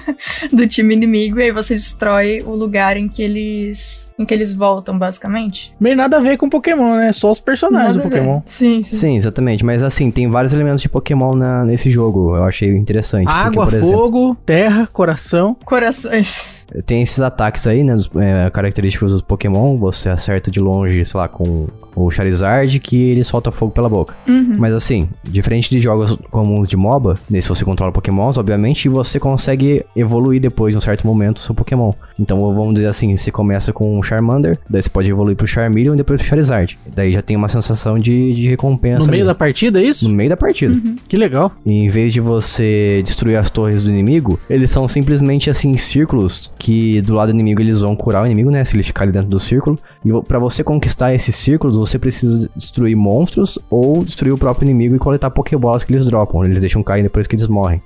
do 0.52 0.66
time 0.66 0.94
inimigo, 0.94 1.38
e 1.40 1.44
aí 1.44 1.52
você 1.52 1.74
destrói 1.74 2.42
o 2.46 2.54
lugar 2.54 2.96
em 2.96 3.08
que 3.08 3.22
eles. 3.22 4.12
em 4.18 4.24
que 4.24 4.34
eles 4.34 4.52
voltam, 4.52 4.98
basicamente. 4.98 5.72
Meio 5.80 5.96
nada 5.96 6.16
a 6.18 6.20
ver 6.20 6.36
com 6.36 6.48
Pokémon, 6.48 6.96
né? 6.96 7.12
Só 7.12 7.30
os 7.30 7.40
personagens 7.40 7.96
Nada 7.96 8.08
do. 8.08 8.10
Pokémon. 8.10 8.40
Sim, 8.46 8.82
sim. 8.82 8.96
Sim, 8.96 9.16
exatamente. 9.16 9.64
Mas 9.64 9.82
assim, 9.82 10.10
tem 10.10 10.28
vários 10.28 10.52
elementos 10.52 10.82
de 10.82 10.88
Pokémon 10.88 11.32
na- 11.34 11.64
nesse 11.64 11.90
jogo. 11.90 12.36
Eu 12.36 12.44
achei 12.44 12.68
interessante. 12.76 13.24
porque, 13.24 13.38
Água, 13.38 13.64
por 13.66 13.74
exemplo, 13.74 13.90
fogo, 13.98 14.34
terra, 14.44 14.86
coração. 14.92 15.56
Corações. 15.64 16.42
Tem 16.86 17.02
esses 17.02 17.20
ataques 17.20 17.66
aí, 17.66 17.82
né? 17.82 17.94
Dos, 17.94 18.10
é, 18.16 18.50
características 18.50 19.12
dos 19.12 19.22
Pokémon. 19.22 19.76
Você 19.78 20.08
acerta 20.08 20.50
de 20.50 20.60
longe, 20.60 21.04
sei 21.04 21.18
lá, 21.18 21.28
com 21.28 21.66
o 21.98 22.10
Charizard, 22.10 22.78
que 22.78 22.96
ele 22.96 23.24
solta 23.24 23.50
fogo 23.50 23.72
pela 23.72 23.88
boca. 23.88 24.14
Uhum. 24.26 24.56
Mas 24.58 24.72
assim, 24.72 25.08
diferente 25.24 25.68
de 25.68 25.80
jogos 25.80 26.16
comuns 26.30 26.68
de 26.68 26.76
MOBA, 26.76 27.18
nesse 27.28 27.48
você 27.48 27.64
controla 27.64 27.90
Pokémons, 27.90 28.38
obviamente, 28.38 28.86
e 28.86 28.88
você 28.88 29.18
consegue 29.18 29.84
evoluir 29.96 30.40
depois, 30.40 30.74
em 30.74 30.78
um 30.78 30.80
certo 30.80 31.06
momento, 31.06 31.38
o 31.38 31.40
seu 31.40 31.54
Pokémon. 31.54 31.92
Então, 32.18 32.38
vamos 32.54 32.74
dizer 32.74 32.86
assim, 32.86 33.16
você 33.16 33.30
começa 33.30 33.72
com 33.72 33.98
o 33.98 34.02
Charmander, 34.02 34.58
daí 34.68 34.82
você 34.82 34.88
pode 34.88 35.10
evoluir 35.10 35.36
pro 35.36 35.46
Charmeleon 35.46 35.94
e 35.94 35.96
depois 35.96 36.20
pro 36.20 36.28
Charizard. 36.28 36.78
Daí 36.94 37.12
já 37.12 37.22
tem 37.22 37.36
uma 37.36 37.48
sensação 37.48 37.98
de, 37.98 38.32
de 38.32 38.48
recompensa. 38.48 39.04
No 39.04 39.10
meio 39.10 39.22
ali. 39.22 39.28
da 39.28 39.34
partida, 39.34 39.80
é 39.80 39.84
isso? 39.84 40.08
No 40.08 40.14
meio 40.14 40.28
da 40.30 40.36
partida. 40.36 40.80
Que 41.08 41.16
legal. 41.16 41.52
E 41.66 41.72
em 41.72 41.88
vez 41.88 42.12
de 42.12 42.20
você 42.20 43.02
destruir 43.04 43.36
as 43.36 43.50
torres 43.50 43.82
do 43.82 43.90
inimigo, 43.90 44.38
eles 44.48 44.70
são 44.70 44.86
simplesmente 44.86 45.50
assim 45.50 45.76
círculos 45.76 46.50
que 46.58 47.00
do 47.02 47.14
lado 47.14 47.32
do 47.32 47.34
inimigo 47.34 47.60
eles 47.60 47.80
vão 47.80 47.94
curar 47.94 48.22
o 48.22 48.26
inimigo, 48.26 48.50
né? 48.50 48.64
Se 48.64 48.74
ele 48.74 48.82
ficar 48.82 49.04
ali 49.04 49.12
dentro 49.12 49.28
do 49.28 49.40
círculo. 49.40 49.78
E 50.04 50.10
pra 50.22 50.38
você 50.38 50.64
conquistar 50.64 51.14
esses 51.14 51.34
círculos, 51.36 51.76
você 51.76 51.98
precisa 51.98 52.50
destruir 52.56 52.96
monstros 52.96 53.58
ou 53.70 54.04
destruir 54.04 54.32
o 54.32 54.38
próprio 54.38 54.66
inimigo 54.66 54.94
e 54.94 54.98
coletar 54.98 55.30
pokébolas 55.30 55.84
que 55.84 55.92
eles 55.92 56.06
dropam. 56.06 56.44
Eles 56.44 56.60
deixam 56.60 56.82
cair 56.82 57.02
depois 57.02 57.26
que 57.26 57.36
eles 57.36 57.46
morrem. 57.46 57.80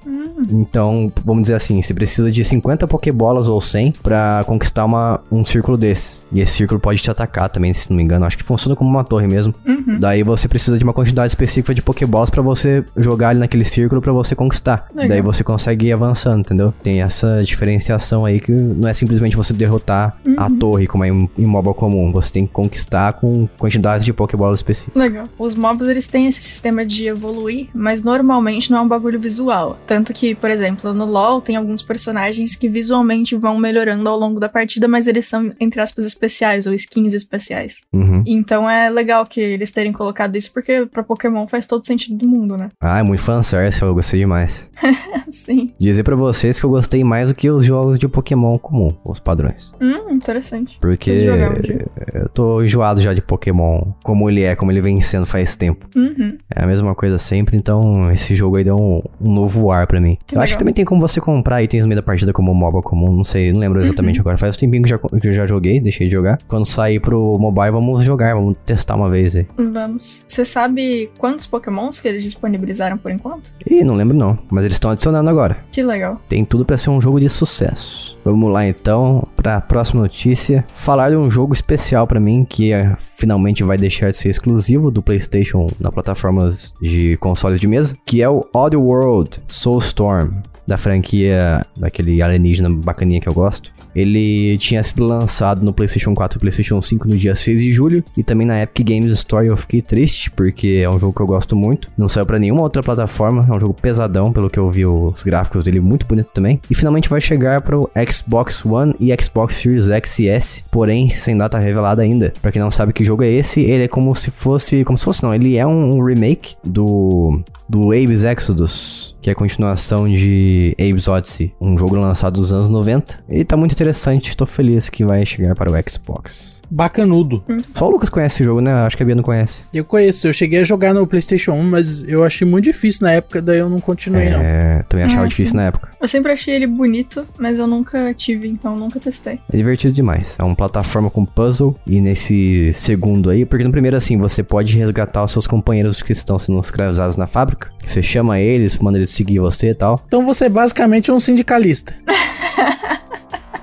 Então, 0.51 1.13
vamos 1.25 1.43
dizer 1.43 1.55
assim, 1.55 1.81
você 1.81 1.95
precisa 1.95 2.31
de 2.31 2.45
50 2.45 2.87
pokébolas 2.87 3.49
ou 3.49 3.61
100 3.61 3.93
pra 4.03 4.45
conquistar 4.47 4.85
uma, 4.85 5.21
um 5.31 5.45
círculo 5.45 5.77
desses. 5.77 6.23
E 6.33 6.41
esse 6.41 6.53
círculo 6.53 6.81
pode 6.81 7.01
te 7.01 7.11
atacar 7.11 7.49
também, 7.49 7.73
se 7.73 7.91
não 7.91 7.97
me 7.97 8.03
engano. 8.03 8.25
Acho 8.25 8.39
que 8.39 8.45
funciona 8.45 8.75
como 8.75 8.91
uma 8.91 9.05
torre 9.05 9.27
mesmo. 9.27 9.55
Uhum. 9.67 9.99
Daí 9.99 10.23
você 10.23 10.49
precisa 10.49 10.79
de 10.79 10.85
uma 10.85 10.93
quantidade 10.93 11.33
específica 11.33 11.75
de 11.75 11.83
pokébolas 11.83 12.31
pra 12.31 12.43
você 12.43 12.85
jogar 12.97 13.31
ali 13.31 13.39
naquele 13.39 13.65
círculo 13.65 14.01
pra 14.01 14.13
você 14.13 14.35
conquistar. 14.35 14.87
Legal. 14.95 15.09
Daí 15.09 15.21
você 15.21 15.45
consegue 15.45 15.87
ir 15.87 15.93
avançando, 15.93 16.41
entendeu? 16.41 16.73
Tem 16.83 17.03
essa 17.03 17.43
diferenciação 17.45 18.25
aí 18.25 18.41
que 18.41 18.53
não 18.63 18.89
é 18.89 18.95
simplesmente 18.95 19.37
você 19.37 19.53
derrotar 19.53 20.17
a 20.37 20.47
Uhum. 20.47 20.59
torre 20.59 20.87
como 20.87 21.05
é 21.05 21.09
em, 21.09 21.29
em 21.39 21.45
MOBA 21.47 21.75
comum. 21.75 22.11
Você 22.13 22.33
tem 22.33 22.47
que 22.47 22.53
conquistar 22.53 23.13
com 23.15 23.47
quantidades 23.59 24.05
de 24.05 24.13
pokébolas 24.13 24.59
específicas. 24.61 25.01
Legal. 25.01 25.25
Os 25.39 25.55
mobs, 25.55 25.89
eles 25.89 26.07
têm 26.07 26.27
esse 26.27 26.43
sistema 26.43 26.85
de 26.85 27.07
evoluir, 27.07 27.69
mas 27.75 28.03
normalmente 28.03 28.71
não 28.71 28.79
é 28.79 28.81
um 28.81 28.89
bagulho 28.89 29.19
visual. 29.21 29.79
Tanto 29.87 30.13
que, 30.13 30.35
por 30.35 30.51
exemplo, 30.51 30.93
no 30.93 31.05
LoL 31.05 31.41
tem 31.41 31.57
alguns 31.57 31.83
personagens 31.83 32.55
que 32.57 32.69
visualmente 32.69 33.37
vão 33.37 33.59
melhorando 33.59 34.09
ao 34.09 34.19
longo 34.19 34.39
da 34.41 34.49
partida, 34.49 34.87
mas 34.89 35.07
eles 35.07 35.27
são, 35.27 35.51
entre 35.61 35.81
aspas, 35.81 36.05
especiais 36.05 36.67
ou 36.67 36.75
skins 36.75 37.13
especiais. 37.13 37.83
Uhum. 37.93 38.23
Então 38.27 38.69
é 38.69 38.91
legal 38.91 39.25
que 39.27 39.41
eles 39.41 39.71
terem 39.71 39.93
colocado 39.93 40.37
isso, 40.37 40.53
porque 40.53 40.87
pra 40.87 41.03
Pokémon 41.03 41.47
faz 41.47 41.67
todo 41.67 41.85
sentido 41.87 42.17
do 42.19 42.29
mundo, 42.29 42.57
né? 42.57 42.69
Ah, 42.81 42.99
é 42.99 43.03
muito 43.03 43.23
fanservice, 43.23 43.81
eu 43.83 43.95
gostei 43.95 44.21
demais. 44.21 44.71
Sim. 45.31 45.73
Dizer 45.79 46.03
pra 46.03 46.17
vocês 46.17 46.59
que 46.59 46.67
eu 46.67 46.71
gostei 46.71 47.03
mais 47.05 47.29
do 47.31 47.35
que 47.35 47.51
os 47.51 47.65
jogos 47.65 47.99
de 47.99 48.07
Pokémon 48.09 48.52
comum, 48.59 48.89
os 49.05 49.19
padrões. 49.21 49.73
Hum, 49.81 50.11
interessante. 50.11 50.79
Porque 50.81 51.11
um 51.11 52.21
eu 52.21 52.29
tô 52.29 52.63
enjoado 52.63 53.01
já 53.03 53.13
de 53.15 53.21
Pokémon, 53.23 53.81
como 54.05 54.29
ele 54.29 54.43
é, 54.43 54.55
como 54.55 54.71
ele 54.71 54.81
vem 54.81 55.01
sendo 55.01 55.27
faz 55.27 55.57
tempo. 55.57 55.87
Uhum. 55.97 56.37
É 56.55 56.63
a 56.63 56.67
mesma 56.67 56.95
coisa 56.95 57.19
sempre, 57.19 57.57
então 57.57 58.11
esse 58.13 58.35
jogo 58.35 58.59
aí 58.59 58.65
deu 58.65 58.77
um, 58.77 59.03
um 59.21 59.33
novo 59.33 59.71
ar 59.71 59.87
pra 59.87 60.01
mim. 60.01 60.19
Que 60.27 60.37
eu 60.37 60.41
acho 60.41 60.51
que 60.53 60.55
legal. 60.55 60.59
também 60.61 60.75
tem 60.75 60.85
como 60.85 61.01
você 61.01 61.21
comprar 61.21 61.63
itens 61.63 61.83
no 61.83 61.89
meio 61.89 62.01
da 62.01 62.05
partida 62.05 62.33
como 62.33 62.55
MOBA 62.55 62.83
comum, 62.83 63.13
não 63.13 63.25
sei, 63.25 63.53
não 63.53 63.61
lembro 63.61 63.81
exatamente 63.81 64.17
Uhum. 64.19 64.23
agora. 64.23 64.37
Faz 64.39 64.57
um 64.57 64.59
tempinho 64.59 64.83
que, 64.83 64.89
já, 64.91 64.99
que 64.99 65.29
eu 65.29 65.33
já 65.33 65.47
joguei, 65.47 65.81
deixei 65.81 66.07
de 66.09 66.13
jogar. 66.15 66.39
Quando 66.49 66.67
sair 66.67 67.01
pro 67.01 67.37
mobile, 67.39 67.71
vamos 67.71 68.03
jogar, 68.05 68.35
vamos 68.35 68.57
testar 68.65 68.97
uma 68.97 69.09
vez 69.11 69.35
aí. 69.37 69.47
Vamos. 69.57 70.25
Você 70.27 70.45
sabe 70.45 71.11
quantos 71.19 71.47
Pokémons 71.47 72.01
que 72.01 72.09
eles 72.09 72.23
disponibilizaram 72.25 72.99
por 72.99 73.11
enquanto? 73.11 73.51
Ih, 73.69 73.85
não 73.85 73.95
lembro 73.95 74.17
não, 74.17 74.39
mas 74.51 74.65
eles 74.65 74.77
estão 74.77 74.91
adicionando 74.91 75.29
agora. 75.31 75.57
Que 75.71 75.83
legal. 75.83 76.21
Tem 76.29 76.45
tudo 76.45 76.65
pra 76.65 76.77
ser 76.79 76.91
um 76.91 77.01
jogo 77.01 77.21
de 77.21 77.29
sucesso. 77.29 78.19
Vamos 78.25 78.53
lá 78.53 78.67
então 78.67 79.27
para 79.35 79.57
a 79.57 79.61
próxima 79.61 80.03
notícia. 80.03 80.65
Falar 80.75 81.11
de 81.11 81.17
um 81.17 81.29
jogo 81.29 81.53
especial 81.53 82.07
para 82.07 82.21
mim 82.21 82.45
que 82.49 82.73
é, 82.73 82.97
finalmente 83.17 83.65
vai 83.65 83.77
deixar 83.77 84.11
de 84.11 84.17
ser 84.17 84.31
exclusivo 84.31 84.91
do 84.91 85.03
PlayStation 85.03 85.69
na 85.79 85.91
plataformas 85.91 86.73
de 86.81 87.17
consoles 87.17 87.61
de 87.61 87.67
mesa, 87.67 87.97
que 88.07 88.23
é 88.23 88.29
o 88.29 88.45
Oddworld 88.55 89.41
Soulstorm 89.49 90.43
da 90.67 90.77
franquia 90.77 91.65
daquele 91.77 92.23
alienígena 92.23 92.71
bacaninha 92.71 93.21
que 93.21 93.29
eu 93.29 93.35
gosto. 93.35 93.73
Ele 93.95 94.57
tinha 94.59 94.83
sido 94.83 95.05
lançado 95.05 95.63
no 95.63 95.73
PlayStation 95.73 96.15
4 96.15 96.39
e 96.39 96.41
PlayStation 96.41 96.81
5 96.81 97.09
no 97.09 97.17
dia 97.17 97.35
6 97.35 97.61
de 97.61 97.73
julho 97.73 98.03
e 98.17 98.23
também 98.23 98.47
na 98.47 98.63
Epic 98.63 98.87
Games 98.89 99.13
Store. 99.13 99.47
Eu 99.47 99.57
fiquei 99.57 99.83
triste 99.83 100.31
porque 100.31 100.81
é 100.83 100.89
um 100.89 100.99
jogo 100.99 101.15
que 101.15 101.21
eu 101.21 101.27
gosto 101.27 101.55
muito. 101.55 101.91
Não 101.97 102.09
saiu 102.09 102.25
para 102.25 102.39
nenhuma 102.39 102.63
outra 102.63 102.83
plataforma, 102.83 103.47
é 103.49 103.55
um 103.55 103.61
jogo 103.61 103.75
pesadão, 103.75 104.33
pelo 104.33 104.49
que 104.49 104.59
eu 104.59 104.71
vi 104.71 104.87
os 104.87 105.23
gráficos 105.23 105.65
dele 105.65 105.81
muito 105.81 106.07
bonito 106.07 106.31
também. 106.33 106.61
E 106.71 106.75
finalmente 106.75 107.09
vai 107.09 107.21
chegar 107.21 107.61
para 107.61 107.79
o 107.79 107.91
Xbox 108.13 108.65
One 108.65 108.95
e 109.01 109.15
Xbox 109.21 109.57
Series 109.57 109.89
X 109.89 110.19
e 110.19 110.29
S, 110.29 110.65
porém 110.71 111.09
sem 111.11 111.37
data 111.37 111.59
revelada 111.59 112.03
ainda. 112.03 112.33
Para 112.41 112.53
quem 112.53 112.61
não 112.61 112.71
sabe 112.71 112.93
que 112.93 113.05
jogo 113.05 113.23
é 113.23 113.31
esse, 113.31 113.61
ele 113.61 113.85
é 113.85 113.89
como 113.89 114.15
se 114.15 114.31
fosse, 114.31 114.85
como 114.85 114.99
se 114.99 115.05
fosse 115.05 115.23
não, 115.23 115.35
ele 115.35 115.57
é 115.57 115.67
um 115.67 116.03
remake 116.05 116.57
do 116.65 117.41
do 117.69 117.91
Abe's 117.91 118.23
Exodus, 118.23 119.17
que 119.23 119.31
é 119.31 119.33
a 119.33 119.37
continuação 119.37 120.07
de 120.07 120.75
Abe's 120.79 121.09
Odyssey, 121.09 121.55
um 121.59 121.79
jogo 121.79 121.97
lançado 121.97 122.39
nos 122.39 122.53
anos 122.53 122.69
90. 122.69 123.25
E 123.31 123.45
tá 123.45 123.57
muito 123.57 123.73
interessante, 123.73 124.29
estou 124.29 124.47
feliz 124.47 124.91
que 124.91 125.05
vai 125.05 125.25
chegar 125.25 125.55
para 125.55 125.71
o 125.71 125.91
Xbox 125.91 126.62
bacanudo. 126.73 127.45
Só 127.75 127.87
o 127.87 127.91
Lucas 127.91 128.09
conhece 128.09 128.37
esse 128.37 128.45
jogo, 128.45 128.61
né? 128.61 128.73
Acho 128.73 128.97
que 128.97 129.03
a 129.03 129.07
Bia 129.07 129.15
não 129.15 129.23
conhece. 129.23 129.63
Eu 129.73 129.85
conheço, 129.85 130.27
eu 130.27 130.33
cheguei 130.33 130.61
a 130.61 130.65
jogar 130.65 130.95
no 130.95 131.07
PlayStation 131.07 131.53
1, 131.53 131.63
mas 131.63 132.03
eu 132.09 132.25
achei 132.25 132.47
muito 132.47 132.65
difícil 132.65 133.07
na 133.07 133.13
época, 133.13 133.43
daí 133.43 133.59
eu 133.59 133.69
não 133.69 133.79
continuei, 133.81 134.27
é, 134.27 134.31
não. 134.31 134.41
É, 134.41 134.85
também 134.89 135.07
achava 135.07 135.25
Ah, 135.25 135.29
difícil 135.29 135.51
sim. 135.53 135.57
na 135.57 135.65
época. 135.67 135.91
Eu 136.01 136.09
sempre 136.09 136.33
achei 136.33 136.55
ele 136.55 136.67
bonito, 136.67 137.27
mas 137.39 137.59
eu 137.59 137.67
nunca 137.67 138.13
tive, 138.15 138.49
então 138.49 138.75
nunca 138.77 138.99
testei. 138.99 139.39
É 139.53 139.57
divertido 139.57 139.93
demais. 139.93 140.35
É 140.39 140.43
uma 140.43 140.57
plataforma 140.57 141.11
com 141.11 141.25
puzzle. 141.25 141.77
E 141.87 142.01
nesse 142.01 142.73
segundo 142.75 143.31
aí, 143.31 143.45
porque 143.45 143.65
no 143.65 143.71
primeiro, 143.71 143.97
assim, 143.97 144.17
você 144.17 144.43
pode 144.43 144.77
resgatar 144.77 145.25
os 145.25 145.31
seus 145.33 145.47
companheiros 145.47 146.01
que 146.03 146.13
estão 146.13 146.39
sendo 146.39 146.59
escravizados 146.61 147.17
na 147.17 147.27
fábrica. 147.27 147.71
Você 147.87 148.03
chama 148.03 148.41
eles, 148.41 148.77
manda 148.79 148.99
eles 148.99 149.11
seguir 149.11 149.39
você 149.39 149.71
e 149.71 149.75
tal. 149.75 150.01
Então 150.07 150.25
você 150.25 150.47
é 150.47 150.49
basicamente 150.49 151.13
um 151.13 151.21
sindicalista. 151.21 151.95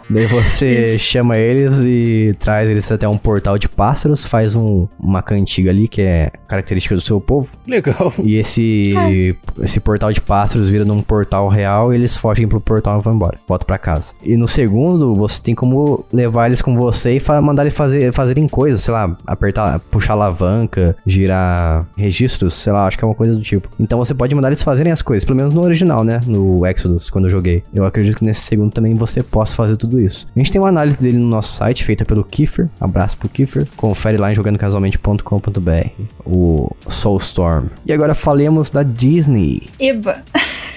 Daí 0.10 0.26
você 0.26 0.98
chama 0.98 1.38
eles 1.38 1.80
e 1.80 2.36
traz 2.40 2.68
eles 2.68 2.92
até 2.92 3.08
um 3.08 3.18
portal 3.18 3.58
de 3.58 3.70
pássaros, 3.70 4.26
faz 4.26 4.56
um- 4.56 4.88
uma 5.00 5.22
cantiga 5.22 5.70
ali 5.70 5.88
que 5.88 6.02
é 6.02 6.32
característica 6.48 6.96
do 6.96 7.02
seu 7.02 7.20
povo. 7.22 7.52
Legal. 7.68 8.14
E 8.24 8.36
esse, 8.36 8.94
esse 9.62 9.80
portal 9.80 10.12
de 10.12 10.20
pássaros 10.22 10.70
vira 10.70 10.84
num 10.86 11.02
portal 11.02 11.48
real 11.48 11.94
e 11.94 11.96
eles 11.96 12.18
fogem 12.18 12.48
pro 12.48 12.60
portal 12.60 13.00
e 13.00 13.04
vão 13.04 13.14
embora. 13.16 13.38
Volta 13.48 13.66
pra 13.66 13.78
casa. 13.78 14.14
E 14.24 14.36
no 14.36 14.48
segundo, 14.48 15.14
você 15.16 15.42
tem 15.42 15.54
como 15.54 16.04
levar 16.12 16.48
eles 16.48 16.62
com 16.62 16.76
você 16.76 17.16
e 17.18 17.42
mandar 17.42 17.64
eles 17.64 17.74
fazer, 17.76 18.12
fazerem 18.12 18.48
coisas, 18.48 18.82
sei 18.82 18.94
lá, 18.94 19.16
apertar, 19.28 19.80
puxar 19.92 20.14
alavanca, 20.14 20.96
girar 21.06 21.86
registros, 21.98 22.54
sei 22.54 22.74
lá, 22.74 22.88
acho 22.88 22.98
que 22.98 23.04
é 23.04 23.08
uma 23.08 23.16
coisa 23.16 23.36
do 23.36 23.42
tipo. 23.42 23.70
Então 23.80 24.00
você 24.00 24.14
pode 24.14 24.34
mandar 24.34 24.50
eles 24.50 24.64
fazerem 24.64 24.92
as 24.92 25.02
coisas, 25.02 25.24
pelo 25.26 25.38
menos 25.38 25.54
no 25.54 25.62
original, 25.64 26.04
né? 26.04 26.22
No 26.26 26.66
Exodus, 26.66 27.10
quando 27.10 27.26
eu 27.26 27.30
joguei. 27.32 27.64
Eu 27.74 27.86
acredito 27.86 28.18
que 28.18 28.26
nesse 28.26 28.42
segundo 28.42 28.72
também 28.72 28.94
você 28.96 29.22
possa 29.22 29.56
fazer 29.56 29.78
tudo 29.78 29.99
isso. 30.00 30.28
A 30.36 30.40
gente 30.40 30.52
tem 30.52 30.60
uma 30.62 30.70
análise 30.70 31.02
dele 31.02 31.18
no 31.18 31.28
nosso 31.28 31.54
site, 31.54 31.84
feita 31.84 32.06
pelo 32.06 32.24
Kiefer. 32.24 32.68
Abraço 32.80 33.18
pro 33.18 33.30
Kiefer. 33.30 33.68
Confere 33.76 34.18
lá 34.18 34.32
em 34.32 34.36
jogandocasualmente.com.br. 34.36 35.90
O 36.26 36.72
Soulstorm. 36.88 37.68
E 37.86 37.94
agora 37.94 38.14
falemos 38.14 38.70
da 38.70 38.84
Disney. 38.84 39.70
Eba! 39.80 40.24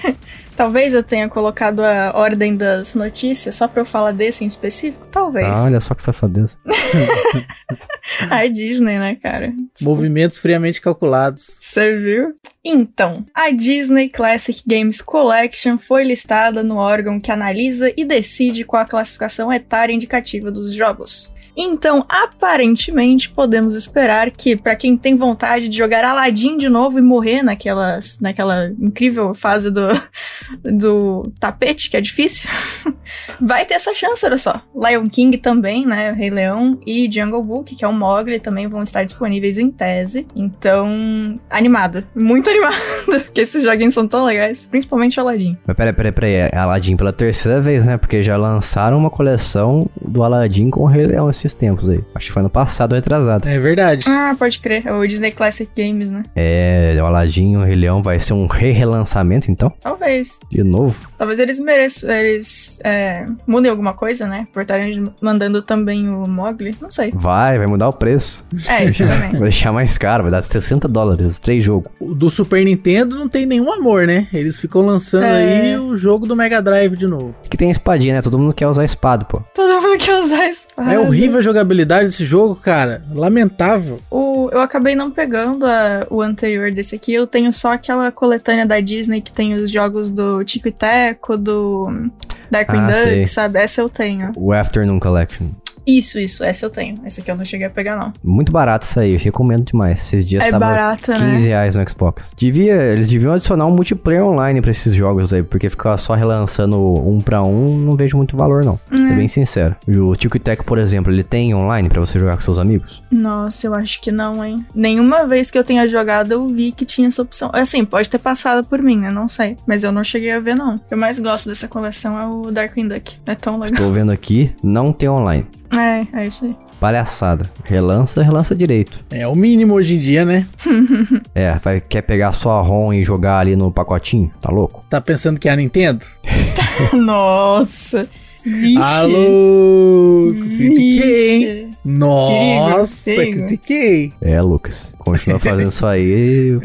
Talvez 0.55 0.93
eu 0.93 1.03
tenha 1.03 1.27
colocado 1.27 1.81
a 1.81 2.11
ordem 2.15 2.55
das 2.55 2.95
notícias 2.95 3.55
só 3.55 3.67
pra 3.67 3.81
eu 3.81 3.85
falar 3.85 4.11
desse 4.11 4.43
em 4.43 4.47
específico. 4.47 5.07
Talvez. 5.07 5.47
Ah, 5.47 5.63
olha 5.63 5.79
só 5.79 5.93
que 5.95 6.03
safadeza. 6.03 6.57
A 8.29 8.45
Disney, 8.47 8.99
né, 8.99 9.15
cara? 9.15 9.53
Movimentos 9.81 10.37
friamente 10.37 10.81
calculados. 10.81 11.57
Você 11.61 11.97
viu? 11.97 12.35
Então, 12.63 13.25
a 13.33 13.49
Disney 13.49 14.09
Classic 14.09 14.61
Games 14.65 15.01
Collection 15.01 15.77
foi 15.77 16.03
listada 16.03 16.63
no 16.63 16.77
órgão 16.77 17.19
que 17.19 17.31
analisa 17.31 17.91
e 17.95 18.05
decide 18.05 18.63
qual 18.63 18.83
a 18.83 18.87
classificação 18.87 19.51
etária 19.51 19.93
indicativa 19.93 20.51
dos 20.51 20.73
jogos. 20.73 21.33
Então, 21.55 22.05
aparentemente, 22.09 23.29
podemos 23.29 23.75
esperar 23.75 24.31
que, 24.31 24.55
pra 24.55 24.75
quem 24.75 24.97
tem 24.97 25.15
vontade 25.15 25.67
de 25.67 25.77
jogar 25.77 26.03
Aladdin 26.03 26.57
de 26.57 26.67
novo 26.67 26.97
e 26.97 27.01
morrer 27.01 27.43
naquelas, 27.43 28.19
naquela 28.19 28.71
incrível 28.79 29.33
fase 29.33 29.71
do, 29.71 29.87
do 30.63 31.31
tapete, 31.39 31.89
que 31.89 31.97
é 31.97 32.01
difícil, 32.01 32.49
vai 33.39 33.65
ter 33.65 33.75
essa 33.75 33.93
chance, 33.93 34.25
olha 34.25 34.37
só. 34.37 34.61
Lion 34.75 35.07
King 35.07 35.37
também, 35.37 35.85
né? 35.85 36.11
Rei 36.11 36.29
Leão 36.29 36.79
e 36.85 37.09
Jungle 37.11 37.43
Book, 37.43 37.75
que 37.75 37.85
é 37.85 37.87
o 37.87 37.93
Mogli, 37.93 38.39
também 38.39 38.67
vão 38.67 38.83
estar 38.83 39.03
disponíveis 39.03 39.57
em 39.57 39.69
tese. 39.69 40.25
Então, 40.35 41.39
animada. 41.49 42.05
Muito 42.15 42.49
animada, 42.51 43.21
porque 43.25 43.41
esses 43.41 43.63
joguinhos 43.63 43.93
são 43.93 44.07
tão 44.07 44.25
legais, 44.25 44.65
principalmente 44.65 45.19
Aladdin. 45.19 45.57
Mas 45.65 45.75
peraí, 45.75 45.93
peraí, 45.93 46.11
peraí. 46.11 46.33
É 46.33 46.57
Aladdin 46.57 46.97
pela 46.97 47.13
terceira 47.13 47.61
vez, 47.61 47.85
né? 47.85 47.97
Porque 47.97 48.23
já 48.23 48.37
lançaram 48.37 48.97
uma 48.97 49.09
coleção 49.09 49.89
do 50.01 50.23
Aladdin 50.23 50.69
com 50.69 50.81
o 50.81 50.85
Rei 50.85 51.05
Leão 51.05 51.29
esses 51.47 51.57
tempos 51.57 51.89
aí. 51.89 51.99
Acho 52.15 52.27
que 52.27 52.31
foi 52.31 52.41
ano 52.41 52.49
passado 52.49 52.91
ou 52.93 52.95
retrasado. 52.97 53.47
É 53.47 53.59
verdade. 53.59 54.05
Ah, 54.07 54.35
pode 54.37 54.59
crer, 54.59 54.85
é 54.87 54.93
o 54.93 55.05
Disney 55.05 55.31
Classic 55.31 55.69
Games, 55.75 56.09
né? 56.09 56.23
É, 56.35 56.95
o 57.01 57.05
Aladdin 57.05 57.53
e 57.53 57.57
o 57.57 57.63
Rei 57.63 57.75
Leão 57.75 58.01
vai 58.01 58.19
ser 58.19 58.33
um 58.33 58.47
re-relançamento, 58.47 59.51
então? 59.51 59.71
Talvez. 59.81 60.39
De 60.49 60.63
novo? 60.63 61.07
Talvez 61.17 61.39
eles 61.39 61.59
mereçam, 61.59 62.09
eles 62.09 62.79
é, 62.83 63.25
mudem 63.47 63.69
alguma 63.71 63.93
coisa, 63.93 64.27
né? 64.27 64.47
Por 64.53 64.61
estarem 64.61 65.03
mandando 65.21 65.61
também 65.61 66.09
o 66.09 66.27
Mogli, 66.27 66.75
não 66.81 66.91
sei. 66.91 67.11
Vai, 67.15 67.57
vai 67.57 67.67
mudar 67.67 67.89
o 67.89 67.93
preço. 67.93 68.45
É, 68.67 68.85
isso 68.85 69.03
também. 69.07 69.31
Vai 69.31 69.41
deixar 69.41 69.71
mais 69.71 69.97
caro, 69.97 70.23
vai 70.23 70.31
dar 70.31 70.43
60 70.43 70.87
dólares, 70.87 71.37
três 71.39 71.63
jogos. 71.63 71.91
O 71.99 72.13
do 72.13 72.29
Super 72.29 72.63
Nintendo 72.63 73.15
não 73.15 73.27
tem 73.29 73.45
nenhum 73.45 73.71
amor, 73.71 74.05
né? 74.07 74.27
Eles 74.33 74.59
ficam 74.59 74.81
lançando 74.85 75.23
É. 75.25 75.71
aí 75.71 75.77
o 75.77 75.95
jogo 75.95 76.25
do 76.27 76.35
Mega 76.35 76.61
Drive 76.61 76.95
de 76.97 77.07
novo. 77.07 77.33
Que 77.49 77.57
tem 77.57 77.69
a 77.69 77.71
espadinha, 77.71 78.15
né? 78.15 78.21
Todo 78.21 78.37
mundo 78.37 78.53
quer 78.53 78.67
usar 78.67 78.83
espada, 78.83 79.25
pô. 79.25 79.41
Todo 79.53 79.81
mundo 79.81 79.97
quer 79.97 80.19
usar 80.19 80.47
espada. 80.47 80.93
É 80.93 80.99
horrível 80.99 81.32
a 81.39 81.41
jogabilidade 81.41 82.05
desse 82.05 82.25
jogo, 82.25 82.55
cara. 82.55 83.03
Lamentável. 83.13 83.99
O, 84.09 84.49
eu 84.51 84.59
acabei 84.61 84.95
não 84.95 85.09
pegando 85.11 85.65
a- 85.65 86.05
o 86.09 86.21
anterior 86.21 86.71
desse 86.71 86.95
aqui. 86.95 87.13
Eu 87.13 87.25
tenho 87.27 87.51
só 87.53 87.73
aquela 87.73 88.11
coletânea 88.11 88.65
da 88.65 88.79
Disney 88.79 89.21
que 89.21 89.31
tem 89.31 89.53
os 89.53 89.69
jogos 89.71 90.09
do 90.11 90.43
Tico 90.43 90.67
e 90.67 90.71
Teco, 90.71 91.37
do 91.37 92.09
Darkwing 92.51 92.79
Ah, 92.79 92.87
Duck, 92.91 93.27
sabe? 93.27 93.59
Essa 93.59 93.81
eu 93.81 93.89
tenho. 93.89 94.31
O 94.35 94.51
Afternoon 94.53 94.99
Collection. 94.99 95.47
Isso, 95.85 96.19
isso. 96.19 96.43
Essa 96.43 96.65
eu 96.65 96.69
tenho. 96.69 96.95
Essa 97.05 97.21
aqui 97.21 97.29
eu 97.31 97.35
não 97.35 97.45
cheguei 97.45 97.67
a 97.67 97.69
pegar, 97.69 97.95
não. 97.97 98.13
Muito 98.23 98.51
barato 98.51 98.85
isso 98.85 98.99
aí, 98.99 99.13
eu 99.13 99.19
recomendo 99.19 99.65
demais. 99.65 99.99
Esses 100.01 100.25
dias 100.25 100.45
É 100.45 100.49
tava 100.51 100.65
barato, 100.65 101.11
15 101.11 101.21
né? 101.21 101.37
reais 101.37 101.75
no 101.75 101.89
Xbox. 101.89 102.23
Devia, 102.37 102.75
eles 102.91 103.09
deviam 103.09 103.33
adicionar 103.33 103.65
um 103.65 103.71
multiplayer 103.71 104.23
online 104.23 104.61
pra 104.61 104.71
esses 104.71 104.93
jogos 104.93 105.33
aí, 105.33 105.43
porque 105.43 105.69
ficar 105.69 105.97
só 105.97 106.13
relançando 106.13 106.77
um 106.77 107.19
pra 107.19 107.41
um, 107.43 107.77
não 107.77 107.95
vejo 107.95 108.17
muito 108.17 108.35
valor 108.37 108.63
não. 108.63 108.79
É. 108.91 108.97
Ser 108.97 109.15
bem 109.15 109.27
sincero. 109.27 109.75
E 109.87 109.97
o 109.97 110.13
Tico 110.15 110.39
Teco, 110.39 110.63
por 110.65 110.77
exemplo, 110.77 111.11
ele 111.11 111.23
tem 111.23 111.53
online 111.53 111.89
pra 111.89 111.99
você 111.99 112.19
jogar 112.19 112.35
com 112.35 112.41
seus 112.41 112.59
amigos? 112.59 113.01
Nossa, 113.11 113.67
eu 113.67 113.73
acho 113.73 114.01
que 114.01 114.11
não, 114.11 114.43
hein? 114.43 114.65
Nenhuma 114.73 115.25
vez 115.27 115.49
que 115.51 115.57
eu 115.57 115.63
tenha 115.63 115.87
jogado 115.87 116.31
eu 116.31 116.47
vi 116.47 116.71
que 116.71 116.85
tinha 116.85 117.07
essa 117.07 117.21
opção. 117.21 117.49
Assim, 117.53 117.83
pode 117.85 118.09
ter 118.09 118.17
passado 118.19 118.65
por 118.65 118.81
mim, 118.81 118.97
né? 118.97 119.11
Não 119.11 119.27
sei. 119.27 119.57
Mas 119.67 119.83
eu 119.83 119.91
não 119.91 120.03
cheguei 120.03 120.31
a 120.31 120.39
ver, 120.39 120.55
não. 120.55 120.75
O 120.75 120.79
que 120.79 120.93
eu 120.93 120.97
mais 120.97 121.19
gosto 121.19 121.49
dessa 121.49 121.67
coleção 121.67 122.19
é 122.19 122.25
o 122.25 122.51
Darkwing 122.51 122.87
Duck. 122.87 123.15
É 123.25 123.35
tão 123.35 123.55
legal. 123.55 123.73
Estou 123.73 123.91
vendo 123.91 124.11
aqui, 124.11 124.51
não 124.63 124.91
tem 124.91 125.09
online. 125.09 125.45
É, 125.77 126.05
é 126.21 126.27
isso 126.27 126.45
aí. 126.45 126.55
Palhaçada. 126.79 127.49
Relança, 127.63 128.21
relança 128.21 128.55
direito. 128.55 129.03
É 129.09 129.27
o 129.27 129.35
mínimo 129.35 129.73
hoje 129.73 129.95
em 129.95 129.97
dia, 129.97 130.25
né? 130.25 130.45
É, 131.35 131.53
vai, 131.63 131.81
quer 131.81 132.01
pegar 132.03 132.31
só 132.33 132.51
a 132.59 132.61
ROM 132.61 132.93
e 132.93 133.03
jogar 133.03 133.39
ali 133.39 133.55
no 133.55 133.71
pacotinho? 133.71 134.31
Tá 134.39 134.51
louco? 134.51 134.85
Tá 134.89 135.01
pensando 135.01 135.39
que 135.39 135.49
é 135.49 135.51
a 135.51 135.55
Nintendo? 135.55 136.05
Nossa. 136.93 138.07
Vixe. 138.45 138.77
Alô! 138.77 140.33
Critiquei. 140.57 141.69
Nossa, 141.83 143.11
critiquei. 143.13 144.13
É, 144.21 144.41
Lucas. 144.41 144.93
Continua 144.97 145.39
fazendo 145.39 145.69
isso 145.69 145.85
aí. 145.85 146.59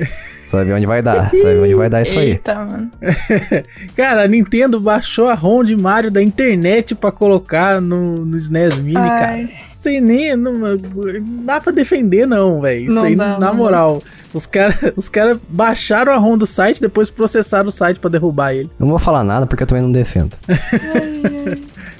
Você 0.48 0.56
vai 0.56 0.64
ver 0.64 0.72
onde 0.72 0.86
vai 0.86 1.02
dar. 1.02 1.30
Você 1.30 1.42
vai 1.42 1.54
ver 1.54 1.60
onde 1.60 1.74
vai 1.74 1.90
dar 1.90 2.02
isso 2.02 2.18
aí. 2.18 2.30
Eita, 2.30 2.54
mano. 2.54 2.90
Cara, 3.94 4.22
a 4.22 4.28
Nintendo 4.28 4.80
baixou 4.80 5.28
a 5.28 5.34
ROM 5.34 5.62
de 5.62 5.76
Mario 5.76 6.10
da 6.10 6.22
internet 6.22 6.94
pra 6.94 7.12
colocar 7.12 7.82
no, 7.82 8.24
no 8.24 8.34
SNES 8.34 8.78
Mini, 8.78 8.94
cara. 8.94 9.26
Ai, 9.26 9.50
Sem 9.78 10.00
nem. 10.00 10.34
Não, 10.36 10.54
não 10.54 10.76
dá 11.44 11.60
pra 11.60 11.70
defender, 11.70 12.26
não, 12.26 12.62
velho. 12.62 12.88
Isso 12.88 12.98
aí, 12.98 13.14
dá, 13.14 13.38
na 13.38 13.52
moral. 13.52 14.02
Os 14.32 14.46
caras 14.46 14.78
os 14.96 15.06
cara 15.06 15.38
baixaram 15.50 16.12
a 16.12 16.16
ROM 16.16 16.38
do 16.38 16.46
site, 16.46 16.80
depois 16.80 17.10
processaram 17.10 17.68
o 17.68 17.72
site 17.72 18.00
pra 18.00 18.08
derrubar 18.08 18.54
ele. 18.54 18.70
Não 18.78 18.88
vou 18.88 18.98
falar 18.98 19.22
nada 19.24 19.46
porque 19.46 19.64
eu 19.64 19.66
também 19.66 19.82
não 19.82 19.92
defendo. 19.92 20.34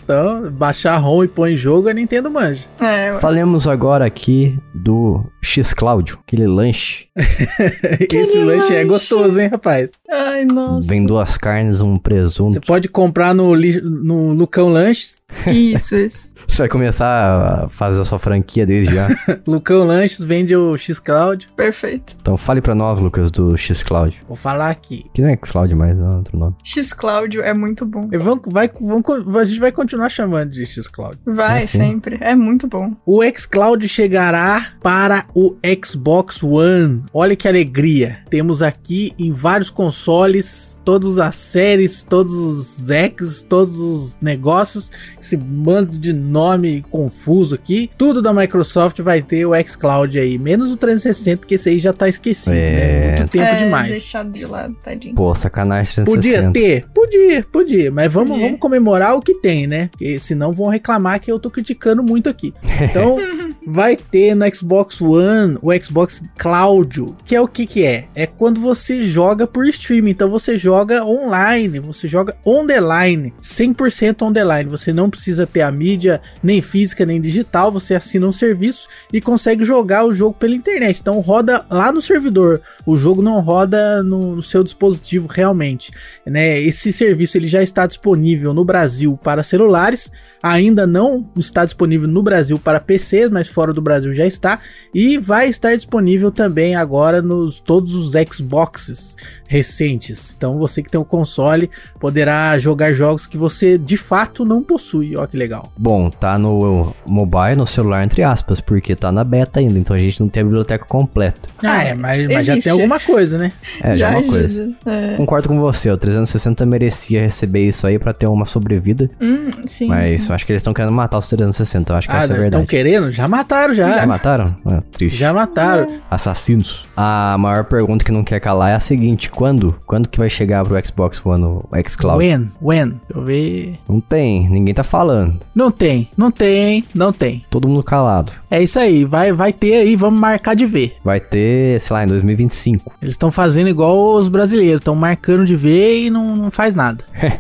Então, 0.09 0.51
baixar 0.51 0.97
ROM 0.97 1.23
e 1.23 1.29
pôr 1.29 1.51
em 1.51 1.57
jogo, 1.57 1.87
a 1.91 1.93
Nintendo 1.93 2.31
manja. 2.31 2.65
É, 2.81 3.13
ué. 3.13 3.21
Falemos 3.21 3.69
agora 3.69 4.07
aqui 4.07 4.59
do 4.75 5.23
X 5.43 5.75
Cláudio, 5.75 6.19
aquele 6.27 6.47
lanche. 6.47 7.05
Esse 8.11 8.39
lanche 8.39 8.73
é 8.73 8.77
lanche. 8.79 8.85
gostoso, 8.87 9.39
hein, 9.39 9.49
rapaz? 9.49 9.91
Ai, 10.11 10.47
nossa. 10.47 10.89
Vem 10.89 11.05
duas 11.05 11.37
carnes, 11.37 11.83
um 11.83 11.93
Você 11.97 12.01
presunto. 12.01 12.61
pode 12.67 12.89
comprar 12.89 13.35
no, 13.35 13.55
no 13.55 14.33
Lucão 14.33 14.71
Lanches. 14.71 15.19
Isso, 15.47 15.97
isso. 15.97 16.33
Você 16.49 16.63
vai 16.63 16.69
começar 16.71 17.65
a 17.65 17.69
fazer 17.69 18.01
a 18.01 18.05
sua 18.07 18.19
franquia 18.19 18.65
desde 18.65 18.95
já. 18.95 19.09
Lucão 19.47 19.85
Lanches 19.87 20.25
vende 20.25 20.57
o 20.57 20.75
X 20.79 20.99
Cloud. 20.99 21.47
Perfeito. 21.55 22.17
então 22.19 22.39
fale 22.39 22.63
pra 22.63 22.75
nós, 22.75 22.99
Lucas, 23.01 23.31
do 23.31 23.55
X 23.55 23.83
Cláudio. 23.83 24.19
Vou 24.27 24.35
falar 24.37 24.71
aqui. 24.71 25.05
Que 25.13 25.21
não 25.21 25.29
é 25.29 25.33
X 25.35 25.51
Cláudio 25.51 25.77
mais, 25.77 25.95
não 25.99 26.11
é 26.13 26.17
outro 26.17 26.39
nome. 26.39 26.57
X 26.65 26.95
Cláudio 26.95 27.43
é 27.43 27.53
muito 27.53 27.85
bom. 27.85 28.09
E 28.11 28.17
vamos- 28.17 28.41
vai, 28.51 28.71
vamos- 28.81 29.37
a 29.37 29.45
gente 29.45 29.61
vai 29.61 29.71
continuar 29.71 30.09
chamando 30.09 30.51
de 30.51 30.65
X 30.65 30.89
Cloud. 30.89 31.19
Vai, 31.27 31.65
É, 31.65 31.67
sim. 31.67 31.79
sempre. 31.79 32.17
É 32.23 32.35
muito 32.35 32.67
bom. 32.67 32.95
O 33.05 33.21
xCloud 33.23 33.87
chegará 33.87 34.69
para 34.83 35.27
o 35.35 35.55
Xbox 35.85 36.43
One. 36.43 37.05
Olha 37.13 37.37
que 37.37 37.47
alegria. 37.47 38.21
Temos 38.31 38.63
aqui 38.63 39.13
em 39.19 39.33
vários 39.33 39.69
consoles 39.69 40.81
todas 40.83 41.19
as 41.19 41.37
séries, 41.37 42.03
todos 42.03 42.33
os 42.33 42.89
X, 42.91 43.43
todos 43.43 43.79
os 43.79 44.19
negócios, 44.23 44.91
esse 45.21 45.37
bando 45.37 45.99
de 45.99 46.13
nome 46.13 46.85
confuso 46.91 47.55
aqui. 47.55 47.91
Tudo 47.99 48.21
da 48.23 48.33
Microsoft 48.33 49.01
vai 49.01 49.23
ter 49.23 49.45
o 49.47 49.53
xCloud 49.67 50.19
aí, 50.19 50.39
menos 50.39 50.73
o 50.73 50.77
360, 50.77 51.47
que 51.47 51.55
esse 51.55 51.69
aí 51.69 51.79
já 51.79 51.93
tá 51.93 52.09
esquecido, 52.09 52.55
É. 52.55 52.71
né? 52.71 53.07
Muito 53.19 53.29
tempo 53.31 53.45
é, 53.45 53.55
demais. 53.65 53.89
deixado 53.91 54.31
de 54.31 54.45
lado, 54.45 54.75
tadinho. 54.83 55.15
Pô, 55.15 55.35
sacanagem 55.35 56.05
360. 56.05 56.47
Podia 56.47 56.53
ter? 56.53 56.87
Podia, 56.95 57.45
podia. 57.51 57.91
Mas 57.91 58.13
vamos, 58.13 58.31
Podia. 58.31 58.45
vamos 58.47 58.61
comemorar 58.61 59.17
o 59.17 59.23
que 59.23 59.35
tem, 59.35 59.67
né? 59.67 59.89
Porque 59.91 60.19
senão 60.19 60.53
vão 60.53 60.69
reclamar 60.69 61.21
que 61.21 61.31
eu 61.31 61.39
tô 61.39 61.51
criticando 61.51 62.03
muito 62.03 62.29
aqui. 62.29 62.53
Então, 62.83 63.17
vai 63.67 63.97
ter 63.97 64.35
no 64.35 64.45
Xbox 64.55 65.01
One 65.01 65.59
o 65.63 65.71
Xbox 65.83 66.23
Cloud, 66.39 67.07
que 67.25 67.35
é 67.35 67.41
o 67.41 67.47
que 67.49 67.67
que 67.67 67.85
é? 67.85 68.07
É 68.15 68.27
quando 68.27 68.61
você 68.61 69.03
joga 69.03 69.47
por 69.47 69.67
streaming. 69.67 70.11
Então, 70.11 70.31
você 70.31 70.57
joga 70.57 71.05
online, 71.05 71.79
você 71.79 72.07
joga 72.09 72.37
on 72.45 72.67
the 72.67 72.81
line, 72.81 73.33
100% 73.43 74.23
on 74.23 74.33
the 74.33 74.45
line. 74.45 74.71
Você 74.71 74.93
não 74.93 75.08
precisa 75.11 75.47
ter 75.47 75.63
a 75.63 75.73
mídia 75.73 76.21
nem 76.43 76.61
física 76.61 77.05
nem 77.05 77.21
digital. 77.21 77.73
Você 77.73 77.95
assina 77.95 78.27
um 78.27 78.33
serviço 78.33 78.89
e 79.13 79.21
consegue 79.21 79.65
jogar 79.65 80.05
o 80.05 80.13
jogo 80.13 80.35
pela 80.39 80.55
internet. 80.55 81.01
Então, 81.01 81.21
roda 81.21 81.65
lá 81.71 81.93
no 81.93 82.01
servidor. 82.01 82.61
O 82.87 82.97
jogo 82.97 83.23
não 83.23 83.41
roda 83.41 84.03
no, 84.03 84.37
no 84.37 84.43
seu 84.43 84.63
dispositivo 84.63 85.27
realmente 85.27 85.91
né? 86.27 86.61
Esse 86.61 86.93
serviço 86.93 87.37
ele 87.37 87.49
já 87.49 87.63
está 87.63 87.87
disponível 87.87 88.53
no 88.53 88.65
Brasil 88.65 89.19
para 89.23 89.43
celulares, 89.43 90.11
ainda 90.43 90.87
não 90.87 91.29
está 91.37 91.65
disponível 91.65 92.09
no 92.09 92.23
Brasil 92.23 92.59
para 92.59 92.81
PCs, 92.81 93.31
mas 93.31 93.49
fora 93.49 93.73
do 93.73 93.83
Brasil 93.83 94.13
já 94.13 94.27
está 94.27 94.61
e 94.95 95.19
vai 95.19 95.49
estar 95.49 95.75
disponível 95.75 96.31
também 96.31 96.75
agora 96.77 97.23
nos 97.23 97.61
todos 97.61 97.95
os 97.95 98.13
Xboxes 98.31 99.17
recentes. 99.47 100.35
Então 100.37 100.59
você 100.59 100.83
que 100.83 100.91
tem 100.91 101.01
o 101.01 101.05
console 101.05 101.71
poderá 101.99 102.59
jogar 102.59 102.93
jogos 102.93 103.27
que 103.27 103.37
você 103.37 103.79
de 103.79 103.97
fato 103.97 104.45
não 104.45 104.63
possui. 104.63 104.98
Ó 105.17 105.27
que 105.27 105.37
legal. 105.37 105.73
Bom, 105.77 106.11
tá 106.11 106.39
no 106.39 106.95
mobile, 107.07 107.57
no 107.57 107.67
celular, 107.67 108.05
entre 108.05 108.23
aspas, 108.23 108.61
porque 108.61 108.95
tá 108.97 109.11
na 109.13 109.25
beta 109.25 109.61
ainda, 109.61 109.79
então 109.79 109.95
a 109.97 109.99
gente 109.99 110.21
não 110.21 110.29
tem 110.29 110.43
a 110.43 110.45
biblioteca 110.45 110.85
completa. 110.85 111.49
Ah, 111.63 111.83
é, 111.85 111.95
mas, 111.95 112.27
mas 112.27 112.47
já 112.47 112.57
tem 112.59 112.73
alguma 112.73 112.99
coisa, 113.01 113.39
né? 113.39 113.53
É, 113.83 113.95
já, 113.95 114.11
é 114.11 114.17
uma 114.17 114.23
coisa. 114.25 114.73
É. 114.87 115.15
Concordo 115.17 115.49
com 115.49 115.59
você, 115.61 115.91
o 115.91 115.97
360 115.97 116.65
merecia 116.67 117.21
receber 117.23 117.67
isso 117.67 117.87
aí 117.87 117.99
pra 117.99 118.13
ter 118.13 118.27
uma 118.27 118.45
sobrevida, 118.45 119.11
Hum, 119.21 119.51
sim. 119.67 119.87
mas 119.89 120.23
sim. 120.23 120.29
eu 120.29 120.35
acho 120.35 120.47
que 120.47 120.53
eles 120.53 120.61
estão 120.61 120.75
querendo 120.75 120.93
matar 120.93 121.19
os 121.19 121.29
360, 121.29 121.93
eu 121.93 121.97
acho 121.97 122.09
que 122.09 122.15
Ah, 122.15 122.23
essa 122.23 122.33
é 122.33 122.37
a 122.37 122.47
estão 122.47 122.61
verdade. 122.61 122.67
querendo? 122.67 123.11
Já 123.11 123.27
mataram 123.29 123.75
já. 123.75 123.93
Já 123.93 124.07
mataram? 124.07 124.57
Ah, 124.67 124.83
triste. 124.93 125.17
Já 125.19 125.33
mataram. 125.33 125.87
Assassinos. 126.11 126.87
A 126.97 127.37
maior 127.39 127.65
pergunta 127.65 128.05
que 128.05 128.13
não 128.13 128.25
quer 128.25 128.41
calar 128.41 128.71
é 128.71 128.75
a 128.75 128.81
seguinte: 128.81 129.31
quando? 129.31 129.75
Quando 129.87 130.09
que 130.09 130.19
vai 130.19 130.29
chegar 130.31 130.65
pro 130.65 130.79
Xbox 130.87 131.25
One 131.25 131.45
o 131.45 131.69
xCloud? 131.89 132.19
When? 132.19 132.51
When? 132.61 132.89
Deixa 132.91 133.03
eu 133.15 133.25
ver. 133.25 133.75
Não 133.89 134.01
tem, 134.01 134.49
ninguém 134.49 134.75
tá 134.75 134.83
falando. 134.89 135.41
Não 135.55 135.71
tem, 135.71 136.09
não 136.17 136.31
tem, 136.31 136.83
não 136.95 137.13
tem. 137.13 137.45
Todo 137.51 137.69
mundo 137.69 137.83
calado. 137.83 138.33
É 138.51 138.63
isso 138.63 138.79
aí, 138.79 139.05
vai, 139.05 139.31
vai 139.33 139.53
ter 139.53 139.75
aí, 139.75 139.95
vamos 139.95 140.19
marcar 140.19 140.55
de 140.55 140.65
ver. 140.67 140.97
Vai 141.05 141.21
ter, 141.21 141.81
sei 141.81 141.95
lá, 141.95 142.05
em 142.05 142.07
2025. 142.07 142.93
Eles 143.03 143.13
estão 143.15 143.31
fazendo 143.31 143.69
igual 143.69 143.97
os 144.15 144.29
brasileiros, 144.29 144.81
estão 144.81 144.95
marcando 144.95 145.45
de 145.45 145.55
ver 145.55 146.05
e 146.07 146.11
não, 146.11 146.35
não 146.35 146.51
faz 146.51 146.75
nada. 146.75 147.05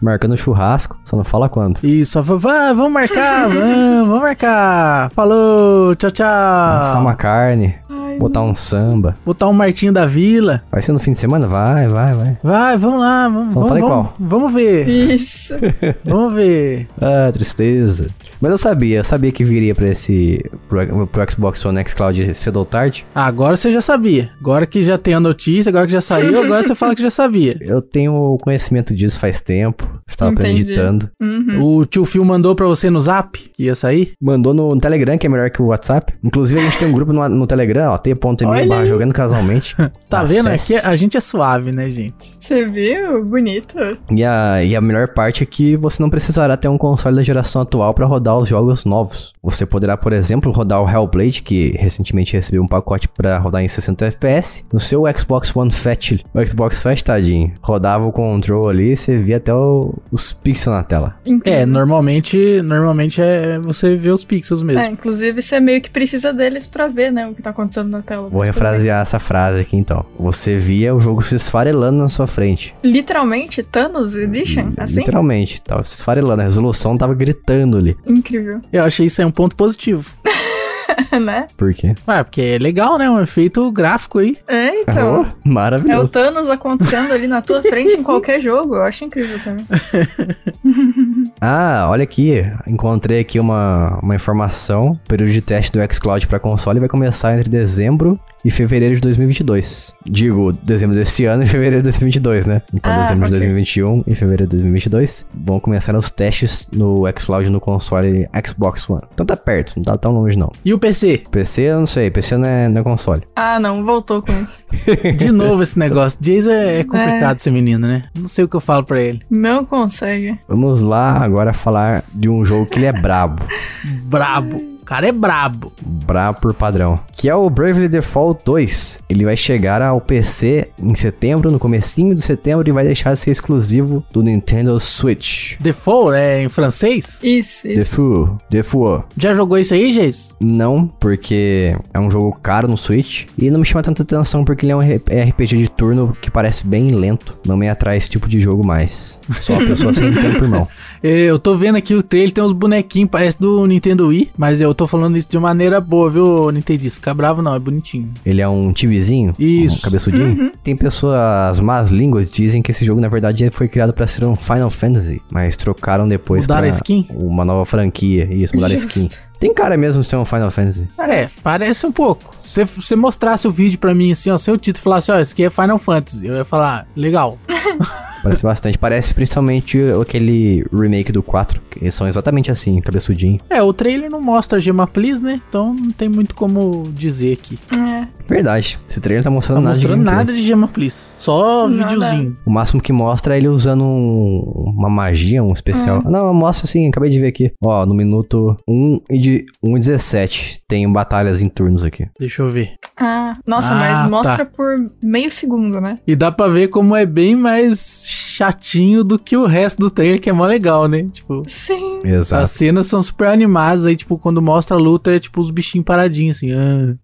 Marcando 0.00 0.36
churrasco, 0.36 0.96
só 1.04 1.16
não 1.16 1.24
fala 1.24 1.48
quando. 1.48 1.78
E 1.82 2.04
só 2.04 2.22
fa- 2.24 2.36
"Vá, 2.36 2.72
vamos 2.72 2.92
marcar, 2.92 3.48
vamos, 3.52 4.06
vamos 4.08 4.20
marcar. 4.20 5.10
Falou, 5.10 5.94
tchau, 5.94 6.08
Assar 6.08 6.92
tchau. 6.92 7.00
uma 7.02 7.14
carne, 7.14 7.74
botar 8.18 8.42
um 8.42 8.54
samba. 8.54 9.14
Botar 9.24 9.48
um 9.48 9.52
Martinho 9.52 9.92
da 9.92 10.06
Vila. 10.06 10.62
Vai 10.70 10.82
ser 10.82 10.92
no 10.92 10.98
fim 10.98 11.12
de 11.12 11.18
semana? 11.18 11.46
Vai, 11.46 11.88
vai, 11.88 12.14
vai. 12.14 12.38
Vai, 12.42 12.76
vamos 12.76 13.00
lá, 13.00 13.28
vamos, 13.28 13.54
Só 13.54 13.60
não 13.60 13.66
vamos, 13.66 13.68
falei 13.68 13.82
vamos, 13.82 14.06
qual. 14.06 14.16
vamos 14.18 14.52
ver, 14.52 14.88
Isso. 14.88 15.54
vamos 16.04 16.34
ver. 16.34 16.88
Ah, 17.00 17.30
tristeza. 17.32 18.06
Mas 18.40 18.52
eu 18.52 18.58
sabia, 18.58 18.98
eu 18.98 19.04
sabia 19.04 19.32
que 19.32 19.44
viria 19.44 19.74
pra 19.74 19.88
esse. 19.88 20.44
pro, 20.68 21.06
pro 21.06 21.30
Xbox 21.30 21.64
One 21.64 21.78
X 21.80 21.94
Cloud 21.94 22.34
cedo 22.34 22.56
ou 22.58 22.64
tarde. 22.66 23.06
Ah, 23.14 23.26
Agora 23.26 23.56
você 23.56 23.70
já 23.72 23.80
sabia. 23.80 24.30
Agora 24.40 24.66
que 24.66 24.82
já 24.82 24.96
tem 24.98 25.14
a 25.14 25.20
notícia, 25.20 25.70
agora 25.70 25.86
que 25.86 25.92
já 25.92 26.00
saiu, 26.00 26.42
agora 26.42 26.62
você 26.62 26.74
fala 26.74 26.94
que 26.94 27.02
já 27.02 27.10
sabia. 27.10 27.56
Eu 27.66 27.80
tenho 27.82 28.36
conhecimento 28.42 28.94
disso 28.94 29.18
faz 29.18 29.40
tempo. 29.40 29.88
Estava 30.08 30.30
Entendi. 30.32 30.64
premeditando. 30.64 31.10
Uhum. 31.20 31.62
O 31.78 31.84
tio 31.84 32.04
Phil 32.04 32.24
mandou 32.24 32.54
pra 32.54 32.66
você 32.66 32.88
no 32.90 33.00
zap 33.00 33.38
que 33.54 33.64
ia 33.64 33.74
sair? 33.74 34.12
Mandou 34.20 34.54
no, 34.54 34.68
no 34.70 34.80
Telegram, 34.80 35.18
que 35.18 35.26
é 35.26 35.30
melhor 35.30 35.50
que 35.50 35.60
o 35.60 35.66
WhatsApp. 35.66 36.12
Inclusive, 36.22 36.60
a 36.60 36.64
gente 36.64 36.78
tem 36.78 36.88
um 36.88 36.92
grupo 36.92 37.12
no, 37.12 37.28
no 37.28 37.46
Telegram, 37.46 37.90
ó, 37.92 37.98
Olha 38.14 38.66
barra 38.66 38.86
jogando 38.86 39.12
casualmente. 39.12 39.74
Tá 40.08 40.22
vendo? 40.22 40.48
Acesse. 40.48 40.76
Aqui 40.76 40.86
a 40.86 40.94
gente 40.94 41.16
é 41.16 41.20
suave, 41.20 41.72
né, 41.72 41.90
gente? 41.90 42.36
Você 42.40 42.64
viu? 42.66 43.24
Bonito. 43.24 43.76
E 44.10 44.22
a, 44.24 44.62
e 44.62 44.76
a 44.76 44.80
melhor 44.80 45.08
parte 45.08 45.42
é 45.42 45.46
que 45.46 45.76
você 45.76 46.00
não 46.00 46.08
precisará 46.08 46.56
ter 46.56 46.68
um 46.68 46.78
console 46.78 47.16
da 47.16 47.22
geração 47.24 47.62
atual 47.62 47.92
para 47.92 48.06
rodar 48.06 48.36
os 48.36 48.48
jogos 48.48 48.84
novos. 48.84 49.32
Você 49.42 49.66
poderá, 49.66 49.96
por 49.96 50.12
exemplo, 50.12 50.52
rodar 50.52 50.80
o 50.80 50.88
Hellblade, 50.88 51.42
que 51.42 51.72
recentemente 51.76 52.34
recebeu 52.34 52.62
um 52.62 52.68
pacote 52.68 53.08
para 53.08 53.36
rodar 53.38 53.62
em 53.64 53.68
60 53.68 54.06
FPS, 54.06 54.64
no 54.72 54.78
seu 54.78 55.02
Xbox 55.18 55.54
One 55.56 55.72
Fat. 55.72 56.24
O 56.32 56.46
Xbox 56.46 56.80
Fat, 56.80 57.02
tadinho, 57.02 57.52
rodava 57.60 58.06
o 58.06 58.12
control 58.12 58.68
ali 58.68 58.92
e 58.92 58.96
você 58.96 59.18
via 59.18 59.38
até 59.38 59.52
o- 59.52 59.94
os 60.12 60.32
pixels 60.32 60.76
na 60.76 60.84
tela. 60.84 61.16
É, 61.44 61.66
normalmente, 61.66 62.62
normalmente 62.62 63.20
é 63.20 63.58
você 63.58 63.96
vê 63.96 64.10
os 64.10 64.22
pixels 64.24 64.62
mesmo. 64.62 64.80
É, 64.82 64.86
inclusive 64.90 65.42
você 65.42 65.58
meio 65.58 65.80
que 65.80 65.90
precisa 65.90 66.32
deles 66.32 66.66
pra 66.66 66.86
ver, 66.86 67.10
né, 67.10 67.26
o 67.26 67.34
que 67.34 67.42
tá 67.42 67.50
acontecendo 67.50 67.95
na 67.96 68.02
tela. 68.02 68.28
Vou 68.28 68.42
refrasear 68.42 69.02
essa 69.02 69.18
frase 69.18 69.60
aqui 69.60 69.76
então. 69.76 70.04
Você 70.18 70.56
via 70.56 70.94
o 70.94 71.00
jogo 71.00 71.22
se 71.22 71.34
esfarelando 71.36 71.98
na 71.98 72.08
sua 72.08 72.26
frente. 72.26 72.74
Literalmente, 72.82 73.62
Thanos 73.62 74.14
Edition, 74.14 74.70
assim? 74.76 75.00
Literalmente, 75.00 75.60
tava 75.62 75.84
se 75.84 75.94
esfarelando. 75.94 76.40
A 76.42 76.44
resolução 76.44 76.96
tava 76.96 77.14
gritando 77.14 77.76
ali. 77.76 77.96
Incrível, 78.06 78.60
Eu 78.72 78.84
achei 78.84 79.06
isso 79.06 79.20
aí 79.20 79.26
um 79.26 79.30
ponto 79.30 79.56
positivo. 79.56 80.10
né? 81.20 81.46
Por 81.56 81.74
quê? 81.74 81.94
Ué, 82.06 82.22
porque 82.24 82.40
é 82.40 82.58
legal, 82.58 82.98
né? 82.98 83.08
Um 83.08 83.20
efeito 83.20 83.70
gráfico 83.70 84.18
aí. 84.18 84.36
É, 84.46 84.80
então. 84.80 85.26
Oh, 85.46 85.48
É 85.48 85.48
o 85.48 85.52
maravilhoso. 85.52 86.12
Thanos 86.12 86.50
acontecendo 86.50 87.12
ali 87.12 87.26
na 87.26 87.40
tua 87.40 87.62
frente 87.62 87.94
em 87.94 88.02
qualquer 88.02 88.40
jogo. 88.40 88.76
Eu 88.76 88.82
acho 88.82 89.04
incrível 89.04 89.38
também. 89.42 89.66
Ah, 91.40 91.86
olha 91.90 92.02
aqui. 92.04 92.42
Encontrei 92.66 93.20
aqui 93.20 93.38
uma, 93.40 93.98
uma 94.02 94.14
informação. 94.14 94.92
O 94.92 95.08
período 95.08 95.30
de 95.32 95.40
teste 95.40 95.72
do 95.72 95.94
xCloud 95.94 96.26
para 96.26 96.38
console 96.38 96.80
vai 96.80 96.88
começar 96.88 97.36
entre 97.36 97.48
dezembro 97.48 98.18
e 98.44 98.50
fevereiro 98.50 98.94
de 98.94 99.00
2022. 99.00 99.92
Digo, 100.04 100.52
dezembro 100.62 100.94
desse 100.94 101.24
ano 101.24 101.42
e 101.42 101.46
fevereiro 101.46 101.78
de 101.78 101.82
2022, 101.84 102.46
né? 102.46 102.62
Então, 102.72 102.92
Ah, 102.92 103.02
dezembro 103.02 103.28
de 103.28 103.34
ok. 103.34 103.38
2021 103.40 104.04
e 104.06 104.14
fevereiro 104.14 104.44
de 104.50 104.56
2022 104.56 105.26
vão 105.34 105.58
começar 105.58 105.96
os 105.96 106.10
testes 106.10 106.68
no 106.72 107.02
xCloud 107.18 107.50
no 107.50 107.60
console 107.60 108.28
Xbox 108.46 108.88
One. 108.88 109.02
Então 109.12 109.26
tá 109.26 109.36
perto, 109.36 109.72
não 109.76 109.82
tá 109.82 109.96
tão 109.98 110.12
longe 110.12 110.38
não. 110.38 110.52
E 110.64 110.72
o 110.72 110.78
PC? 110.78 111.24
PC 111.30 111.62
eu 111.62 111.78
não 111.80 111.86
sei, 111.86 112.10
PC 112.10 112.36
não 112.36 112.46
é, 112.48 112.68
não 112.68 112.80
é 112.80 112.84
console. 112.84 113.22
Ah, 113.34 113.58
não, 113.58 113.84
voltou 113.84 114.22
com 114.22 114.32
isso. 114.42 114.64
De 115.16 115.32
novo 115.32 115.62
esse 115.62 115.76
negócio. 115.78 116.18
Jason 116.22 116.50
é, 116.50 116.80
é 116.80 116.84
complicado 116.84 117.38
esse 117.38 117.50
menino, 117.50 117.86
né? 117.88 118.02
Não 118.16 118.28
sei 118.28 118.44
o 118.44 118.48
que 118.48 118.54
eu 118.56 118.60
falo 118.60 118.84
pra 118.84 119.00
ele. 119.00 119.22
Não 119.28 119.64
consegue. 119.64 120.38
Vamos 120.48 120.80
lá 120.80 121.15
agora 121.22 121.52
falar 121.52 122.04
de 122.12 122.28
um 122.28 122.44
jogo 122.44 122.66
que 122.66 122.78
ele 122.78 122.86
é 122.86 122.92
brabo. 122.92 123.44
Brabo. 123.84 124.75
Cara 124.86 125.08
é 125.08 125.12
brabo. 125.12 125.72
Brabo 125.84 126.40
por 126.40 126.54
padrão. 126.54 126.98
Que 127.12 127.28
é 127.28 127.34
o 127.34 127.50
Bravely 127.50 127.88
Default 127.88 128.42
2. 128.44 129.00
Ele 129.08 129.24
vai 129.24 129.36
chegar 129.36 129.82
ao 129.82 130.00
PC 130.00 130.68
em 130.80 130.94
setembro, 130.94 131.50
no 131.50 131.58
comecinho 131.58 132.14
de 132.14 132.22
setembro, 132.22 132.68
e 132.68 132.72
vai 132.72 132.84
deixar 132.84 133.12
de 133.12 133.18
ser 133.18 133.32
exclusivo 133.32 134.04
do 134.12 134.22
Nintendo 134.22 134.78
Switch. 134.78 135.56
Default 135.60 136.16
é 136.16 136.42
em 136.44 136.48
francês? 136.48 137.18
Isso, 137.22 137.66
isso. 137.68 137.96
Default. 137.96 138.44
Default. 138.48 139.04
Já 139.16 139.34
jogou 139.34 139.58
isso 139.58 139.74
aí, 139.74 139.92
Geis? 139.92 140.34
Não, 140.40 140.86
porque 140.86 141.76
é 141.92 141.98
um 141.98 142.10
jogo 142.10 142.38
caro 142.40 142.68
no 142.68 142.76
Switch. 142.76 143.24
E 143.36 143.50
não 143.50 143.60
me 143.60 143.66
chama 143.66 143.82
tanta 143.82 144.02
atenção 144.02 144.44
porque 144.44 144.64
ele 144.64 144.72
é 144.72 144.76
um 144.76 144.80
RPG 144.80 145.56
de 145.56 145.68
turno 145.68 146.12
que 146.20 146.30
parece 146.30 146.66
bem 146.66 146.94
lento. 146.94 147.36
Não 147.46 147.56
me 147.56 147.68
atrai 147.68 147.96
esse 147.96 148.08
tipo 148.08 148.28
de 148.28 148.38
jogo 148.38 148.64
mais. 148.64 149.20
Só 149.40 149.56
a 149.56 149.66
pessoa 149.66 149.92
sem 149.92 150.12
tempo, 150.14 150.44
irmão. 150.44 150.68
Eu 151.02 151.38
tô 151.38 151.56
vendo 151.56 151.76
aqui 151.76 151.94
o 151.94 152.02
trailer, 152.02 152.32
tem 152.32 152.44
uns 152.44 152.52
bonequinhos, 152.52 153.10
parece 153.10 153.40
do 153.40 153.66
Nintendo 153.66 154.08
Wii, 154.08 154.30
mas 154.36 154.60
eu 154.60 154.74
tô 154.76 154.86
falando 154.86 155.16
isso 155.16 155.28
de 155.28 155.38
maneira 155.38 155.80
boa, 155.80 156.08
viu, 156.08 156.50
Nintendo? 156.52 156.88
Fica 156.90 157.12
bravo 157.14 157.42
não, 157.42 157.54
é 157.54 157.58
bonitinho. 157.58 158.12
Ele 158.24 158.40
é 158.40 158.48
um 158.48 158.72
timezinho? 158.72 159.32
Isso. 159.38 159.78
Um 159.78 159.80
cabeçudinho? 159.82 160.52
Tem 160.62 160.76
pessoas 160.76 161.58
más 161.60 161.90
línguas 161.90 162.28
que 162.28 162.42
dizem 162.42 162.62
que 162.62 162.70
esse 162.70 162.84
jogo, 162.84 163.00
na 163.00 163.08
verdade, 163.08 163.48
foi 163.50 163.66
criado 163.68 163.92
pra 163.92 164.06
ser 164.06 164.24
um 164.24 164.36
Final 164.36 164.70
Fantasy, 164.70 165.20
mas 165.30 165.56
trocaram 165.56 166.06
depois 166.08 166.44
Mudaram 166.44 166.62
pra 166.62 166.68
a 166.68 166.76
skin? 166.76 167.08
uma 167.14 167.44
nova 167.44 167.64
franquia. 167.64 168.28
Isso, 168.30 168.54
mudaram 168.54 168.74
a 168.74 168.78
skin. 168.78 169.08
Tem 169.38 169.52
cara 169.52 169.76
mesmo 169.76 170.02
de 170.02 170.08
ser 170.08 170.16
um 170.16 170.24
Final 170.24 170.50
Fantasy. 170.50 170.86
É, 170.98 171.26
parece 171.42 171.86
um 171.86 171.92
pouco. 171.92 172.34
Se 172.40 172.64
você 172.64 172.96
mostrasse 172.96 173.46
o 173.46 173.50
vídeo 173.50 173.78
pra 173.78 173.94
mim 173.94 174.12
assim, 174.12 174.30
ó, 174.30 174.38
seu 174.38 174.56
título 174.56 174.82
falasse, 174.84 175.10
ó, 175.12 175.18
esse 175.20 175.32
aqui 175.32 175.44
é 175.44 175.50
Final 175.50 175.78
Fantasy, 175.78 176.26
eu 176.26 176.34
ia 176.36 176.44
falar, 176.44 176.86
legal. 176.96 177.38
Parece 178.28 178.42
bastante. 178.42 178.78
Parece 178.78 179.14
principalmente 179.14 179.78
aquele 180.00 180.64
remake 180.72 181.12
do 181.12 181.22
4, 181.22 181.60
que 181.70 181.90
são 181.90 182.06
exatamente 182.08 182.50
assim, 182.50 182.80
cabeçudinho. 182.80 183.38
É, 183.48 183.62
o 183.62 183.72
trailer 183.72 184.10
não 184.10 184.20
mostra 184.20 184.58
Gema 184.60 184.86
Please, 184.86 185.22
né? 185.22 185.40
Então 185.48 185.72
não 185.74 185.90
tem 185.92 186.08
muito 186.08 186.34
como 186.34 186.84
dizer 186.94 187.32
aqui. 187.34 187.58
É. 187.76 188.06
Verdade. 188.28 188.78
Esse 188.88 189.00
trailer 189.00 189.22
tá 189.22 189.30
mostrando 189.30 189.58
tá 189.58 189.62
nada 189.62 189.74
de 189.74 189.80
mostrando 189.86 190.04
gameplay. 190.04 190.16
nada 190.16 190.32
de 190.32 190.42
Gema 190.46 190.68
Please. 190.68 191.06
Só 191.18 191.68
Nada. 191.68 191.88
videozinho. 191.88 192.36
O 192.44 192.50
máximo 192.50 192.80
que 192.80 192.92
mostra 192.92 193.34
é 193.34 193.38
ele 193.38 193.48
usando 193.48 193.84
um- 193.84 194.72
uma 194.76 194.90
magia, 194.90 195.42
um 195.42 195.52
especial. 195.52 196.02
É. 196.04 196.10
Não, 196.10 196.32
mostra 196.34 196.66
assim, 196.68 196.88
acabei 196.88 197.10
de 197.10 197.20
ver 197.20 197.28
aqui. 197.28 197.52
Ó, 197.64 197.86
no 197.86 197.94
minuto 197.94 198.56
1 198.68 199.00
e 199.10 199.18
de 199.18 199.44
1 199.62 199.76
e 199.76 199.80
17 199.80 200.60
tem 200.68 200.90
batalhas 200.90 201.40
em 201.40 201.48
turnos 201.48 201.84
aqui. 201.84 202.06
Deixa 202.18 202.42
eu 202.42 202.48
ver. 202.48 202.74
Ah, 202.98 203.34
nossa, 203.46 203.72
Ah, 203.74 203.78
mas 203.78 204.10
mostra 204.10 204.38
tá. 204.38 204.44
por 204.46 204.74
meio 205.02 205.30
segundo, 205.30 205.80
né? 205.80 205.98
E 206.06 206.16
dá 206.16 206.32
pra 206.32 206.48
ver 206.48 206.68
como 206.68 206.96
é 206.96 207.04
bem 207.04 207.36
mais 207.36 208.15
chatinho 208.36 209.02
do 209.02 209.18
que 209.18 209.36
o 209.36 209.46
resto 209.46 209.78
do 209.78 209.90
trailer, 209.90 210.20
que 210.20 210.28
é 210.28 210.32
mó 210.32 210.44
legal, 210.44 210.86
né? 210.86 211.06
Tipo, 211.12 211.42
Sim. 211.46 212.02
Exato. 212.04 212.42
as 212.42 212.50
cenas 212.50 212.86
são 212.86 213.02
super 213.02 213.28
animadas, 213.28 213.86
aí, 213.86 213.96
tipo, 213.96 214.18
quando 214.18 214.42
mostra 214.42 214.76
a 214.76 214.80
luta, 214.80 215.10
é 215.14 215.18
tipo 215.18 215.40
os 215.40 215.50
bichinhos 215.50 215.84
paradinhos, 215.84 216.36
assim. 216.36 216.52
Ah, 216.52 216.94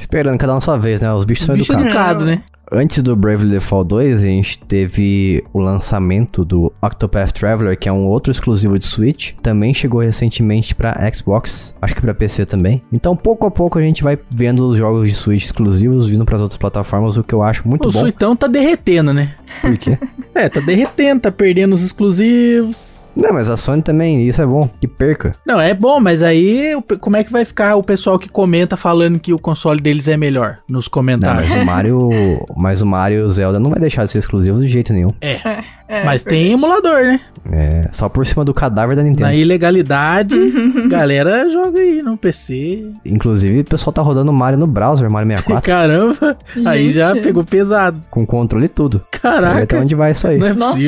Esperando 0.00 0.38
cada 0.38 0.52
um 0.54 0.56
a 0.56 0.60
sua 0.60 0.76
vez, 0.76 1.00
né? 1.00 1.12
Os 1.12 1.24
bichos 1.24 1.44
o 1.44 1.46
são 1.46 1.54
bicho 1.56 1.72
educados. 1.72 2.22
educado, 2.22 2.24
né? 2.24 2.42
Antes 2.74 3.02
do 3.02 3.14
Bravely 3.14 3.50
Default 3.50 3.86
2, 3.86 4.22
a 4.22 4.26
gente 4.26 4.58
teve 4.60 5.44
o 5.52 5.58
lançamento 5.58 6.42
do 6.42 6.72
Octopath 6.80 7.30
Traveler, 7.32 7.78
que 7.78 7.86
é 7.86 7.92
um 7.92 8.06
outro 8.06 8.32
exclusivo 8.32 8.78
de 8.78 8.86
Switch. 8.86 9.34
Também 9.42 9.74
chegou 9.74 10.00
recentemente 10.00 10.74
pra 10.74 10.96
Xbox, 11.12 11.74
acho 11.82 11.94
que 11.94 12.00
pra 12.00 12.14
PC 12.14 12.46
também. 12.46 12.82
Então, 12.90 13.14
pouco 13.14 13.46
a 13.46 13.50
pouco 13.50 13.78
a 13.78 13.82
gente 13.82 14.02
vai 14.02 14.18
vendo 14.30 14.66
os 14.66 14.78
jogos 14.78 15.06
de 15.06 15.14
Switch 15.14 15.44
exclusivos 15.44 16.08
vindo 16.08 16.24
pras 16.24 16.40
outras 16.40 16.56
plataformas, 16.56 17.18
o 17.18 17.22
que 17.22 17.34
eu 17.34 17.42
acho 17.42 17.68
muito 17.68 17.90
o 17.90 17.92
bom. 17.92 18.00
Suitão 18.00 18.34
tá 18.34 18.46
derretendo, 18.46 19.12
né? 19.12 19.34
Por 19.60 19.76
quê? 19.76 19.98
É, 20.34 20.48
tá 20.48 20.60
derretendo, 20.60 21.20
tá 21.20 21.30
perdendo 21.30 21.74
os 21.74 21.82
exclusivos. 21.82 22.91
Não, 23.14 23.32
mas 23.32 23.48
a 23.50 23.56
Sony 23.56 23.82
também, 23.82 24.26
isso 24.28 24.40
é 24.40 24.46
bom, 24.46 24.68
que 24.80 24.86
perca. 24.88 25.32
Não, 25.46 25.60
é 25.60 25.74
bom, 25.74 26.00
mas 26.00 26.22
aí 26.22 26.72
como 27.00 27.16
é 27.16 27.24
que 27.24 27.32
vai 27.32 27.44
ficar 27.44 27.76
o 27.76 27.82
pessoal 27.82 28.18
que 28.18 28.28
comenta 28.28 28.76
falando 28.76 29.18
que 29.18 29.32
o 29.32 29.38
console 29.38 29.80
deles 29.80 30.08
é 30.08 30.16
melhor 30.16 30.58
nos 30.68 30.86
Não, 30.86 30.90
comentários? 30.90 31.52
mas 31.52 31.62
o 31.62 31.66
Mario, 31.66 32.08
mas 32.56 32.82
o 32.82 32.86
Mario 32.86 33.18
e 33.20 33.22
o 33.22 33.30
Zelda 33.30 33.58
não 33.60 33.70
vai 33.70 33.78
deixar 33.80 34.04
de 34.04 34.10
ser 34.10 34.18
exclusivo 34.18 34.60
de 34.60 34.68
jeito 34.68 34.92
nenhum. 34.92 35.10
É, 35.20 35.62
É, 35.88 36.04
mas 36.04 36.24
é 36.24 36.30
tem 36.30 36.48
verdade. 36.48 36.64
emulador, 36.64 37.04
né? 37.04 37.20
É, 37.52 37.88
só 37.92 38.08
por 38.08 38.24
cima 38.24 38.44
do 38.44 38.54
cadáver 38.54 38.96
da 38.96 39.02
Nintendo. 39.02 39.24
Na 39.28 39.34
ilegalidade, 39.34 40.36
galera 40.88 41.50
joga 41.50 41.80
aí 41.80 42.02
no 42.02 42.16
PC. 42.16 42.86
Inclusive, 43.04 43.60
o 43.60 43.64
pessoal 43.64 43.92
tá 43.92 44.00
rodando 44.00 44.32
Mario 44.32 44.58
no 44.58 44.66
browser, 44.66 45.10
Mario 45.10 45.28
64, 45.36 45.62
Caramba, 45.62 46.38
aí 46.64 46.84
Gente. 46.84 46.94
já 46.94 47.14
pegou 47.14 47.44
pesado. 47.44 48.00
com 48.10 48.24
controle 48.24 48.66
e 48.66 48.68
tudo. 48.68 48.98
Ver 48.98 49.04
Até 49.18 49.18
Caraca, 49.18 49.78
onde 49.80 49.94
vai 49.94 50.12
isso 50.12 50.26
aí? 50.26 50.38
não 50.38 50.46
é 50.46 50.54
Nossa. 50.54 50.78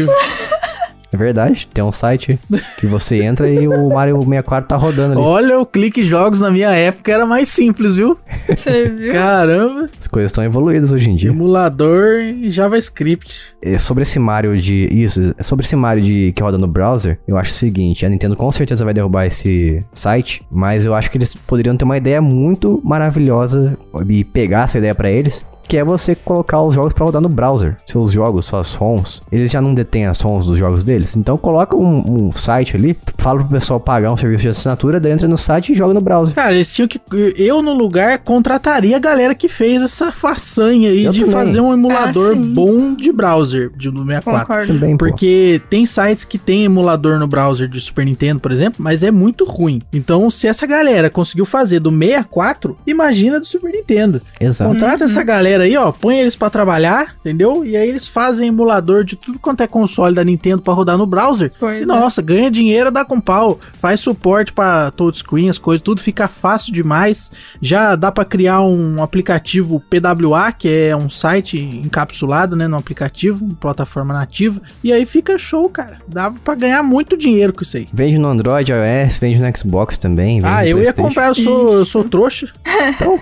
É 1.14 1.16
verdade, 1.16 1.68
tem 1.72 1.84
um 1.84 1.92
site 1.92 2.38
que 2.78 2.86
você 2.86 3.22
entra 3.22 3.48
e 3.48 3.68
o 3.68 3.88
Mario 3.90 4.16
64 4.16 4.68
tá 4.68 4.76
rodando 4.76 5.12
ali. 5.12 5.20
Olha, 5.22 5.60
o 5.60 5.64
clique 5.64 6.02
jogos 6.04 6.40
na 6.40 6.50
minha 6.50 6.70
época 6.70 7.12
era 7.12 7.24
mais 7.24 7.48
simples, 7.48 7.94
viu? 7.94 8.18
Você 8.48 8.88
viu? 8.88 9.12
Caramba, 9.12 9.88
As 9.98 10.08
coisas 10.08 10.32
estão 10.32 10.42
evoluídas 10.42 10.90
hoje 10.90 11.08
em 11.10 11.14
dia. 11.14 11.30
emulador 11.30 12.18
e 12.20 12.50
JavaScript. 12.50 13.54
É, 13.62 13.78
sobre 13.78 14.02
esse 14.02 14.18
Mario 14.18 14.60
de. 14.60 14.88
Isso, 14.90 15.34
é 15.38 15.42
sobre 15.42 15.64
esse 15.64 15.76
Mario 15.76 16.02
de 16.02 16.32
que 16.34 16.42
roda 16.42 16.58
no 16.58 16.66
browser, 16.66 17.18
eu 17.28 17.38
acho 17.38 17.52
o 17.52 17.54
seguinte: 17.54 18.04
a 18.04 18.08
Nintendo 18.08 18.34
com 18.34 18.50
certeza 18.50 18.84
vai 18.84 18.92
derrubar 18.92 19.26
esse 19.26 19.84
site, 19.92 20.44
mas 20.50 20.84
eu 20.84 20.94
acho 20.94 21.10
que 21.10 21.16
eles 21.16 21.32
poderiam 21.34 21.76
ter 21.76 21.84
uma 21.84 21.96
ideia 21.96 22.20
muito 22.20 22.80
maravilhosa 22.84 23.78
e 24.08 24.24
pegar 24.24 24.64
essa 24.64 24.78
ideia 24.78 24.94
pra 24.94 25.08
eles. 25.10 25.46
Que 25.66 25.76
é 25.78 25.84
você 25.84 26.14
colocar 26.14 26.60
os 26.62 26.74
jogos 26.74 26.92
pra 26.92 27.04
rodar 27.04 27.20
no 27.20 27.28
browser. 27.28 27.76
Seus 27.86 28.12
jogos, 28.12 28.46
suas 28.46 28.74
ROMs. 28.74 29.20
Eles 29.32 29.50
já 29.50 29.60
não 29.60 29.74
detêm 29.74 30.06
as 30.06 30.20
ROMs 30.20 30.46
dos 30.46 30.58
jogos 30.58 30.82
deles. 30.84 31.16
Então 31.16 31.36
coloca 31.36 31.76
um, 31.76 32.26
um 32.28 32.32
site 32.32 32.76
ali, 32.76 32.96
fala 33.18 33.40
pro 33.40 33.48
pessoal 33.48 33.80
pagar 33.80 34.12
um 34.12 34.16
serviço 34.16 34.42
de 34.42 34.48
assinatura, 34.50 35.00
daí 35.00 35.12
entra 35.12 35.26
no 35.28 35.38
site 35.38 35.72
e 35.72 35.74
joga 35.74 35.94
no 35.94 36.00
browser. 36.00 36.34
Cara, 36.34 36.54
eles 36.54 36.70
tinham 36.72 36.86
que. 36.88 37.00
Eu, 37.36 37.62
no 37.62 37.72
lugar, 37.72 38.18
contrataria 38.18 38.96
a 38.96 39.00
galera 39.00 39.34
que 39.34 39.48
fez 39.48 39.80
essa 39.82 40.12
façanha 40.12 40.90
aí 40.90 41.04
Eu 41.04 41.12
de 41.12 41.20
também. 41.20 41.32
fazer 41.34 41.60
um 41.60 41.72
emulador 41.72 42.32
Ah, 42.32 42.36
bom 42.36 42.94
de 42.94 43.10
browser 43.12 43.70
de, 43.76 43.90
do 43.90 44.04
64. 44.04 44.40
Concordo. 44.46 44.72
Também, 44.74 44.96
pô. 44.96 45.06
Porque 45.06 45.60
tem 45.70 45.86
sites 45.86 46.24
que 46.24 46.38
tem 46.38 46.64
emulador 46.64 47.18
no 47.18 47.26
browser 47.26 47.68
de 47.68 47.80
Super 47.80 48.04
Nintendo, 48.04 48.40
por 48.40 48.52
exemplo, 48.52 48.82
mas 48.82 49.02
é 49.02 49.10
muito 49.10 49.44
ruim. 49.44 49.80
Então, 49.92 50.28
se 50.30 50.46
essa 50.46 50.66
galera 50.66 51.08
conseguiu 51.10 51.44
fazer 51.44 51.80
do 51.80 51.90
64, 51.90 52.76
imagina 52.86 53.38
do 53.40 53.46
Super 53.46 53.72
Nintendo. 53.72 54.20
Exato. 54.40 54.70
Contrata 54.72 55.04
essa 55.04 55.22
galera 55.22 55.53
aí, 55.60 55.76
ó, 55.76 55.92
põe 55.92 56.18
eles 56.18 56.36
pra 56.36 56.50
trabalhar, 56.50 57.14
entendeu? 57.20 57.64
E 57.64 57.76
aí 57.76 57.88
eles 57.88 58.06
fazem 58.06 58.48
emulador 58.48 59.04
de 59.04 59.16
tudo 59.16 59.38
quanto 59.38 59.62
é 59.62 59.66
console 59.66 60.14
da 60.14 60.24
Nintendo 60.24 60.62
pra 60.62 60.74
rodar 60.74 60.96
no 60.98 61.06
browser. 61.06 61.52
Pois 61.58 61.80
E 61.80 61.82
é. 61.82 61.86
nossa, 61.86 62.20
ganha 62.20 62.50
dinheiro, 62.50 62.90
dá 62.90 63.04
com 63.04 63.20
pau. 63.20 63.58
Faz 63.80 64.00
suporte 64.00 64.52
pra 64.52 64.90
touchscreen, 64.90 65.48
as 65.48 65.58
coisas, 65.58 65.82
tudo 65.82 66.00
fica 66.00 66.28
fácil 66.28 66.72
demais. 66.72 67.30
Já 67.60 67.94
dá 67.96 68.10
pra 68.10 68.24
criar 68.24 68.60
um 68.62 69.02
aplicativo 69.02 69.80
PWA, 69.90 70.52
que 70.52 70.68
é 70.68 70.96
um 70.96 71.08
site 71.08 71.58
encapsulado, 71.58 72.56
né, 72.56 72.66
no 72.68 72.76
aplicativo, 72.76 73.54
plataforma 73.56 74.14
nativa. 74.14 74.60
E 74.82 74.92
aí 74.92 75.04
fica 75.06 75.38
show, 75.38 75.68
cara. 75.68 75.98
Dava 76.06 76.36
pra 76.44 76.54
ganhar 76.54 76.82
muito 76.82 77.16
dinheiro 77.16 77.52
com 77.52 77.62
isso 77.62 77.76
aí. 77.76 77.88
Vende 77.92 78.18
no 78.18 78.28
Android, 78.28 78.70
iOS, 78.72 79.18
vende 79.18 79.38
no 79.38 79.56
Xbox 79.58 79.96
também. 79.98 80.40
vende 80.40 80.52
Ah, 80.52 80.66
eu 80.66 80.82
ia 80.82 80.92
comprar, 80.92 81.28
eu 81.28 81.34
sou, 81.34 81.74
eu 81.74 81.84
sou 81.84 82.04
trouxa. 82.04 82.48
Então, 82.88 83.20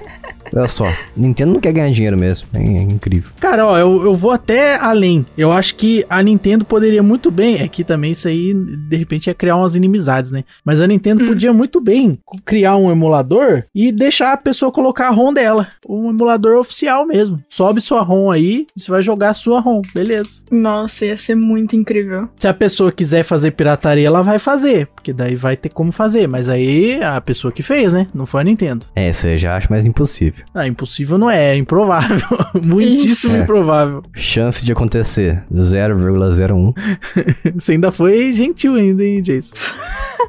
olha 0.54 0.68
só. 0.68 0.92
Nintendo 1.16 1.52
não 1.52 1.60
quer 1.60 1.72
ganhar 1.72 1.90
dinheiro 1.90 2.16
mesmo. 2.22 2.48
É, 2.54 2.60
é 2.60 2.82
incrível. 2.82 3.32
Cara, 3.40 3.66
ó, 3.66 3.76
eu, 3.76 4.04
eu 4.04 4.14
vou 4.14 4.30
até 4.30 4.76
além. 4.76 5.26
Eu 5.36 5.50
acho 5.50 5.74
que 5.74 6.04
a 6.08 6.22
Nintendo 6.22 6.64
poderia 6.64 7.02
muito 7.02 7.30
bem. 7.30 7.60
É 7.60 7.68
que 7.68 7.82
também 7.82 8.12
isso 8.12 8.28
aí, 8.28 8.54
de 8.54 8.96
repente, 8.96 9.26
ia 9.26 9.34
criar 9.34 9.56
umas 9.56 9.74
inimizades, 9.74 10.30
né? 10.30 10.44
Mas 10.64 10.80
a 10.80 10.86
Nintendo 10.86 11.24
podia 11.26 11.52
muito 11.52 11.80
bem 11.80 12.18
criar 12.44 12.76
um 12.76 12.90
emulador 12.90 13.64
e 13.74 13.90
deixar 13.90 14.32
a 14.32 14.36
pessoa 14.36 14.70
colocar 14.70 15.08
a 15.08 15.10
ROM 15.10 15.32
dela. 15.32 15.68
Um 15.88 16.10
emulador 16.10 16.58
oficial 16.58 17.06
mesmo. 17.06 17.42
Sobe 17.48 17.80
sua 17.80 18.02
ROM 18.02 18.30
aí 18.30 18.66
e 18.76 18.80
você 18.80 18.90
vai 18.90 19.02
jogar 19.02 19.30
a 19.30 19.34
sua 19.34 19.60
ROM. 19.60 19.82
Beleza. 19.94 20.42
Nossa, 20.50 21.06
ia 21.06 21.16
ser 21.16 21.34
muito 21.34 21.74
incrível. 21.74 22.28
Se 22.38 22.46
a 22.46 22.54
pessoa 22.54 22.92
quiser 22.92 23.24
fazer 23.24 23.50
pirataria, 23.52 24.06
ela 24.06 24.22
vai 24.22 24.38
fazer. 24.38 24.86
Porque 24.94 25.12
daí 25.12 25.34
vai 25.34 25.56
ter 25.56 25.70
como 25.70 25.90
fazer. 25.90 26.28
Mas 26.28 26.48
aí 26.48 27.02
a 27.02 27.20
pessoa 27.20 27.52
que 27.52 27.62
fez, 27.62 27.92
né? 27.92 28.06
Não 28.14 28.26
foi 28.26 28.42
a 28.42 28.44
Nintendo. 28.44 28.86
É, 28.94 29.10
isso 29.10 29.26
eu 29.26 29.38
já 29.38 29.56
acho 29.56 29.70
mais 29.70 29.84
impossível. 29.86 30.44
Ah, 30.54 30.66
impossível 30.66 31.18
não 31.18 31.30
é, 31.30 31.52
é 31.52 31.56
improvável. 31.56 32.11
Muitíssimo 32.64 33.32
Isso. 33.32 33.36
É. 33.36 33.38
improvável. 33.42 34.02
Chance 34.14 34.64
de 34.64 34.72
acontecer 34.72 35.42
0,01. 35.52 36.74
Você 37.54 37.72
ainda 37.72 37.90
foi 37.92 38.32
gentil 38.32 38.74
ainda, 38.74 39.04
hein, 39.04 39.22
Jason? 39.22 39.54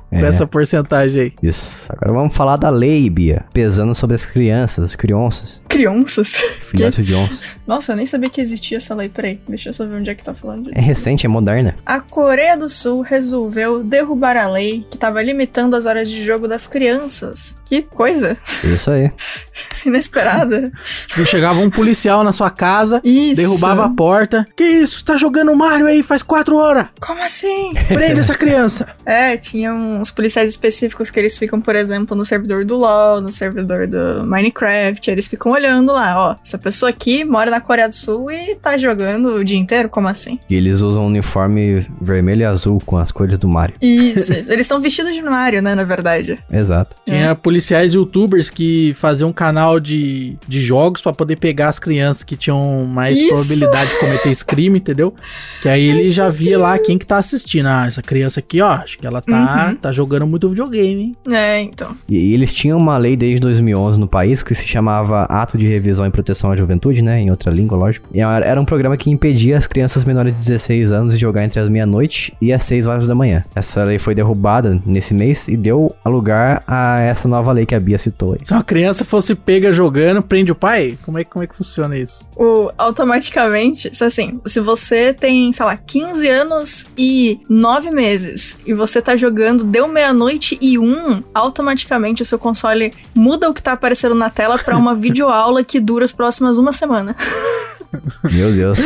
Com 0.10 0.18
É. 0.18 0.26
essa 0.28 0.46
porcentagem 0.46 1.22
aí. 1.22 1.34
Isso. 1.42 1.86
Agora 1.90 2.14
vamos 2.14 2.36
falar 2.36 2.56
da 2.58 2.70
lei, 2.70 3.10
Bia. 3.10 3.46
Pesando 3.52 3.96
sobre 3.96 4.16
as 4.16 4.26
crianças, 4.26 4.84
as 4.86 4.96
crianças. 4.96 5.63
Crianças. 5.74 6.36
Filhote 6.66 7.02
de 7.02 7.16
onça. 7.16 7.40
Nossa, 7.66 7.94
eu 7.94 7.96
nem 7.96 8.06
sabia 8.06 8.30
que 8.30 8.40
existia 8.40 8.78
essa 8.78 8.94
lei. 8.94 9.10
Peraí, 9.10 9.42
deixa 9.48 9.70
eu 9.70 9.74
só 9.74 9.86
ver 9.88 9.96
onde 9.96 10.10
é 10.10 10.14
que 10.14 10.24
tá 10.24 10.34
falando 10.34 10.66
disso. 10.66 10.78
É 10.78 10.82
recente, 10.82 11.26
é 11.26 11.30
moderna. 11.30 11.76
A 11.84 12.00
Coreia 12.00 12.56
do 12.56 12.70
Sul 12.70 13.02
resolveu 13.02 13.84
derrubar 13.84 14.38
a 14.38 14.48
lei 14.48 14.86
que 14.90 14.98
estava 14.98 15.22
limitando 15.24 15.76
as 15.76 15.88
horas 15.88 16.10
de 16.10 16.24
jogo 16.24 16.48
das 16.48 16.68
crianças. 16.68 17.58
Que 17.66 17.82
coisa 17.82 18.38
Isso 18.64 18.92
aí. 18.92 19.12
inesperada. 19.84 20.72
Tipo, 21.08 21.26
chegava 21.26 21.60
um 21.60 21.72
policial 21.72 22.24
na 22.24 22.32
sua 22.32 22.52
casa, 22.52 23.02
Isso. 23.04 23.36
derrubava 23.38 23.86
a 23.86 23.90
porta. 23.90 24.46
Que 24.56 24.64
isso? 24.64 25.04
Tá 25.04 25.18
jogando 25.18 25.56
Mario 25.56 25.88
aí 25.88 26.04
faz 26.04 26.22
quatro 26.22 26.58
horas? 26.58 26.88
Como 27.02 27.24
assim? 27.24 27.74
Prende 27.90 28.20
essa 28.20 28.36
criança. 28.36 28.94
É, 29.06 29.38
tinha 29.38 29.74
uns 29.74 30.12
policiais 30.12 30.52
específicos 30.52 31.10
que 31.10 31.20
eles 31.20 31.36
ficam, 31.36 31.60
por 31.60 31.76
exemplo, 31.76 32.16
no 32.16 32.24
servidor 32.24 32.64
do 32.64 32.78
LoL, 32.78 33.22
no 33.22 33.32
servidor 33.32 33.88
do 33.88 34.24
Minecraft. 34.24 35.10
Eles 35.10 35.28
ficam 35.28 35.52
olhando 35.52 35.63
lá, 35.68 36.32
ó. 36.32 36.36
Essa 36.44 36.58
pessoa 36.58 36.90
aqui 36.90 37.24
mora 37.24 37.50
na 37.52 37.60
Coreia 37.62 37.88
do 37.90 37.96
Sul 37.96 38.32
e 38.32 38.56
tá 38.56 38.78
jogando 38.78 39.36
o 39.36 39.44
dia 39.44 39.58
inteiro? 39.58 39.90
Como 39.90 40.08
assim? 40.08 40.40
E 40.50 40.56
eles 40.56 40.82
usam 40.82 41.04
um 41.04 41.08
uniforme 41.08 41.86
vermelho 42.02 42.42
e 42.42 42.46
azul 42.46 42.82
com 42.86 42.98
as 42.98 43.12
cores 43.12 43.38
do 43.38 43.48
Mario. 43.48 43.76
Isso, 43.82 44.34
isso. 44.34 44.52
Eles 44.52 44.66
estão 44.66 44.80
vestidos 44.82 45.14
de 45.14 45.22
Mario, 45.22 45.62
né, 45.62 45.76
na 45.76 45.84
verdade. 45.84 46.38
Exato. 46.52 46.96
Tinha 47.06 47.36
policiais 47.36 47.94
youtubers 47.94 48.50
que 48.50 48.94
faziam 48.96 49.30
um 49.30 49.34
canal 49.34 49.80
de, 49.80 50.38
de 50.48 50.62
jogos 50.62 51.02
pra 51.02 51.14
poder 51.14 51.38
pegar 51.38 51.70
as 51.70 51.80
crianças 51.80 52.24
que 52.24 52.36
tinham 52.36 52.86
mais 52.86 53.18
Isso. 53.18 53.28
probabilidade 53.30 53.90
de 53.92 54.00
cometer 54.00 54.30
esse 54.32 54.46
crime, 54.46 54.80
entendeu? 54.80 55.14
Que 55.62 55.70
aí 55.70 55.84
ele 55.86 56.12
já 56.12 56.30
via 56.30 56.58
lá 56.58 56.78
quem 56.80 56.98
que 56.98 57.06
tá 57.06 57.18
assistindo. 57.18 57.68
Ah, 57.68 57.86
essa 57.88 58.02
criança 58.02 58.40
aqui, 58.40 58.62
ó, 58.62 58.70
acho 58.72 58.98
que 58.98 59.06
ela 59.08 59.22
tá, 59.22 59.68
Uhum. 59.70 59.76
tá 59.76 59.92
jogando 59.92 60.26
muito 60.28 60.50
videogame, 60.50 61.02
hein? 61.04 61.16
É, 61.36 61.62
então. 61.62 61.96
E, 62.10 62.18
e 62.18 62.34
eles 62.34 62.54
tinham 62.54 62.78
uma 62.78 62.98
lei 62.98 63.16
desde 63.16 63.40
2011 63.40 64.00
no 64.00 64.08
país 64.08 64.42
que 64.44 64.54
se 64.56 64.68
chamava 64.68 65.24
Ato 65.24 65.53
de 65.58 65.68
Revisão 65.68 66.06
e 66.06 66.12
Proteção 66.12 66.52
à 66.52 66.56
Juventude, 66.56 67.02
né? 67.02 67.20
Em 67.20 67.32
outra 67.32 67.52
língua, 67.52 67.78
lógico. 67.78 68.08
E 68.14 68.20
era 68.20 68.60
um 68.60 68.66
programa 68.66 68.98
que 68.98 69.10
impedia 69.10 69.58
as 69.58 69.68
crianças 69.68 70.06
menores 70.06 70.36
de 70.36 70.44
16 70.44 70.92
anos 70.92 71.14
de 71.16 71.20
jogar 71.20 71.44
entre 71.44 71.60
as 71.60 71.70
meia-noite 71.70 72.34
e 72.42 72.52
as 72.52 72.64
6 72.64 72.88
horas 72.88 73.08
da 73.08 73.16
manhã. 73.16 73.44
Essa 73.56 73.84
lei 73.84 74.00
foi 74.00 74.16
derrubada 74.16 74.82
nesse 74.86 75.14
mês 75.14 75.48
e 75.48 75.56
deu 75.56 75.94
lugar 76.06 76.64
a 76.68 77.00
essa 77.00 77.28
nova 77.28 77.52
lei 77.52 77.66
que 77.66 77.76
a 77.76 77.80
Bia 77.80 77.98
citou 77.98 78.34
aí. 78.34 78.40
Se 78.44 78.54
uma 78.54 78.64
criança 78.64 79.06
fosse 79.06 79.36
pega 79.36 79.72
jogando, 79.72 80.22
prende 80.22 80.52
o 80.52 80.56
pai? 80.56 80.98
Como 81.04 81.18
é, 81.18 81.24
como 81.24 81.44
é 81.44 81.48
que 81.48 81.56
funciona 81.56 81.98
isso? 81.98 82.28
O, 82.36 82.72
automaticamente, 82.78 83.90
se 83.94 84.04
assim, 84.04 84.40
se 84.46 84.60
você 84.60 85.14
tem, 85.14 85.52
sei 85.52 85.66
lá, 85.66 85.78
15 85.78 86.28
anos 86.28 86.88
e 86.98 87.40
9 87.50 87.92
meses 87.92 88.58
e 88.66 88.74
você 88.74 89.02
tá 89.02 89.16
jogando, 89.16 89.64
deu 89.64 89.88
meia-noite 89.88 90.58
e 90.62 90.78
um, 90.78 91.24
automaticamente 91.34 92.22
o 92.22 92.26
seu 92.26 92.40
console 92.40 92.94
muda 93.14 93.50
o 93.50 93.54
que 93.54 93.62
tá 93.62 93.74
aparecendo 93.74 94.16
na 94.16 94.30
tela 94.30 94.58
pra 94.58 94.78
uma 94.78 94.94
videoaula 94.96 95.43
que 95.64 95.80
dura 95.80 96.06
as 96.06 96.12
próximas 96.12 96.58
uma 96.58 96.72
semana. 96.72 97.16
Meu 98.32 98.52
Deus. 98.52 98.80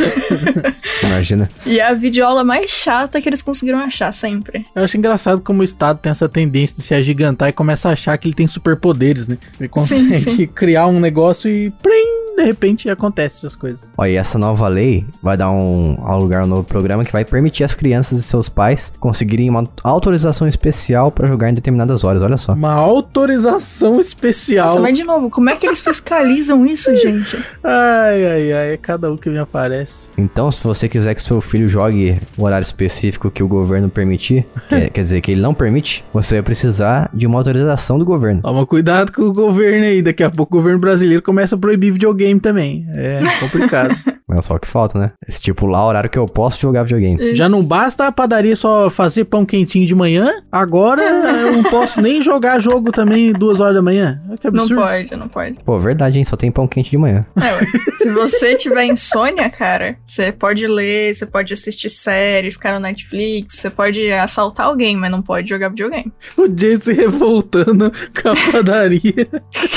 Imagina. 1.04 1.50
E 1.66 1.80
é 1.80 1.88
a 1.88 1.94
videoaula 1.94 2.44
mais 2.44 2.70
chata 2.72 3.22
que 3.22 3.30
eles 3.30 3.42
conseguiram 3.42 3.80
achar 3.80 4.12
sempre. 4.14 4.66
Eu 4.76 4.84
acho 4.84 4.98
engraçado 4.98 5.42
como 5.42 5.62
o 5.62 5.64
Estado 5.64 6.00
tem 6.00 6.12
essa 6.12 6.28
tendência 6.28 6.76
de 6.76 6.84
se 6.84 6.94
agigantar 6.94 7.50
e 7.50 7.54
começa 7.54 7.90
a 7.90 7.94
achar 7.94 8.18
que 8.18 8.28
ele 8.28 8.36
tem 8.36 8.48
superpoderes, 8.48 9.28
né? 9.28 9.38
Ele 9.60 9.70
consegue 9.70 10.18
sim. 10.18 10.48
criar 10.54 10.88
um 10.88 11.00
negócio 11.00 11.50
e 11.50 11.72
plim, 11.82 12.17
de 12.38 12.44
repente 12.44 12.88
acontece 12.90 13.38
essas 13.38 13.56
coisas. 13.56 13.92
Olha, 13.98 14.10
e 14.12 14.16
essa 14.16 14.38
nova 14.38 14.68
lei 14.68 15.06
vai 15.24 15.36
dar 15.36 15.50
um, 15.50 15.98
ao 16.04 16.20
lugar 16.20 16.44
um 16.44 16.48
novo 16.48 16.64
programa 16.64 17.04
que 17.04 17.12
vai 17.12 17.26
permitir 17.26 17.64
as 17.64 17.74
crianças 17.74 18.20
e 18.20 18.24
seus 18.24 18.48
pais 18.48 18.94
conseguirem 19.00 19.50
uma 19.50 19.64
autorização 19.84 20.48
especial 20.48 21.12
pra 21.12 21.28
jogar 21.28 21.50
em 21.50 21.56
determinadas 21.56 22.04
horas. 22.04 22.22
Olha 22.22 22.38
só. 22.38 22.54
Uma 22.54 22.74
autorização 22.74 24.00
especial. 24.00 24.68
Nossa, 24.68 24.80
mas 24.82 24.94
de 24.96 25.04
novo, 25.04 25.32
como 25.32 25.50
é 25.50 25.56
que 25.56 25.66
eles 25.66 25.82
fiscalizam 25.82 26.64
isso, 26.66 26.94
gente? 26.96 27.36
Ai, 27.64 28.26
ai, 28.26 28.54
ai, 28.54 28.74
é 28.74 28.78
cada 28.78 29.12
um 29.12 29.18
que 29.18 29.30
me 29.30 29.40
aparece. 29.40 30.10
Então, 30.16 30.52
se 30.52 30.64
você 30.64 30.88
quiser 30.88 31.16
que 31.16 31.24
seu 31.24 31.42
filho 31.42 31.68
jogue 31.68 32.20
o 32.38 32.44
horário 32.44 32.64
específico 32.64 33.32
que 33.32 33.42
o 33.42 33.48
governo 33.48 33.90
permitir, 33.90 34.46
quer, 34.70 34.92
quer 34.92 35.02
dizer 35.02 35.22
que 35.22 35.32
ele 35.32 35.42
não 35.42 35.56
permite, 35.56 36.06
você 36.14 36.36
vai 36.36 36.44
precisar 36.44 37.10
de 37.12 37.26
uma 37.26 37.40
autorização 37.40 37.98
do 37.98 38.06
governo. 38.06 38.44
Toma 38.44 38.66
cuidado 38.66 39.12
com 39.12 39.24
o 39.24 39.34
governo 39.34 39.86
aí, 39.86 40.04
daqui 40.04 40.24
a 40.24 40.30
pouco 40.30 40.56
o 40.56 40.60
governo 40.60 40.80
brasileiro 40.80 41.24
começa 41.24 41.56
a 41.56 41.58
proibir 41.58 41.92
videogame 41.92 42.27
também. 42.40 42.88
É 42.94 43.22
complicado. 43.40 43.96
Mas 44.38 44.46
só 44.46 44.56
o 44.56 44.60
que 44.60 44.68
falta, 44.68 45.00
né? 45.00 45.12
Estipular 45.28 45.84
o 45.84 45.88
horário 45.88 46.10
que 46.10 46.20
eu 46.20 46.28
posso 46.28 46.62
jogar 46.62 46.84
videogame. 46.84 47.36
Já 47.36 47.50
não 47.50 47.64
basta 47.64 48.06
a 48.06 48.12
padaria 48.12 48.56
só 48.56 48.88
fazer 48.88 49.26
pão 49.26 49.44
quentinho 49.44 49.86
de 49.86 49.96
manhã, 49.96 50.32
agora 50.52 51.02
eu 51.42 51.52
não 51.54 51.64
posso 51.64 52.00
nem 52.00 52.22
jogar 52.22 52.60
jogo 52.60 52.92
também 52.92 53.34
duas 53.34 53.60
horas 53.60 53.74
da 53.74 53.82
manhã. 53.82 54.22
Que 54.40 54.52
Não 54.52 54.68
pode, 54.68 55.16
não 55.16 55.28
pode. 55.28 55.58
Pô, 55.66 55.80
verdade, 55.80 56.20
hein? 56.20 56.24
Só 56.24 56.38
tem 56.38 56.52
pão 56.52 56.68
quente 56.68 56.92
de 56.92 56.98
manhã. 56.98 57.26
É. 57.36 57.98
Se 57.98 58.12
você 58.12 58.56
tiver 58.56 58.86
insônia, 58.86 59.50
cara, 59.50 59.98
você 60.06 60.32
pode 60.32 60.68
ler, 60.68 61.16
você 61.16 61.26
pode 61.26 61.52
assistir 61.52 61.90
série, 61.90 62.52
ficar 62.52 62.74
no 62.74 62.80
Netflix, 62.80 63.56
você 63.56 63.70
pode 63.72 64.12
assaltar 64.12 64.68
alguém, 64.68 64.96
mas 64.96 65.10
não 65.10 65.22
pode 65.22 65.50
jogar 65.50 65.70
videogame. 65.70 66.12
O 66.38 66.48
Jay 66.56 66.80
se 66.80 66.94
revoltando 66.94 67.92
com 68.22 68.30
a 68.30 68.52
padaria. 68.52 69.28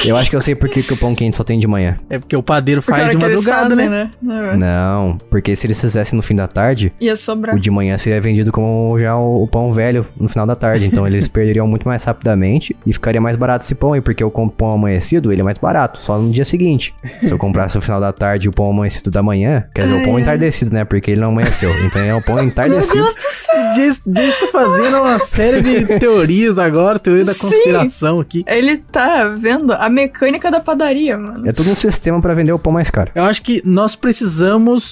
Eu 0.04 0.16
acho 0.16 0.28
que 0.28 0.36
eu 0.36 0.40
sei 0.40 0.54
por 0.54 0.68
que, 0.68 0.82
que 0.82 0.92
o 0.92 0.96
pão 0.96 1.14
quente 1.14 1.36
só 1.36 1.44
tem 1.44 1.58
de 1.58 1.66
manhã. 1.66 1.98
É 2.10 2.18
porque 2.18 2.36
o 2.36 2.42
padeiro 2.42 2.82
faz 2.82 3.04
hora 3.04 3.10
de 3.10 3.16
madrugada, 3.16 3.70
fazem, 3.70 3.88
né? 3.88 4.10
né? 4.20 4.49
É, 4.52 4.56
Não, 4.56 5.18
porque 5.30 5.54
se 5.56 5.66
eles 5.66 5.80
fizessem 5.80 6.16
no 6.16 6.22
fim 6.22 6.34
da 6.34 6.46
tarde, 6.48 6.92
Ia 7.00 7.16
sobrar. 7.16 7.54
o 7.56 7.60
de 7.60 7.70
manhã 7.70 7.96
seria 7.98 8.20
vendido 8.20 8.50
como 8.52 8.98
já 9.00 9.16
o, 9.16 9.42
o 9.42 9.46
pão 9.48 9.72
velho 9.72 10.06
no 10.18 10.28
final 10.28 10.46
da 10.46 10.54
tarde. 10.54 10.84
Então 10.84 11.06
eles 11.06 11.26
perderiam 11.28 11.66
muito 11.66 11.86
mais 11.86 12.02
rapidamente 12.04 12.74
e 12.86 12.92
ficaria 12.92 13.20
mais 13.20 13.36
barato 13.36 13.64
esse 13.64 13.74
pão 13.74 13.92
aí, 13.92 14.00
porque 14.00 14.22
o 14.24 14.30
com- 14.30 14.48
pão 14.48 14.72
amanhecido 14.72 15.32
ele 15.32 15.40
é 15.40 15.44
mais 15.44 15.58
barato, 15.58 15.98
só 16.00 16.18
no 16.18 16.30
dia 16.30 16.44
seguinte. 16.44 16.94
Se 17.20 17.30
eu 17.30 17.38
comprasse 17.38 17.76
no 17.76 17.82
final 17.82 18.00
da 18.00 18.12
tarde 18.12 18.48
o 18.48 18.52
pão 18.52 18.70
amanhecido 18.70 19.10
da 19.10 19.22
manhã, 19.22 19.64
quer 19.74 19.82
dizer, 19.82 19.94
o 19.94 20.04
pão 20.04 20.16
Ai, 20.16 20.22
entardecido, 20.22 20.72
né? 20.74 20.84
Porque 20.84 21.10
ele 21.10 21.20
não 21.20 21.28
amanheceu. 21.28 21.70
Então 21.84 22.02
é 22.02 22.14
o 22.14 22.22
pão 22.22 22.36
Meu 22.40 22.44
entardecido. 22.44 23.02
Deus 23.02 23.14
do 23.14 23.20
céu! 23.20 23.74
Jay, 23.74 23.90
Jay 24.06 24.30
tá 24.40 24.46
fazendo 24.52 24.96
uma 25.00 25.18
série 25.18 25.60
de 25.60 25.84
teorias 25.98 26.58
agora, 26.58 26.98
teoria 26.98 27.24
da 27.24 27.32
Sim. 27.34 27.40
conspiração 27.40 28.20
aqui. 28.20 28.44
Ele 28.46 28.76
tá 28.78 29.24
vendo 29.24 29.72
a 29.72 29.88
mecânica 29.88 30.50
da 30.50 30.60
padaria, 30.60 31.16
mano. 31.16 31.48
É 31.48 31.52
todo 31.52 31.70
um 31.70 31.74
sistema 31.74 32.20
pra 32.20 32.34
vender 32.34 32.52
o 32.52 32.58
pão 32.58 32.72
mais 32.72 32.90
caro. 32.90 33.10
Eu 33.14 33.22
acho 33.24 33.42
que 33.42 33.62
nós 33.64 33.94
precisamos 33.94 34.39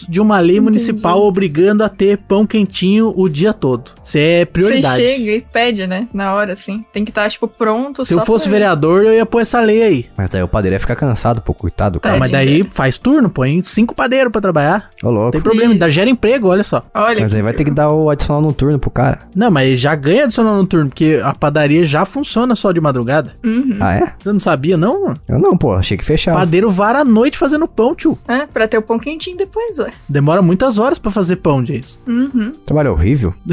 de 0.08 0.20
uma 0.20 0.38
lei 0.40 0.60
municipal 0.60 1.22
obrigando 1.22 1.82
a 1.84 1.88
ter 1.88 2.18
pão 2.18 2.46
quentinho 2.46 3.12
o 3.16 3.28
dia 3.28 3.52
todo. 3.52 3.92
Isso 4.02 4.16
é 4.18 4.40
Você 4.40 4.46
prioridade. 4.46 5.02
chega 5.02 5.30
e 5.32 5.40
pede, 5.40 5.86
né? 5.86 6.06
Na 6.12 6.34
hora, 6.34 6.52
assim. 6.52 6.84
Tem 6.92 7.04
que 7.04 7.10
estar, 7.10 7.28
tipo, 7.30 7.46
pronto 7.48 8.04
Se 8.04 8.14
só 8.14 8.20
eu 8.20 8.26
fosse 8.26 8.44
pra- 8.44 8.52
vereador, 8.52 9.04
eu 9.04 9.14
ia 9.14 9.26
pôr 9.26 9.40
essa 9.40 9.60
lei 9.60 9.82
aí. 9.82 10.06
Mas 10.16 10.34
aí 10.34 10.42
o 10.42 10.48
padeiro 10.48 10.74
ia 10.74 10.80
ficar 10.80 10.96
cansado, 10.96 11.40
pô, 11.42 11.52
coitado, 11.54 11.98
Ah, 11.98 12.00
cara. 12.00 12.18
mas 12.18 12.30
daí 12.30 12.66
faz 12.70 12.98
turno, 12.98 13.28
põe 13.30 13.62
cinco 13.62 13.94
padeiros 13.94 14.30
pra 14.32 14.40
trabalhar. 14.40 14.90
Ô, 15.02 15.08
louco. 15.10 15.24
Não 15.24 15.30
tem 15.30 15.40
problema, 15.40 15.72
ainda 15.72 15.90
gera 15.90 16.08
emprego, 16.10 16.48
olha 16.48 16.64
só. 16.64 16.82
Olha, 16.94 17.20
Mas 17.20 17.34
aí 17.34 17.42
vai 17.42 17.52
ter 17.52 17.64
que 17.64 17.70
dar 17.70 17.90
o 17.90 18.10
adicional 18.10 18.42
noturno 18.42 18.78
pro 18.78 18.90
cara. 18.90 19.20
Não, 19.34 19.50
mas 19.50 19.78
já 19.80 19.94
ganha 19.94 20.24
adicional 20.24 20.56
no 20.56 20.66
turno, 20.66 20.88
porque 20.88 21.20
a 21.22 21.34
padaria 21.34 21.84
já 21.84 22.04
funciona 22.04 22.54
só 22.54 22.72
de 22.72 22.80
madrugada. 22.80 23.32
Uhum. 23.44 23.76
Ah, 23.80 23.94
é? 23.94 24.12
Você 24.22 24.32
não 24.32 24.40
sabia, 24.40 24.76
não? 24.76 25.14
Eu 25.28 25.38
não, 25.38 25.56
pô, 25.56 25.72
achei 25.74 25.96
que 25.96 26.04
fechava. 26.04 26.38
Padeiro 26.38 26.70
vara 26.70 27.00
a 27.00 27.04
noite 27.04 27.36
fazendo 27.38 27.66
pão, 27.68 27.94
tio. 27.94 28.18
É, 28.26 28.46
pra 28.46 28.66
ter 28.66 28.78
o 28.78 28.82
pão 28.82 28.98
quentinho 28.98 29.27
depois, 29.36 29.78
ué. 29.78 29.92
Demora 30.08 30.42
muitas 30.42 30.78
horas 30.78 30.98
pra 30.98 31.10
fazer 31.10 31.36
pão, 31.36 31.62
Jason. 31.62 31.96
Uhum. 32.06 32.52
Trabalho 32.64 32.92
horrível. 32.92 33.34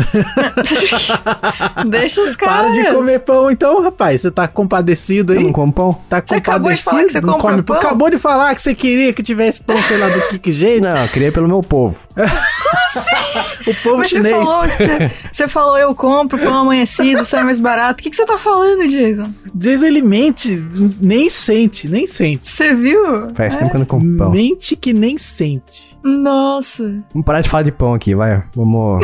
Deixa 1.88 2.22
os 2.22 2.36
Para 2.36 2.48
caras. 2.48 2.74
de 2.74 2.86
comer 2.94 3.20
pão 3.20 3.50
então, 3.52 3.82
rapaz. 3.82 4.22
Você 4.22 4.32
tá 4.32 4.48
compadecido 4.48 5.34
Eu 5.34 5.40
aí? 5.40 5.44
não 5.46 5.52
como 5.52 5.72
pão. 5.72 6.00
Tá 6.10 6.22
Você 6.26 6.36
acabou 6.36 6.72
de 6.74 6.82
falar 6.82 7.04
que 7.04 7.12
você 7.12 7.22
não 7.22 7.38
come 7.38 7.62
pão? 7.62 7.76
Acabou 7.78 8.10
de 8.10 8.18
falar 8.18 8.56
que 8.56 8.62
você 8.62 8.74
queria 8.76 9.14
que 9.14 9.22
tivesse 9.24 9.62
pão, 9.62 9.82
sei 9.84 9.98
lá 9.98 10.08
do 10.10 10.28
que, 10.30 10.40
que 10.40 10.52
jeito. 10.52 10.84
Não, 10.84 10.98
eu 10.98 11.08
queria 11.10 11.32
pelo 11.32 11.48
meu 11.48 11.62
povo. 11.62 12.00
O 13.68 13.74
povo 13.84 13.98
Mas 13.98 14.10
você 14.10 14.16
chinês. 14.18 14.36
falou, 14.36 14.62
que, 14.64 15.12
você 15.32 15.48
falou, 15.48 15.78
eu 15.78 15.96
compro 15.96 16.38
pão 16.38 16.54
amanhecido, 16.54 17.26
sai 17.26 17.44
mais 17.44 17.60
barato. 17.60 18.00
O 18.00 18.04
que, 18.04 18.10
que 18.10 18.16
você 18.16 18.26
tá 18.26 18.38
falando, 18.38 18.88
Jason? 18.88 19.32
Jason, 19.54 19.86
ele 19.86 20.02
mente, 20.02 20.64
nem 21.02 21.30
sente, 21.30 21.88
nem 21.90 22.06
sente. 22.06 22.50
Você 22.52 22.74
viu? 22.74 23.02
Faz 23.34 23.58
tempo 23.58 23.70
que 23.72 23.76
eu 23.76 23.80
não 23.80 23.86
como 23.86 24.18
pão. 24.18 24.32
Mente 24.32 24.76
que 24.76 24.94
nem 24.94 25.18
sente. 25.18 25.95
Nossa. 26.06 27.04
Vamos 27.12 27.26
parar 27.26 27.42
de 27.42 27.50
falar 27.50 27.64
de 27.64 27.72
pão 27.72 27.94
aqui, 27.94 28.14
vai. 28.16 28.44
Vamos. 28.56 29.04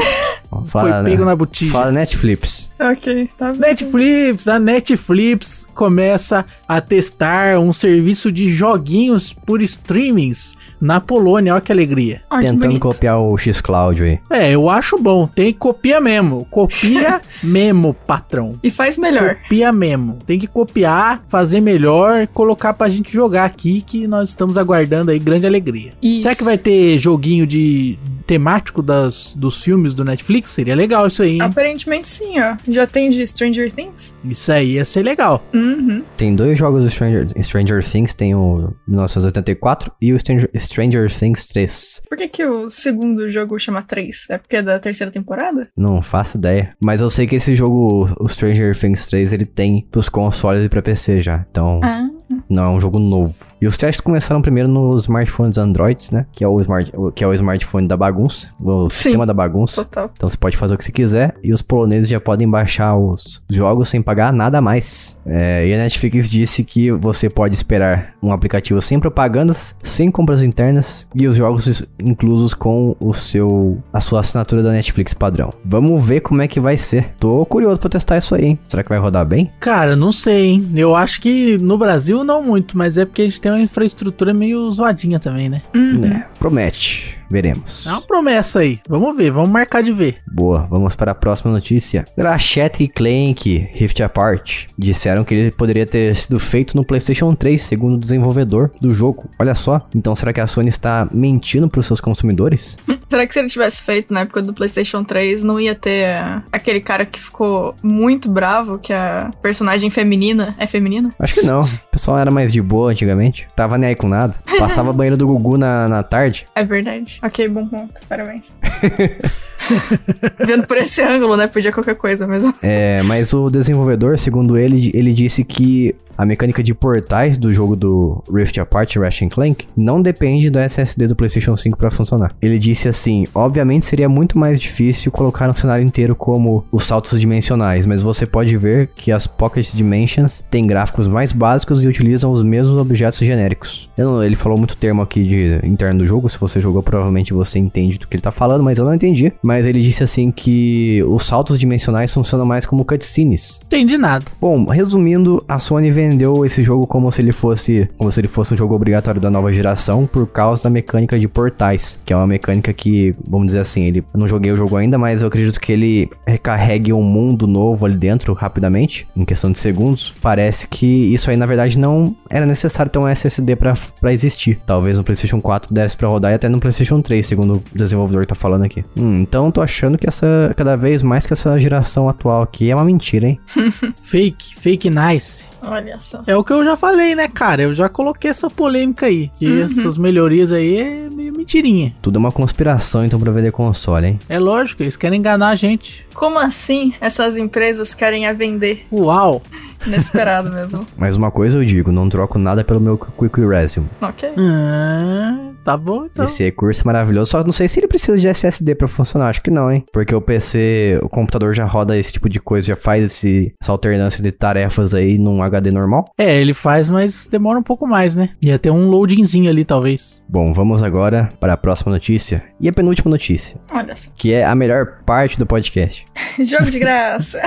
vamos 0.51 0.69
Foi 0.71 0.81
falar, 0.81 1.03
pego 1.03 1.19
né? 1.21 1.25
na 1.25 1.35
botija. 1.35 1.71
Fala 1.71 1.91
Netflix. 1.91 2.71
Ok, 2.79 3.29
tá 3.37 3.51
bem. 3.51 3.61
Netflix, 3.61 4.47
a 4.47 4.59
Netflix 4.59 5.67
começa 5.73 6.45
a 6.67 6.81
testar 6.81 7.57
um 7.59 7.71
serviço 7.71 8.31
de 8.31 8.51
joguinhos 8.53 9.33
por 9.33 9.61
streamings 9.61 10.55
na 10.79 10.99
Polônia. 10.99 11.53
Olha 11.53 11.61
que 11.61 11.71
alegria. 11.71 12.21
Que 12.29 12.39
Tentando 12.39 12.61
bonito. 12.61 12.81
copiar 12.81 13.19
o 13.19 13.37
X-Cloud 13.37 14.03
aí. 14.03 14.19
É, 14.29 14.51
eu 14.51 14.69
acho 14.69 14.97
bom. 14.97 15.27
Tem 15.27 15.53
que 15.53 15.59
copiar 15.59 16.01
mesmo. 16.01 16.45
Copia 16.51 17.21
mesmo, 17.41 17.93
patrão. 17.93 18.53
E 18.63 18.69
faz 18.69 18.97
melhor. 18.97 19.35
Copia 19.35 19.71
mesmo. 19.71 20.19
Tem 20.25 20.37
que 20.39 20.47
copiar, 20.47 21.23
fazer 21.29 21.61
melhor, 21.61 22.27
colocar 22.27 22.73
pra 22.73 22.89
gente 22.89 23.11
jogar 23.13 23.45
aqui, 23.45 23.81
que 23.81 24.07
nós 24.07 24.29
estamos 24.29 24.57
aguardando 24.57 25.11
aí 25.11 25.19
grande 25.19 25.45
alegria. 25.47 25.93
Isso. 26.01 26.23
Será 26.23 26.35
que 26.35 26.43
vai 26.43 26.57
ter 26.57 26.90
joguinho 26.97 27.45
de 27.47 27.97
temático 28.25 28.81
das, 28.81 29.33
dos 29.35 29.61
filmes 29.61 29.93
do 29.93 30.05
Netflix, 30.05 30.51
seria 30.51 30.73
legal 30.75 31.07
isso 31.07 31.21
aí, 31.21 31.33
hein? 31.33 31.41
Aparentemente 31.41 32.07
sim, 32.07 32.39
ó. 32.39 32.55
Já 32.67 32.87
tem 32.87 33.09
de 33.09 33.25
Stranger 33.27 33.71
Things? 33.71 34.15
Isso 34.23 34.51
aí 34.51 34.73
ia 34.73 34.85
ser 34.85 35.03
legal. 35.03 35.43
Uhum. 35.53 36.01
Tem 36.15 36.33
dois 36.35 36.57
jogos 36.57 36.83
do 36.83 36.89
Stranger, 36.89 37.27
Stranger 37.43 37.83
Things, 37.83 38.13
tem 38.13 38.33
o 38.33 38.73
1984 38.87 39.91
e 40.01 40.13
o 40.13 40.19
Stranger, 40.19 40.49
Stranger 40.57 41.11
Things 41.11 41.47
3. 41.47 42.01
Por 42.07 42.17
que, 42.17 42.27
que 42.27 42.45
o 42.45 42.69
segundo 42.69 43.29
jogo 43.29 43.59
chama 43.59 43.81
3? 43.81 44.27
É 44.29 44.37
porque 44.37 44.57
é 44.57 44.61
da 44.61 44.79
terceira 44.79 45.11
temporada? 45.11 45.67
Não 45.75 46.01
faço 46.01 46.37
ideia. 46.37 46.73
Mas 46.83 47.01
eu 47.01 47.09
sei 47.09 47.27
que 47.27 47.35
esse 47.35 47.53
jogo, 47.55 48.09
o 48.19 48.27
Stranger 48.29 48.77
Things 48.77 49.05
3, 49.07 49.33
ele 49.33 49.45
tem 49.45 49.87
pros 49.91 50.07
consoles 50.09 50.65
e 50.65 50.69
pra 50.69 50.81
PC 50.81 51.21
já. 51.21 51.45
Então, 51.51 51.79
Ah. 51.83 52.05
Não 52.49 52.63
é 52.63 52.69
um 52.69 52.79
jogo 52.79 52.99
novo. 52.99 53.33
E 53.61 53.67
os 53.67 53.77
testes 53.77 54.01
começaram 54.01 54.41
primeiro 54.41 54.69
nos 54.69 55.03
smartphones 55.03 55.57
Androids, 55.57 56.11
né? 56.11 56.25
Que 56.31 56.43
é 56.43 56.47
o, 56.47 56.59
smart, 56.59 56.91
que 57.15 57.23
é 57.23 57.27
o 57.27 57.33
smartphone 57.33 57.87
da 57.87 57.97
bagunça, 57.97 58.49
o 58.59 58.89
Sim. 58.89 59.03
sistema 59.03 59.25
da 59.25 59.33
bagunça. 59.33 59.83
Total. 59.83 60.09
Então 60.15 60.29
você 60.29 60.37
pode 60.37 60.57
fazer 60.57 60.75
o 60.75 60.77
que 60.77 60.85
você 60.85 60.91
quiser 60.91 61.35
e 61.43 61.53
os 61.53 61.61
poloneses 61.61 62.09
já 62.09 62.19
podem 62.19 62.49
baixar 62.49 62.95
os 62.95 63.41
jogos 63.49 63.89
sem 63.89 64.01
pagar 64.01 64.31
nada 64.31 64.61
mais. 64.61 65.19
É, 65.25 65.67
e 65.67 65.73
a 65.73 65.77
Netflix 65.77 66.29
disse 66.29 66.63
que 66.63 66.91
você 66.91 67.29
pode 67.29 67.55
esperar 67.55 68.13
um 68.21 68.31
aplicativo 68.31 68.81
sem 68.81 68.99
propagandas, 68.99 69.75
sem 69.83 70.09
compras 70.09 70.41
internas 70.41 71.05
e 71.13 71.27
os 71.27 71.37
jogos 71.37 71.83
inclusos 71.99 72.53
com 72.53 72.95
o 72.99 73.13
seu 73.13 73.77
a 73.91 73.99
sua 73.99 74.21
assinatura 74.21 74.63
da 74.63 74.71
Netflix 74.71 75.13
padrão. 75.13 75.49
Vamos 75.63 76.03
ver 76.03 76.21
como 76.21 76.41
é 76.41 76.47
que 76.47 76.59
vai 76.59 76.77
ser. 76.77 77.13
Tô 77.19 77.45
curioso 77.45 77.79
pra 77.79 77.89
testar 77.89 78.17
isso 78.17 78.35
aí, 78.35 78.45
hein? 78.45 78.59
Será 78.67 78.83
que 78.83 78.89
vai 78.89 78.99
rodar 78.99 79.25
bem? 79.25 79.51
Cara, 79.59 79.95
não 79.95 80.11
sei, 80.11 80.45
hein? 80.47 80.71
Eu 80.75 80.95
acho 80.95 81.19
que 81.21 81.57
no 81.57 81.77
Brasil 81.77 82.23
não 82.23 82.30
muito, 82.39 82.77
mas 82.77 82.99
é 82.99 83.05
porque 83.05 83.23
a 83.23 83.25
gente 83.25 83.41
tem 83.41 83.51
uma 83.51 83.59
infraestrutura 83.59 84.31
meio 84.31 84.71
zoadinha 84.71 85.19
também, 85.19 85.49
né? 85.49 85.63
Uhum. 85.73 86.05
É, 86.05 86.27
promete. 86.37 87.20
Veremos. 87.31 87.87
É 87.87 87.91
uma 87.91 88.01
promessa 88.01 88.59
aí. 88.59 88.79
Vamos 88.87 89.15
ver, 89.15 89.31
vamos 89.31 89.49
marcar 89.49 89.81
de 89.81 89.93
ver. 89.93 90.17
Boa, 90.31 90.67
vamos 90.69 90.95
para 90.95 91.13
a 91.13 91.15
próxima 91.15 91.51
notícia. 91.51 92.03
Ratchet 92.17 92.83
e 92.83 92.87
Clank 92.87 93.69
Rift 93.73 94.01
Apart 94.03 94.65
disseram 94.77 95.23
que 95.23 95.33
ele 95.33 95.51
poderia 95.51 95.85
ter 95.85 96.15
sido 96.15 96.39
feito 96.39 96.75
no 96.75 96.85
PlayStation 96.85 97.33
3, 97.33 97.61
segundo 97.61 97.95
o 97.95 97.99
desenvolvedor 97.99 98.71
do 98.81 98.93
jogo. 98.93 99.29
Olha 99.39 99.55
só, 99.55 99.87
então 99.95 100.13
será 100.13 100.33
que 100.33 100.41
a 100.41 100.47
Sony 100.47 100.69
está 100.69 101.07
mentindo 101.11 101.69
para 101.69 101.79
os 101.79 101.85
seus 101.85 102.01
consumidores? 102.01 102.77
Será 103.11 103.27
que 103.27 103.33
se 103.33 103.39
ele 103.39 103.49
tivesse 103.49 103.83
feito 103.83 104.13
na 104.13 104.21
época 104.21 104.41
do 104.41 104.53
PlayStation 104.53 105.03
3, 105.03 105.43
não 105.43 105.59
ia 105.59 105.75
ter 105.75 106.05
eh, 106.05 106.41
aquele 106.49 106.79
cara 106.79 107.05
que 107.05 107.19
ficou 107.19 107.75
muito 107.83 108.29
bravo, 108.29 108.79
que 108.79 108.93
a 108.93 109.29
personagem 109.41 109.89
feminina 109.89 110.55
é 110.57 110.65
feminina? 110.65 111.09
Acho 111.19 111.33
que 111.33 111.41
não. 111.41 111.63
O 111.63 111.91
pessoal 111.91 112.17
era 112.17 112.31
mais 112.31 112.53
de 112.53 112.61
boa 112.61 112.89
antigamente. 112.89 113.49
Tava 113.53 113.77
nem 113.77 113.89
aí 113.89 113.95
com 113.97 114.07
nada. 114.07 114.33
Passava 114.57 114.93
banheiro 114.93 115.17
do 115.17 115.27
Gugu 115.27 115.57
na, 115.57 115.89
na 115.89 116.03
tarde. 116.03 116.45
É 116.55 116.63
verdade. 116.63 117.19
Ok, 117.23 117.47
bom 117.49 117.67
ponto. 117.67 117.93
Parabéns. 118.09 118.55
Vendo 120.39 120.65
por 120.65 120.77
esse 120.77 121.01
ângulo, 121.01 121.37
né? 121.37 121.47
Podia 121.47 121.71
qualquer 121.71 121.95
coisa 121.95 122.25
mesmo. 122.27 122.53
É, 122.63 123.01
mas 123.03 123.31
o 123.33 123.49
desenvolvedor, 123.49 124.17
segundo 124.17 124.57
ele, 124.57 124.91
ele 124.93 125.13
disse 125.13 125.43
que 125.43 125.95
a 126.17 126.25
mecânica 126.25 126.61
de 126.61 126.73
portais 126.73 127.37
do 127.37 127.51
jogo 127.51 127.75
do 127.75 128.23
Rift 128.31 128.59
Apart 128.59 128.95
Ratchet 128.95 129.29
Clank 129.29 129.65
não 129.75 130.01
depende 130.01 130.49
do 130.49 130.59
SSD 130.59 131.07
do 131.07 131.15
PlayStation 131.15 131.55
5 131.57 131.77
para 131.77 131.89
funcionar. 131.89 132.31
Ele 132.41 132.59
disse 132.59 132.87
assim: 132.87 133.25
obviamente 133.33 133.85
seria 133.85 134.09
muito 134.09 134.37
mais 134.37 134.59
difícil 134.59 135.11
colocar 135.11 135.49
um 135.49 135.53
cenário 135.53 135.85
inteiro 135.85 136.15
como 136.15 136.65
os 136.71 136.85
saltos 136.85 137.19
dimensionais, 137.19 137.85
mas 137.85 138.03
você 138.03 138.25
pode 138.25 138.55
ver 138.57 138.89
que 138.95 139.11
as 139.11 139.25
Pocket 139.25 139.71
Dimensions 139.73 140.43
têm 140.49 140.67
gráficos 140.67 141.07
mais 141.07 141.31
básicos 141.31 141.83
e 141.83 141.87
utilizam 141.87 142.31
os 142.31 142.43
mesmos 142.43 142.79
objetos 142.79 143.19
genéricos. 143.19 143.89
Ele 144.23 144.35
falou 144.35 144.57
muito 144.57 144.77
termo 144.77 145.01
aqui 145.01 145.23
de 145.23 145.67
interno 145.67 145.99
do 145.99 146.07
jogo, 146.07 146.29
se 146.29 146.37
você 146.37 146.59
jogou 146.59 146.83
provavelmente 146.83 147.10
você 147.33 147.59
entende 147.59 147.97
do 147.97 148.07
que 148.07 148.15
ele 148.15 148.21
tá 148.21 148.31
falando, 148.31 148.63
mas 148.63 148.77
eu 148.77 148.85
não 148.85 148.93
entendi. 148.93 149.33
Mas 149.43 149.65
ele 149.65 149.81
disse 149.81 150.03
assim 150.03 150.31
que 150.31 151.03
os 151.07 151.25
saltos 151.25 151.59
dimensionais 151.59 152.13
funcionam 152.13 152.45
mais 152.45 152.65
como 152.65 152.85
cutscenes. 152.85 153.59
Entendi 153.65 153.97
nada. 153.97 154.25
Bom, 154.39 154.65
resumindo, 154.65 155.43
a 155.47 155.59
Sony 155.59 155.91
vendeu 155.91 156.45
esse 156.45 156.63
jogo 156.63 156.87
como 156.87 157.11
se 157.11 157.21
ele 157.21 157.31
fosse, 157.31 157.89
como 157.97 158.11
se 158.11 158.19
ele 158.19 158.27
fosse 158.27 158.53
um 158.53 158.57
jogo 158.57 158.75
obrigatório 158.75 159.19
da 159.19 159.29
nova 159.29 159.51
geração 159.51 160.05
por 160.05 160.27
causa 160.27 160.63
da 160.63 160.69
mecânica 160.69 161.19
de 161.19 161.27
portais, 161.27 161.99
que 162.05 162.13
é 162.13 162.15
uma 162.15 162.27
mecânica 162.27 162.73
que, 162.73 163.15
vamos 163.27 163.47
dizer 163.47 163.59
assim, 163.59 163.83
ele 163.83 164.03
eu 164.13 164.19
não 164.19 164.27
joguei 164.27 164.51
o 164.51 164.57
jogo 164.57 164.75
ainda, 164.75 164.97
mas 164.97 165.21
eu 165.21 165.27
acredito 165.27 165.59
que 165.59 165.71
ele 165.71 166.09
recarregue 166.25 166.93
um 166.93 167.03
mundo 167.03 167.47
novo 167.47 167.85
ali 167.85 167.97
dentro 167.97 168.33
rapidamente, 168.33 169.07
em 169.15 169.25
questão 169.25 169.51
de 169.51 169.59
segundos. 169.59 170.13
Parece 170.21 170.67
que 170.67 170.85
isso 170.85 171.29
aí 171.29 171.37
na 171.37 171.45
verdade 171.45 171.77
não 171.77 172.15
era 172.29 172.45
necessário 172.45 172.91
ter 172.91 172.99
um 172.99 173.07
SSD 173.07 173.55
pra 173.55 173.75
pra 173.99 174.13
existir. 174.13 174.59
Talvez 174.65 174.97
no 174.97 175.03
PlayStation 175.03 175.41
4 175.41 175.73
desse 175.73 175.97
pra 175.97 176.07
rodar 176.07 176.31
e 176.31 176.35
até 176.35 176.49
no 176.49 176.59
PlayStation 176.59 177.00
3, 177.01 177.25
segundo 177.25 177.55
o 177.55 177.63
desenvolvedor 177.73 178.25
tá 178.25 178.35
falando 178.35 178.63
aqui. 178.63 178.83
Hum, 178.97 179.19
então 179.19 179.51
tô 179.51 179.61
achando 179.61 179.97
que 179.97 180.07
essa 180.07 180.53
cada 180.55 180.75
vez 180.75 181.03
mais 181.03 181.25
que 181.25 181.33
essa 181.33 181.57
geração 181.57 182.07
atual 182.09 182.41
aqui 182.41 182.69
é 182.69 182.75
uma 182.75 182.85
mentira, 182.85 183.27
hein? 183.27 183.39
Fake, 184.01 184.55
fake 184.55 184.89
nice. 184.89 185.50
Olha 185.63 185.99
só. 185.99 186.23
É 186.27 186.35
o 186.35 186.43
que 186.43 186.53
eu 186.53 186.63
já 186.63 186.75
falei, 186.75 187.15
né, 187.15 187.27
cara? 187.27 187.61
Eu 187.63 187.73
já 187.73 187.87
coloquei 187.89 188.29
essa 188.29 188.49
polêmica 188.49 189.05
aí. 189.05 189.29
Que 189.37 189.61
essas 189.61 189.97
melhorias 189.97 190.51
aí 190.51 190.77
é 190.77 191.09
meio 191.09 191.31
mentirinha. 191.35 191.93
Tudo 192.01 192.17
é 192.17 192.19
uma 192.19 192.31
conspiração, 192.31 193.05
então, 193.05 193.19
pra 193.19 193.31
vender 193.31 193.51
console, 193.51 194.07
hein? 194.07 194.19
É 194.27 194.39
lógico, 194.39 194.81
eles 194.83 194.97
querem 194.97 195.19
enganar 195.19 195.49
a 195.49 195.55
gente. 195.55 196.07
Como 196.13 196.37
assim 196.39 196.93
essas 196.99 197.37
empresas 197.37 197.93
querem 197.93 198.27
a 198.27 198.33
vender? 198.33 198.85
Uau! 198.91 199.41
Inesperado 199.85 200.51
mesmo. 200.53 200.85
Mas 200.97 201.15
uma 201.15 201.31
coisa 201.31 201.57
eu 201.57 201.65
digo, 201.65 201.91
não 201.91 202.07
troco 202.09 202.37
nada 202.37 202.63
pelo 202.63 202.79
meu 202.79 202.97
Quick 202.97 203.41
Resume. 203.45 203.87
Ok. 204.01 204.29
Ah, 204.37 205.51
tá 205.63 205.75
bom 205.77 206.05
então. 206.05 206.25
Esse 206.25 206.43
recurso 206.43 206.81
é 206.81 206.85
maravilhoso, 206.85 207.31
só 207.31 207.43
não 207.43 207.51
sei 207.51 207.67
se 207.67 207.79
ele 207.79 207.87
precisa 207.87 208.17
de 208.17 208.27
SSD 208.27 208.75
pra 208.75 208.87
funcionar, 208.87 209.29
acho 209.29 209.41
que 209.41 209.49
não, 209.51 209.71
hein? 209.71 209.83
Porque 209.91 210.13
o 210.13 210.21
PC, 210.21 210.99
o 211.01 211.09
computador 211.09 211.53
já 211.53 211.65
roda 211.65 211.97
esse 211.97 212.13
tipo 212.13 212.29
de 212.29 212.39
coisa, 212.39 212.67
já 212.67 212.75
faz 212.75 213.05
esse- 213.05 213.53
essa 213.61 213.71
alternância 213.71 214.21
de 214.23 214.31
tarefas 214.31 214.93
aí 214.93 215.17
num 215.17 215.41
HD 215.51 215.71
normal. 215.71 216.05
É, 216.17 216.39
ele 216.39 216.53
faz, 216.53 216.89
mas 216.89 217.27
demora 217.27 217.59
um 217.59 217.63
pouco 217.63 217.85
mais, 217.87 218.15
né? 218.15 218.29
Ia 218.41 218.57
ter 218.59 218.71
um 218.71 218.87
loadingzinho 218.89 219.49
ali, 219.49 219.63
talvez. 219.65 220.23
Bom, 220.27 220.53
vamos 220.53 220.81
agora 220.83 221.29
para 221.39 221.53
a 221.53 221.57
próxima 221.57 221.91
notícia. 221.91 222.43
E 222.59 222.67
a 222.69 222.73
penúltima 222.73 223.09
notícia, 223.11 223.59
Olha 223.71 223.95
só. 223.95 224.11
que 224.15 224.33
é 224.33 224.43
a 224.45 224.55
melhor 224.55 225.03
parte 225.05 225.37
do 225.37 225.45
podcast. 225.45 226.05
Jogo 226.39 226.69
de 226.69 226.79
graça. 226.79 227.41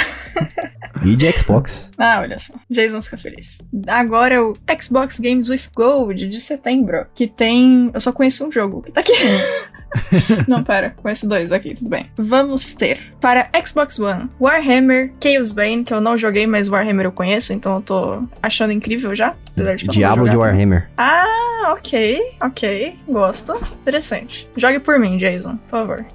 E 1.04 1.16
de 1.16 1.30
Xbox. 1.38 1.90
Ah, 1.98 2.20
olha 2.20 2.38
só. 2.38 2.54
Jason 2.70 3.02
fica 3.02 3.18
feliz. 3.18 3.58
Agora 3.86 4.34
é 4.34 4.40
o 4.40 4.54
Xbox 4.80 5.18
Games 5.18 5.48
with 5.48 5.62
Gold 5.74 6.26
de 6.28 6.40
setembro. 6.40 7.06
Que 7.14 7.26
tem. 7.26 7.90
Eu 7.92 8.00
só 8.00 8.12
conheço 8.12 8.46
um 8.46 8.52
jogo 8.52 8.80
que 8.82 8.92
tá 8.92 9.00
aqui. 9.00 9.12
Não, 10.48 10.62
pera. 10.62 10.94
Conheço 11.02 11.28
dois 11.28 11.52
aqui, 11.52 11.74
tudo 11.74 11.90
bem. 11.90 12.10
Vamos 12.16 12.74
ter 12.74 13.14
para 13.20 13.48
Xbox 13.64 13.98
One 13.98 14.28
Warhammer 14.40 15.12
Chaos 15.22 15.50
Bane, 15.52 15.84
que 15.84 15.92
eu 15.94 16.00
não 16.00 16.16
joguei, 16.18 16.46
mas 16.46 16.68
Warhammer 16.68 17.06
eu 17.06 17.12
conheço, 17.12 17.52
então 17.52 17.76
eu 17.76 17.80
tô 17.82 17.93
achando 18.42 18.72
incrível 18.72 19.14
já. 19.14 19.34
Apesar 19.52 19.76
de 19.76 19.86
Diablo 19.88 20.28
de. 20.28 20.36
Warhammer. 20.36 20.88
Ah, 20.96 21.72
ok, 21.72 22.18
ok. 22.42 22.98
Gosto. 23.08 23.54
Interessante. 23.80 24.48
Jogue 24.56 24.80
por 24.80 24.98
mim, 24.98 25.16
Jason, 25.16 25.56
por 25.68 25.78
favor. 25.78 26.06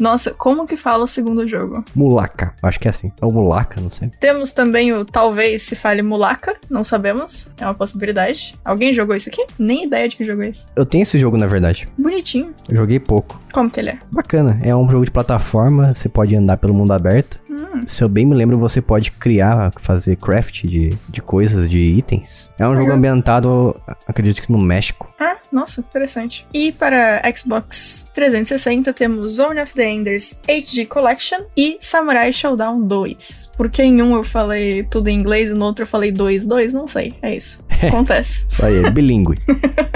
Nossa, 0.00 0.32
como 0.32 0.66
que 0.66 0.76
fala 0.76 1.04
o 1.04 1.06
segundo 1.06 1.46
jogo? 1.46 1.84
Mulaka, 1.94 2.54
acho 2.62 2.80
que 2.80 2.88
é 2.88 2.90
assim. 2.90 3.12
Ou 3.20 3.32
Mulaka, 3.32 3.80
não 3.80 3.90
sei. 3.90 4.10
Temos 4.18 4.52
também 4.52 4.92
o 4.92 5.04
talvez 5.04 5.62
se 5.62 5.76
fale 5.76 6.02
Mulaka, 6.02 6.56
não 6.68 6.82
sabemos. 6.82 7.52
É 7.58 7.64
uma 7.64 7.74
possibilidade. 7.74 8.54
Alguém 8.64 8.92
jogou 8.92 9.14
isso 9.14 9.28
aqui? 9.28 9.46
Nem 9.58 9.84
ideia 9.84 10.08
de 10.08 10.16
que 10.16 10.24
jogou 10.24 10.44
isso. 10.44 10.68
Eu 10.74 10.86
tenho 10.86 11.02
esse 11.02 11.18
jogo, 11.18 11.36
na 11.36 11.46
verdade. 11.46 11.86
Bonitinho. 11.96 12.54
Eu 12.68 12.76
joguei 12.76 12.98
pouco. 12.98 13.38
Como 13.52 13.70
que 13.70 13.80
ele 13.80 13.90
é? 13.90 13.98
Bacana. 14.10 14.58
É 14.62 14.74
um 14.74 14.90
jogo 14.90 15.04
de 15.04 15.10
plataforma, 15.10 15.94
você 15.94 16.08
pode 16.08 16.34
andar 16.34 16.56
pelo 16.56 16.74
mundo 16.74 16.92
aberto. 16.92 17.40
Hum, 17.52 17.82
Se 17.86 18.02
eu 18.02 18.08
bem 18.08 18.24
me 18.24 18.34
lembro, 18.34 18.58
você 18.58 18.80
pode 18.80 19.10
criar, 19.12 19.72
fazer 19.80 20.16
craft 20.16 20.64
de, 20.64 20.96
de 21.08 21.20
coisas, 21.20 21.68
de 21.68 21.78
itens. 21.80 22.50
É 22.58 22.64
um 22.66 22.70
jogo 22.72 22.82
Legal. 22.84 22.96
ambientado, 22.96 23.76
acredito 24.06 24.40
que 24.40 24.50
no 24.50 24.58
México. 24.58 25.12
Ah, 25.20 25.36
nossa, 25.52 25.80
interessante. 25.80 26.46
E 26.54 26.72
para 26.72 27.20
Xbox 27.36 28.10
360 28.14 28.92
temos 28.94 29.34
Zone 29.34 29.60
of 29.60 29.74
the 29.74 29.88
Enders 29.88 30.40
HD 30.48 30.86
Collection 30.86 31.40
e 31.56 31.76
Samurai 31.80 32.32
Showdown 32.32 32.80
2. 32.86 33.50
Porque 33.56 33.82
em 33.82 34.00
um 34.00 34.14
eu 34.14 34.24
falei 34.24 34.82
tudo 34.84 35.08
em 35.08 35.18
inglês 35.18 35.50
e 35.50 35.54
no 35.54 35.64
outro 35.64 35.82
eu 35.82 35.86
falei 35.86 36.10
2, 36.10 36.46
2, 36.46 36.72
não 36.72 36.86
sei. 36.88 37.14
É 37.20 37.34
isso. 37.36 37.62
Acontece. 37.88 38.46
Isso 38.48 38.64
aí, 38.64 38.90
bilíngue. 38.90 39.38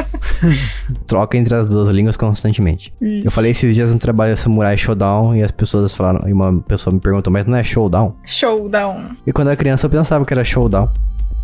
Troca 1.07 1.37
entre 1.37 1.55
as 1.55 1.69
duas 1.69 1.89
línguas 1.89 2.17
constantemente. 2.17 2.93
Isso. 3.01 3.27
Eu 3.27 3.31
falei 3.31 3.51
esses 3.53 3.75
dias 3.75 3.93
no 3.93 3.99
trabalho 3.99 4.37
Samurai 4.37 4.77
Showdown 4.77 5.37
e 5.37 5.43
as 5.43 5.51
pessoas 5.51 5.95
falaram, 5.95 6.29
e 6.29 6.33
uma 6.33 6.61
pessoa 6.63 6.93
me 6.93 7.01
perguntou, 7.01 7.33
mas 7.33 7.47
não 7.47 7.57
é 7.57 7.63
Showdown? 7.63 8.15
Showdown. 8.25 9.17
E 9.27 9.33
quando 9.33 9.49
eu 9.49 9.53
era 9.53 9.57
criança 9.57 9.87
eu 9.87 9.91
pensava 9.91 10.25
que 10.25 10.33
era 10.33 10.45
Showdown. 10.45 10.89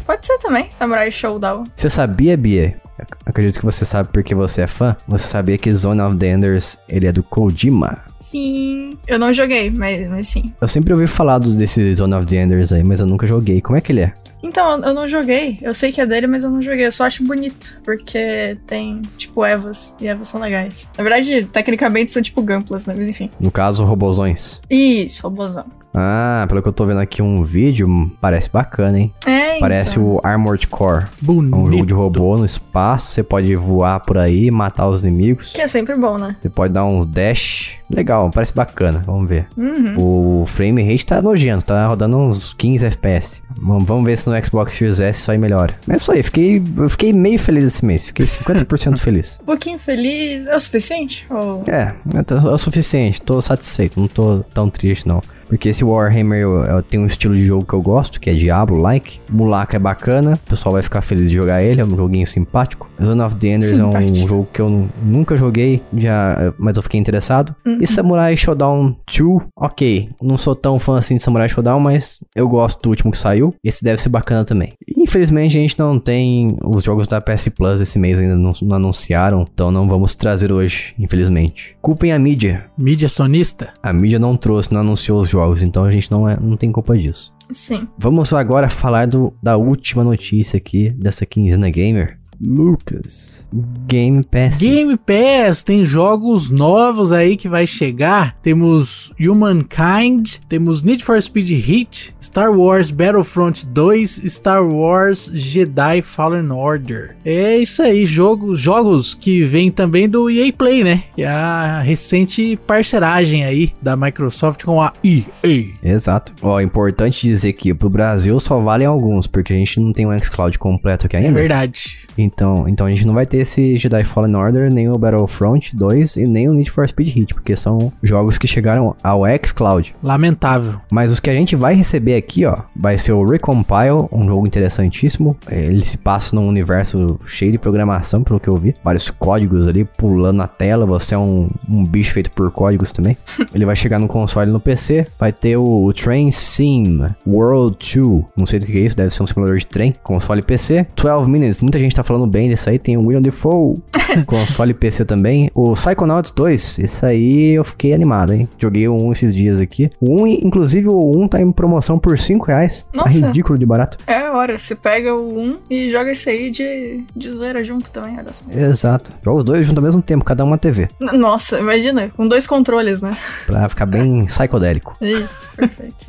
Pode 0.05 0.27
ser 0.27 0.39
também, 0.39 0.69
Samurai 0.79 1.11
Showdown. 1.11 1.65
Você 1.77 1.89
sabia, 1.89 2.37
Bia, 2.37 2.81
Acredito 3.25 3.59
que 3.59 3.65
você 3.65 3.85
sabe 3.85 4.09
porque 4.13 4.35
você 4.35 4.63
é 4.63 4.67
fã. 4.67 4.97
Você 5.09 5.27
sabia 5.27 5.59
que 5.59 5.73
Zone 5.75 6.01
of 6.01 6.17
the 6.17 6.29
Enders, 6.29 6.79
ele 6.89 7.07
é 7.07 7.13
do 7.13 7.23
Kojima. 7.23 7.99
Sim. 8.21 8.97
Eu 9.07 9.19
não 9.19 9.33
joguei, 9.33 9.71
mas, 9.71 10.09
mas 10.09 10.29
sim. 10.29 10.53
Eu 10.61 10.69
sempre 10.69 10.93
ouvi 10.93 11.07
falar 11.07 11.39
desse 11.39 11.93
Zone 11.95 12.15
of 12.15 12.27
the 12.27 12.37
Enders 12.37 12.73
aí, 12.73 12.83
mas 12.83 13.01
eu 13.01 13.07
nunca 13.07 13.27
joguei. 13.27 13.61
Como 13.61 13.77
é 13.77 13.81
que 13.81 13.93
ele 13.93 14.03
é? 14.03 14.13
Então, 14.43 14.83
eu 14.83 14.93
não 14.93 15.07
joguei. 15.07 15.59
Eu 15.63 15.73
sei 15.73 15.93
que 15.93 16.01
é 16.01 16.07
dele, 16.07 16.27
mas 16.27 16.43
eu 16.43 16.51
não 16.51 16.61
joguei. 16.61 16.87
Eu 16.87 16.93
só 16.93 17.05
acho 17.05 17.25
bonito. 17.25 17.81
Porque 17.85 18.57
tem, 18.67 19.01
tipo, 19.17 19.45
Evas. 19.45 19.95
E 20.01 20.09
Evas 20.09 20.29
são 20.29 20.41
legais. 20.41 20.91
Na 20.97 21.05
verdade, 21.05 21.45
tecnicamente 21.45 22.11
são 22.11 22.23
tipo 22.23 22.43
Gamplas, 22.43 22.87
né? 22.87 22.95
Mas 22.97 23.09
enfim. 23.09 23.31
No 23.39 23.51
caso, 23.51 23.85
Robozões. 23.85 24.61
Isso, 24.69 25.23
robôzão. 25.23 25.65
Ah, 25.95 26.45
pelo 26.49 26.63
que 26.63 26.69
eu 26.69 26.73
tô 26.73 26.87
vendo 26.87 27.01
aqui 27.01 27.21
um 27.21 27.43
vídeo, 27.43 27.87
parece 28.21 28.51
bacana, 28.51 28.99
hein? 28.99 29.13
É, 29.27 29.59
Parece 29.59 29.99
então. 29.99 30.15
o 30.15 30.21
Armored 30.23 30.67
Core. 30.67 31.05
Bonito. 31.21 31.55
É 31.55 31.59
um 31.59 31.67
jogo 31.67 31.87
de 31.87 31.95
robô 31.95 32.37
no 32.37 32.45
espaço, 32.45 33.13
você 33.13 33.23
pode 33.23 33.55
voar 33.55 34.01
por 34.01 34.19
aí, 34.19 34.51
matar 34.51 34.89
os 34.89 35.03
inimigos. 35.05 35.53
Que 35.53 35.61
é 35.61 35.69
sempre 35.69 35.95
bom, 35.95 36.19
né? 36.19 36.37
Você 36.41 36.49
pode 36.49 36.73
dar 36.73 36.85
uns 36.85 37.07
dash. 37.07 37.77
Legal, 37.91 38.31
parece 38.33 38.55
bacana. 38.55 39.03
Vamos 39.05 39.29
ver. 39.29 39.47
Uhum. 39.57 39.95
O 40.43 40.47
frame 40.47 40.83
rate 40.83 41.05
tá 41.05 41.21
nojento, 41.21 41.67
tá 41.67 41.87
rodando 41.87 42.17
uns 42.17 42.55
15 42.55 42.87
FPS. 42.87 43.43
Vamos 43.61 44.05
ver 44.05 44.17
se 44.17 44.29
no 44.31 44.47
Xbox 44.47 44.75
Series 44.75 44.99
S 44.99 45.21
isso 45.21 45.31
aí 45.31 45.39
melhora. 45.39 45.75
Mas 45.87 45.95
é 45.95 45.97
isso 45.99 46.13
aí, 46.13 46.23
fiquei, 46.23 46.63
eu 46.77 46.89
fiquei 46.89 47.13
meio 47.13 47.39
feliz 47.39 47.65
esse 47.65 47.85
mês. 47.85 48.07
Fiquei 48.07 48.25
50% 48.25 48.97
feliz. 48.99 49.39
Um 49.43 49.45
pouquinho 49.45 49.79
feliz. 49.79 50.47
É 50.47 50.57
o 50.57 50.61
suficiente? 50.61 51.27
Ou... 51.29 51.63
É, 51.67 51.93
é 52.15 52.33
é 52.33 52.51
o 52.51 52.59
suficiente, 52.59 53.21
tô 53.21 53.41
satisfeito, 53.43 54.01
não 54.01 54.09
tô 54.09 54.41
tão 54.55 54.71
triste 54.71 55.07
não. 55.07 55.23
Porque 55.53 55.69
esse 55.69 55.85
Warhammer 55.85 56.41
eu, 56.41 56.65
eu 56.65 56.83
tenho 56.83 57.03
um 57.03 57.07
estilo 57.07 57.37
de 57.37 57.45
jogo 57.47 57.63
que 57.67 57.75
eu 57.75 57.83
gosto, 57.83 58.19
que 58.19 58.31
é 58.31 58.33
Diablo-like. 58.33 59.21
Mulaka 59.31 59.77
é 59.77 59.79
bacana, 59.79 60.41
o 60.47 60.51
pessoal 60.51 60.73
vai 60.73 60.83
ficar 60.83 61.03
feliz 61.03 61.29
de 61.29 61.37
jogar 61.37 61.63
ele, 61.63 61.83
é 61.83 61.85
um 61.85 61.95
joguinho 61.95 62.27
simpático. 62.27 62.89
Zone 63.03 63.21
of 63.21 63.37
the 63.37 63.49
Enders 63.49 63.79
é 63.79 63.85
um 63.85 64.15
jogo 64.15 64.49
que 64.51 64.61
eu 64.63 64.71
nu- 64.71 64.89
nunca 65.07 65.37
joguei, 65.37 65.83
já, 65.95 66.55
mas 66.59 66.79
eu 66.79 66.83
fiquei 66.83 66.99
interessado. 66.99 67.55
E 67.79 67.87
Samurai 67.87 68.35
Shodown 68.35 68.97
2, 69.15 69.43
ok. 69.55 70.09
Não 70.23 70.39
sou 70.39 70.55
tão 70.57 70.79
fã 70.79 70.97
assim 70.97 71.19
de 71.19 71.23
Samurai 71.23 71.51
Shodown, 71.51 71.81
mas 71.81 72.19
eu 72.35 72.49
gosto 72.49 72.81
do 72.81 72.89
último 72.89 73.11
que 73.13 73.19
saiu. 73.19 73.55
Esse 73.63 73.85
deve 73.85 74.01
ser 74.01 74.09
bacana 74.09 74.47
também. 74.47 74.71
Infelizmente 74.97 75.59
a 75.59 75.61
gente 75.61 75.79
não 75.79 75.99
tem 75.99 76.57
os 76.65 76.83
jogos 76.83 77.07
da 77.07 77.21
PS 77.21 77.49
Plus 77.49 77.79
esse 77.83 77.99
mês 77.99 78.19
ainda 78.19 78.37
não, 78.37 78.53
não 78.63 78.77
anunciaram, 78.77 79.45
então 79.53 79.71
não 79.71 79.87
vamos 79.87 80.15
trazer 80.15 80.51
hoje, 80.51 80.95
infelizmente. 80.99 81.77
Culpem 81.83 82.11
a 82.11 82.19
mídia. 82.19 82.65
Mídia 82.79 83.09
sonista. 83.11 83.69
A 83.83 83.93
mídia 83.93 84.19
não 84.19 84.35
trouxe, 84.35 84.73
não 84.73 84.81
anunciou 84.81 85.21
os 85.21 85.29
jogos, 85.29 85.42
então 85.63 85.85
a 85.85 85.91
gente 85.91 86.11
não, 86.11 86.29
é, 86.29 86.39
não 86.39 86.57
tem 86.57 86.71
culpa 86.71 86.97
disso. 86.97 87.33
Sim. 87.51 87.87
Vamos 87.99 88.33
agora 88.33 88.69
falar 88.69 89.07
do, 89.07 89.33
da 89.43 89.57
última 89.57 90.03
notícia 90.03 90.57
aqui 90.57 90.91
dessa 90.91 91.27
quinzena 91.27 91.69
gamer. 91.71 92.19
Lucas. 92.43 93.47
Game 93.87 94.23
Pass. 94.25 94.59
Game 94.59 94.97
Pass 94.97 95.63
tem 95.63 95.85
jogos 95.85 96.51
novos 96.51 97.13
aí 97.13 97.37
que 97.37 97.49
vai 97.49 97.67
chegar. 97.67 98.35
Temos 98.43 99.13
Humankind, 99.21 100.39
temos 100.49 100.83
Need 100.83 101.05
for 101.05 101.21
Speed 101.21 101.51
Heat, 101.51 102.15
Star 102.21 102.51
Wars 102.51 102.91
Battlefront 102.91 103.67
2, 103.67 104.23
Star 104.27 104.67
Wars 104.67 105.31
Jedi 105.35 106.01
Fallen 106.03 106.51
Order. 106.51 107.15
É 107.25 107.59
isso 107.59 107.83
aí, 107.83 108.07
jogo, 108.07 108.57
jogos 108.57 109.15
que 109.15 109.43
vêm 109.43 109.71
também 109.71 110.09
do 110.09 110.31
EA 110.31 110.53
Play, 110.53 110.83
né? 110.83 111.05
Que 111.15 111.23
é 111.23 111.29
a 111.29 111.81
recente 111.81 112.59
parceragem 112.67 113.45
aí 113.45 113.73
da 113.83 113.95
Microsoft 113.97 114.65
com 114.65 114.81
a 114.81 114.93
EA. 115.05 115.67
Exato. 115.83 116.33
Ó, 116.43 116.59
é 116.59 116.63
importante 116.65 117.27
dizer 117.27 117.53
que 117.53 117.75
pro 117.75 117.91
Brasil 117.91 118.41
só 118.41 118.59
valem 118.61 118.87
alguns, 118.87 119.27
porque 119.27 119.53
a 119.53 119.57
gente 119.57 119.79
não 119.79 119.93
tem 119.93 120.07
um 120.07 120.19
xCloud 120.19 120.59
completo 120.59 121.07
aqui 121.07 121.17
É 121.17 121.21
ainda. 121.21 121.33
verdade. 121.33 122.07
Então, 122.17 122.32
então 122.69 122.87
a 122.87 122.91
gente 122.91 123.07
não 123.07 123.15
vai 123.15 123.27
ter 123.27 123.39
esse 123.39 123.77
Jedi 123.77 124.05
Fallen 124.05 124.35
Order, 124.35 124.73
nem 124.73 124.89
o 124.89 124.99
Battlefront 124.99 125.75
2 125.77 126.17
e 126.17 126.27
nem 126.27 126.49
o 126.49 126.55
Need 126.55 126.71
for 126.71 126.89
Speed 126.89 127.17
Heat, 127.17 127.35
porque 127.35 127.57
são 127.57 127.93
jogos 128.03 128.39
que 128.39 128.47
chegaram 128.47 128.95
ao 129.03 129.23
xCloud. 129.45 129.95
Lamentável. 130.03 130.81
Mas 130.91 131.11
os 131.11 131.21
que 131.21 131.31
a 131.31 131.35
gente 131.35 131.57
vai 131.57 131.75
receber 131.75 132.17
aqui, 132.17 132.45
ó, 132.45 132.57
vai 132.75 132.99
ser 132.99 133.13
o 133.13 133.25
Recompile, 133.25 134.09
um 134.11 134.25
jogo 134.25 134.47
interessantíssimo. 134.47 135.37
Ele 135.51 135.85
se 135.85 135.99
passa 135.99 136.35
num 136.35 136.49
universo 136.49 137.19
cheio 137.27 137.53
de 137.53 137.59
programação, 137.59 138.23
pelo 138.23 138.41
que 138.41 138.49
eu 138.49 138.57
vi. 138.57 138.75
Vários 138.83 139.11
códigos 139.11 139.69
ali 139.69 139.85
pulando 139.85 140.39
na 140.39 140.49
tela. 140.49 140.87
Você 140.87 141.15
é 141.15 141.19
um, 141.19 141.51
um 141.69 141.85
bicho 141.85 142.13
feito 142.13 142.31
por 142.31 142.51
códigos 142.51 142.93
também. 142.93 143.17
Ele 143.55 143.65
vai 143.65 143.77
chegar 143.77 143.99
no 143.99 144.09
console 144.09 144.51
e 144.51 144.53
no 144.53 144.61
PC. 144.61 145.07
Vai 145.19 145.33
ter 145.33 145.57
o 145.57 145.93
Train 145.93 146.31
Sim 146.31 147.07
World 147.27 147.77
2. 147.95 148.25
Não 148.37 148.47
sei 148.47 148.61
do 148.61 148.67
que 148.67 148.79
é 148.79 148.81
isso, 148.81 148.97
deve 148.97 149.13
ser 149.15 149.23
um 149.23 149.27
simulador 149.27 149.59
de 149.59 149.67
trem. 149.67 149.95
Console 150.03 150.41
e 150.41 150.45
PC. 150.45 150.87
12 150.97 151.31
Minutes, 151.31 151.63
muita 151.63 151.79
gente 151.79 151.95
tá 151.95 152.03
falando 152.03 152.22
bem 152.27 152.49
desse 152.49 152.69
aí. 152.71 152.79
Tem 152.79 152.97
o 152.97 153.07
William 153.07 153.23
Defoe. 153.23 153.77
console 154.27 154.71
e 154.71 154.75
PC 154.75 155.05
também. 155.05 155.51
O 155.55 155.73
Psychonauts 155.75 156.31
2. 156.31 156.79
Esse 156.79 157.07
aí 157.07 157.55
eu 157.55 157.65
fiquei 157.65 157.93
animado, 157.93 158.33
hein? 158.33 158.49
Joguei 158.59 158.87
o 158.89 158.95
1 158.95 159.13
esses 159.13 159.35
dias 159.35 159.61
aqui. 159.61 159.91
O 160.01 160.23
1, 160.23 160.27
inclusive, 160.27 160.89
o 160.89 161.19
1 161.19 161.29
tá 161.29 161.41
em 161.41 161.51
promoção 161.51 161.99
por 161.99 162.19
5 162.19 162.47
reais. 162.47 162.87
Tá 162.93 163.05
Nossa. 163.05 163.27
ridículo 163.27 163.59
de 163.59 163.67
barato. 163.67 163.99
É, 164.07 164.31
hora. 164.31 164.59
Você 164.59 164.75
pega 164.75 165.15
o 165.15 165.39
1 165.39 165.59
e 165.71 165.91
joga 165.91 166.13
esse 166.13 166.29
aí 166.31 166.51
de, 166.51 167.05
de 167.15 167.31
zoeira 167.31 167.65
junto 167.65 167.91
também. 167.91 168.17
Olha 168.19 168.33
só. 168.33 168.45
Exato. 168.51 169.11
Joga 169.25 169.39
os 169.39 169.45
dois 169.45 169.67
juntos 169.67 169.83
ao 169.83 169.85
mesmo 169.85 170.03
tempo, 170.03 170.25
cada 170.25 170.45
um 170.45 170.53
uma 170.53 170.59
TV. 170.59 170.89
Nossa, 171.01 171.59
imagina. 171.59 172.11
Com 172.11 172.29
dois 172.29 172.47
controles, 172.47 173.01
né? 173.01 173.17
Pra 173.47 173.69
ficar 173.69 173.87
bem 173.87 174.25
psicodélico. 174.27 174.95
Isso, 175.01 175.49
perfeito. 175.57 176.07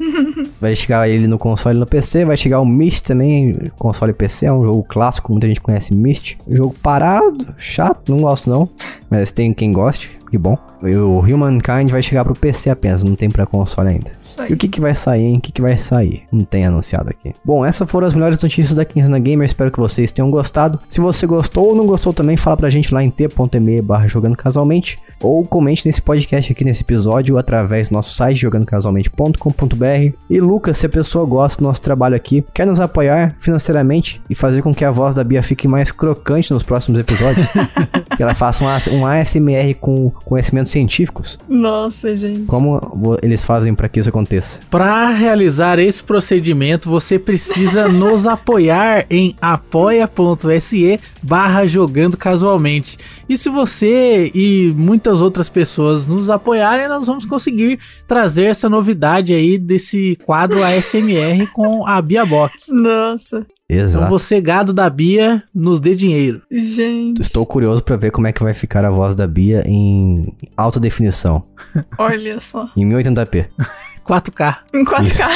Vai 0.60 0.76
chegar 0.76 1.08
ele 1.08 1.26
no 1.26 1.38
console 1.38 1.76
e 1.76 1.80
no 1.80 1.86
PC, 1.86 2.24
vai 2.24 2.36
chegar 2.36 2.60
o 2.60 2.66
Myst 2.66 3.06
também, 3.06 3.54
console 3.78 4.10
e 4.10 4.14
PC, 4.14 4.46
é 4.46 4.52
um 4.52 4.64
jogo 4.64 4.82
clássico, 4.82 5.23
muita 5.32 5.46
gente 5.46 5.60
conhece 5.60 5.94
Myst. 5.94 6.36
Jogo 6.48 6.74
parado, 6.82 7.54
chato, 7.56 8.10
não 8.10 8.20
gosto 8.20 8.48
não, 8.50 8.68
mas 9.10 9.32
tem 9.32 9.52
quem 9.52 9.72
goste, 9.72 10.10
que 10.34 10.38
bom. 10.38 10.58
E 10.82 10.96
o 10.96 11.20
Humankind 11.20 11.90
vai 11.90 12.02
chegar 12.02 12.24
pro 12.24 12.34
PC 12.34 12.68
apenas, 12.68 13.04
não 13.04 13.14
tem 13.14 13.30
pra 13.30 13.46
console 13.46 13.90
ainda. 13.90 14.10
E 14.50 14.52
o 14.52 14.56
que 14.56 14.66
que 14.66 14.80
vai 14.80 14.92
sair, 14.92 15.22
hein? 15.22 15.36
O 15.36 15.40
que 15.40 15.52
que 15.52 15.62
vai 15.62 15.76
sair? 15.76 16.24
Não 16.32 16.40
tem 16.40 16.66
anunciado 16.66 17.08
aqui. 17.08 17.32
Bom, 17.44 17.64
essas 17.64 17.88
foram 17.88 18.08
as 18.08 18.14
melhores 18.14 18.42
notícias 18.42 18.74
da 18.74 18.84
Quinzena 18.84 19.18
Gamer. 19.20 19.46
Espero 19.46 19.70
que 19.70 19.78
vocês 19.78 20.10
tenham 20.10 20.30
gostado. 20.32 20.80
Se 20.88 21.00
você 21.00 21.24
gostou 21.24 21.68
ou 21.68 21.76
não 21.76 21.86
gostou 21.86 22.12
também, 22.12 22.36
fala 22.36 22.56
pra 22.56 22.68
gente 22.68 22.92
lá 22.92 23.02
em 23.02 23.10
t.me 23.10 23.80
barra 23.80 24.08
jogando 24.08 24.36
casualmente. 24.36 24.98
Ou 25.22 25.46
comente 25.46 25.86
nesse 25.86 26.02
podcast 26.02 26.50
aqui, 26.50 26.64
nesse 26.64 26.82
episódio, 26.82 27.38
através 27.38 27.88
do 27.88 27.92
nosso 27.92 28.14
site, 28.14 28.40
jogandocasualmente.com.br. 28.40 30.16
E 30.28 30.40
Lucas, 30.40 30.78
se 30.78 30.86
a 30.86 30.88
pessoa 30.88 31.24
gosta 31.24 31.62
do 31.62 31.66
nosso 31.66 31.80
trabalho 31.80 32.16
aqui, 32.16 32.44
quer 32.52 32.66
nos 32.66 32.80
apoiar 32.80 33.36
financeiramente 33.38 34.20
e 34.28 34.34
fazer 34.34 34.62
com 34.62 34.74
que 34.74 34.84
a 34.84 34.90
voz 34.90 35.14
da 35.14 35.22
Bia 35.22 35.42
fique 35.42 35.68
mais 35.68 35.92
crocante 35.92 36.52
nos 36.52 36.64
próximos 36.64 36.98
episódios, 36.98 37.46
que 38.16 38.22
ela 38.22 38.34
faça 38.34 38.64
um, 38.64 38.98
um 38.98 39.06
ASMR 39.06 39.74
com 39.80 40.10
conhecimentos 40.24 40.72
científicos, 40.72 41.38
Nossa, 41.48 42.16
gente. 42.16 42.46
como 42.46 42.80
eles 43.22 43.44
fazem 43.44 43.74
pra 43.74 43.88
que 43.88 44.00
isso 44.00 44.08
aconteça? 44.08 44.60
Para 44.70 45.08
realizar 45.10 45.78
esse 45.78 46.02
procedimento, 46.02 46.88
você 46.88 47.18
precisa 47.18 47.88
nos 47.92 48.26
apoiar 48.26 49.06
em 49.10 49.34
apoia.se 49.40 51.00
barra 51.22 51.66
jogando 51.66 52.16
casualmente. 52.16 52.98
E 53.28 53.36
se 53.36 53.48
você 53.48 54.30
e 54.34 54.72
muitas 54.76 55.20
outras 55.20 55.48
pessoas 55.48 56.08
nos 56.08 56.28
apoiarem, 56.30 56.88
nós 56.88 57.06
vamos 57.06 57.24
conseguir 57.24 57.78
trazer 58.06 58.44
essa 58.44 58.68
novidade 58.68 59.32
aí 59.32 59.58
desse 59.58 60.16
quadro 60.24 60.62
ASMR 60.62 61.46
com 61.52 61.86
a 61.86 62.00
Bia 62.00 62.24
Bock. 62.26 62.54
Nossa, 62.68 63.46
Então 63.70 63.82
Exato. 63.84 64.10
você, 64.10 64.40
gado 64.42 64.72
da 64.74 64.90
Bia, 64.90 65.42
nos 65.54 65.80
dê 65.80 65.94
dinheiro. 65.94 66.42
gente. 66.50 67.22
Estou 67.22 67.46
curioso 67.46 67.82
pra 67.82 67.96
ver 67.96 68.10
como 68.10 68.26
é 68.26 68.32
que 68.32 68.42
vai 68.42 68.52
ficar 68.52 68.84
a 68.84 68.90
voz 68.90 69.14
da 69.14 69.26
Bia 69.26 69.62
em 69.66 70.34
alta 70.56 70.78
definição, 70.78 71.42
Olha 71.98 72.38
só. 72.40 72.68
em 72.76 72.86
1080p. 72.86 73.46
4K. 74.04 74.56
Em 74.74 74.84
4K. 74.84 75.28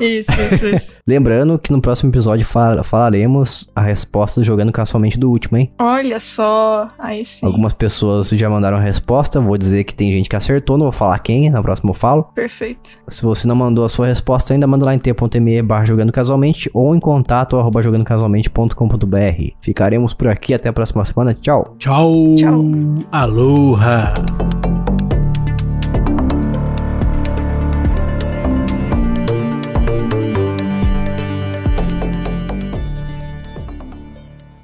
isso, 0.00 0.32
isso, 0.32 0.66
isso. 0.66 0.98
Lembrando 1.06 1.58
que 1.58 1.72
no 1.72 1.80
próximo 1.80 2.10
episódio 2.10 2.44
fal- 2.44 2.82
falaremos 2.84 3.68
a 3.74 3.80
resposta 3.80 4.42
jogando 4.42 4.72
casualmente 4.72 5.18
do 5.18 5.30
último, 5.30 5.56
hein? 5.58 5.70
Olha 5.78 6.18
só. 6.20 6.88
Aí 6.98 7.24
sim. 7.24 7.46
Algumas 7.46 7.72
pessoas 7.72 8.28
já 8.30 8.48
mandaram 8.50 8.76
a 8.76 8.80
resposta, 8.80 9.38
vou 9.40 9.56
dizer 9.56 9.84
que 9.84 9.94
tem 9.94 10.10
gente 10.12 10.28
que 10.28 10.36
acertou, 10.36 10.76
não 10.76 10.86
vou 10.86 10.92
falar 10.92 11.18
quem, 11.20 11.48
na 11.50 11.62
próxima 11.62 11.90
eu 11.90 11.94
falo. 11.94 12.24
Perfeito. 12.34 12.98
Se 13.08 13.22
você 13.22 13.46
não 13.46 13.54
mandou 13.56 13.84
a 13.84 13.88
sua 13.88 14.06
resposta 14.06 14.52
ainda, 14.52 14.66
manda 14.66 14.84
lá 14.84 14.94
em 14.94 14.98
t.me 14.98 15.62
barra 15.62 15.86
jogando 15.86 16.12
casualmente 16.12 16.70
ou 16.74 16.94
em 16.94 17.00
contato 17.00 17.56
arroba 17.58 17.82
jogandocasualmente.com.br. 17.82 19.52
Ficaremos 19.60 20.14
por 20.14 20.28
aqui, 20.28 20.54
até 20.54 20.68
a 20.68 20.72
próxima 20.72 21.04
semana, 21.04 21.34
tchau! 21.34 21.74
Tchau. 21.78 22.34
Tchau. 22.36 22.64
Aloha. 23.12 24.14